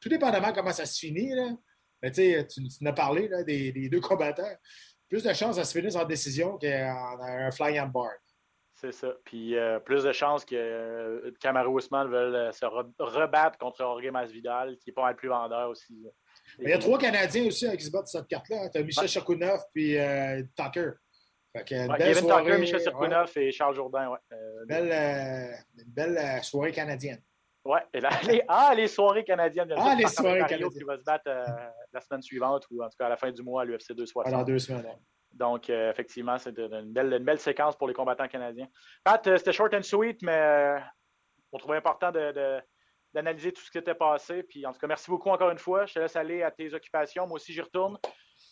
tout 0.00 0.08
dépendamment 0.08 0.52
comment 0.52 0.72
ça 0.72 0.86
se 0.86 0.98
finit, 0.98 1.30
là, 1.30 1.56
mais 2.02 2.10
tu 2.10 2.36
en 2.82 2.86
as 2.86 2.92
parlé 2.92 3.28
là, 3.28 3.44
des, 3.44 3.70
des 3.70 3.88
deux 3.88 4.00
combattants. 4.00 4.42
Plus 5.08 5.22
de 5.22 5.32
chances 5.32 5.56
à 5.58 5.64
se 5.64 5.78
finir 5.78 5.94
en 5.96 6.04
décision 6.04 6.58
qu'en 6.58 7.18
un 7.20 7.50
fly 7.52 7.78
and 7.78 7.88
bar. 7.88 8.10
C'est 8.84 8.92
ça. 8.92 9.14
Puis 9.24 9.56
euh, 9.56 9.78
plus 9.80 10.02
de 10.04 10.12
chances 10.12 10.44
que 10.44 10.54
euh, 10.54 11.30
Kamaru 11.40 11.78
Usman 11.78 12.06
veuille 12.08 12.34
euh, 12.34 12.52
se 12.52 12.66
re- 12.66 12.92
rebattre 12.98 13.56
contre 13.56 13.78
Jorge 13.78 14.06
Masvidal, 14.10 14.76
qui 14.76 14.90
est 14.90 14.92
pas 14.92 15.04
mal 15.04 15.16
plus 15.16 15.28
vendeur 15.30 15.70
aussi. 15.70 15.98
là. 16.04 16.10
Il 16.58 16.68
y 16.68 16.72
a 16.74 16.78
trois 16.78 16.98
Canadiens 16.98 17.46
aussi 17.46 17.66
hein, 17.66 17.74
qui 17.76 17.84
se 17.84 17.90
battent 17.90 18.08
sur 18.08 18.18
cette 18.20 18.28
carte-là. 18.28 18.68
Tu 18.68 18.76
as 18.78 18.82
Michel 18.82 19.04
Ouais. 19.04 19.08
Shakunov 19.08 19.60
puis 19.72 19.98
euh, 19.98 20.42
Tucker. 20.54 20.90
Fait 21.56 21.64
que, 21.64 21.74
une 21.74 21.90
Ouais, 21.92 21.98
belle 21.98 22.08
Kevin 22.14 22.24
soirée, 22.28 22.44
Tucker, 22.44 22.58
Michel 22.58 22.76
ouais, 22.76 22.82
Sirkunov 22.82 23.32
et 23.36 23.52
Charles 23.52 23.74
Jourdain. 23.74 24.12
Euh, 24.32 24.64
belle, 24.66 24.90
euh, 24.92 25.54
belle 25.86 26.18
euh, 26.18 26.42
soirée 26.42 26.72
canadienne. 26.72 27.22
les, 28.28 28.42
ah, 28.48 28.74
les 28.76 28.88
soirées 28.88 29.24
canadiennes. 29.24 29.72
Ah, 29.78 29.94
les 29.98 30.06
soirées 30.08 30.40
canadiennes. 30.40 30.68
qui 30.68 30.84
va 30.84 30.98
se 30.98 31.04
battre 31.04 31.24
euh, 31.28 31.46
la 31.94 32.00
semaine 32.02 32.20
suivante 32.20 32.66
ou 32.70 32.82
en 32.82 32.90
tout 32.90 32.98
cas 32.98 33.06
à 33.06 33.08
la 33.08 33.16
fin 33.16 33.30
du 33.32 33.42
mois 33.42 33.62
à 33.62 33.64
l'UFC 33.64 33.92
260. 33.94 34.24
Pendant 34.30 34.44
deux 34.44 34.58
semaines. 34.58 34.84
Donc, 35.34 35.68
euh, 35.68 35.90
effectivement, 35.90 36.38
c'est 36.38 36.56
une 36.58 36.92
belle, 36.92 37.12
une 37.12 37.24
belle 37.24 37.40
séquence 37.40 37.76
pour 37.76 37.88
les 37.88 37.94
combattants 37.94 38.28
canadiens. 38.28 38.68
Pat, 39.02 39.26
euh, 39.26 39.36
c'était 39.36 39.52
short 39.52 39.74
and 39.74 39.82
sweet, 39.82 40.22
mais 40.22 40.32
euh, 40.36 40.78
on 41.52 41.58
trouvait 41.58 41.76
important 41.76 42.12
de- 42.12 42.32
de- 42.32 42.60
d'analyser 43.12 43.52
tout 43.52 43.60
ce 43.62 43.70
qui 43.70 43.78
s'était 43.78 43.94
passé. 43.94 44.42
Puis, 44.44 44.64
en 44.64 44.72
tout 44.72 44.78
cas, 44.78 44.86
merci 44.86 45.10
beaucoup 45.10 45.30
encore 45.30 45.50
une 45.50 45.58
fois. 45.58 45.86
Je 45.86 45.94
te 45.94 45.98
laisse 45.98 46.16
aller 46.16 46.42
à 46.42 46.50
tes 46.50 46.72
occupations. 46.72 47.26
Moi 47.26 47.36
aussi, 47.36 47.52
j'y 47.52 47.60
retourne. 47.60 47.98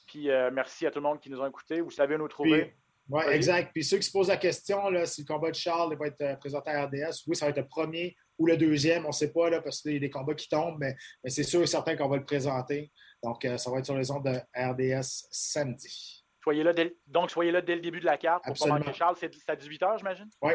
Puis, 0.07 0.29
merci 0.53 0.87
à 0.87 0.90
tout 0.90 0.99
le 0.99 1.05
monde 1.05 1.21
qui 1.21 1.31
nous 1.31 1.40
a 1.42 1.49
écoutés. 1.49 1.81
Vous 1.81 1.90
savez 1.90 2.14
où 2.14 2.18
nous 2.18 2.29
trouver. 2.29 2.75
Vas-y. 3.09 3.35
exact. 3.35 3.73
Puis 3.73 3.83
ceux 3.85 3.97
qui 3.97 4.05
se 4.05 4.12
posent 4.12 4.29
la 4.29 4.37
question, 4.37 4.88
là, 4.88 5.07
si 5.07 5.23
le 5.23 5.27
combat 5.27 5.51
de 5.51 5.57
Charles 5.57 5.97
va 5.99 6.07
être 6.07 6.38
présenté 6.38 6.71
à 6.71 6.85
RDS, 6.87 7.25
oui, 7.27 7.35
ça 7.35 7.47
va 7.47 7.51
être 7.51 7.59
le 7.59 7.66
premier 7.66 8.16
ou 8.38 8.47
le 8.47 8.57
deuxième, 8.57 9.05
on 9.05 9.09
ne 9.09 9.12
sait 9.12 9.33
pas, 9.33 9.51
là, 9.51 9.61
parce 9.61 9.83
qu'il 9.83 9.92
y 9.95 9.97
a 9.97 9.99
des 10.01 10.11
combats 10.11 10.35
qui 10.35 10.49
tombent, 10.49 10.78
mais, 10.78 10.95
mais 11.24 11.30
c'est 11.30 11.43
sûr 11.43 11.62
et 11.62 11.66
certain 11.66 11.97
qu'on 11.97 12.09
va 12.09 12.16
le 12.16 12.24
présenter. 12.24 12.93
Donc, 13.22 13.43
ça 13.57 13.70
va 13.70 13.78
être 13.78 13.85
sur 13.87 13.97
les 13.97 14.11
ondes 14.12 14.24
de 14.24 14.39
RDS 14.57 15.26
samedi. 15.30 16.22
Soyez 16.43 16.62
là 16.64 16.72
dès- 16.72 16.97
donc, 17.07 17.30
soyez 17.30 17.53
là 17.53 17.61
dès 17.61 17.74
le 17.76 17.80
début 17.80 18.01
de 18.01 18.05
la 18.07 18.16
carte 18.16 18.45
pour 18.45 18.53
pas 18.55 18.59
Absolument. 18.64 18.78
manquer 18.78 18.93
Charles. 18.93 19.16
C'est 19.16 19.32
c'est 19.34 19.51
à 19.51 19.57
18h, 19.57 19.99
j'imagine? 19.99 20.28
Oui. 20.43 20.53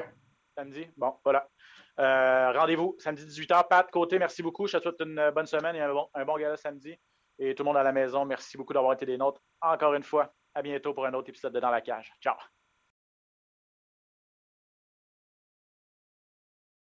Samedi? 0.58 0.88
Bon, 0.98 1.14
voilà. 1.24 1.48
Euh, 2.00 2.52
Rendez-vous 2.54 2.96
samedi 3.00 3.26
18h. 3.26 3.68
Pat, 3.68 3.90
côté, 3.92 4.20
merci 4.20 4.42
beaucoup. 4.44 4.68
Je 4.68 4.78
te 4.78 4.84
souhaite 4.84 5.00
une 5.02 5.32
bonne 5.34 5.46
semaine 5.46 5.76
et 5.76 5.82
un 5.82 5.94
bon, 5.94 6.10
un 6.14 6.26
bon 6.26 6.38
gala 6.38 6.58
samedi. 6.58 6.96
Et 7.40 7.54
tout 7.56 7.64
le 7.64 7.68
monde 7.68 7.78
à 7.78 7.84
la 7.84 7.92
maison, 7.92 8.26
merci 8.26 8.58
beaucoup 8.58 8.74
d'avoir 8.74 8.94
été 8.94 9.06
des 9.06 9.18
nôtres. 9.18 9.42
Encore 9.62 9.94
une 9.94 10.04
fois, 10.04 10.34
à 10.56 10.62
bientôt 10.64 10.94
pour 10.94 11.06
un 11.06 11.14
autre 11.14 11.30
épisode 11.30 11.54
de 11.54 11.60
Dans 11.60 11.70
la 11.70 11.82
cage. 11.82 12.12
Ciao. 12.22 12.36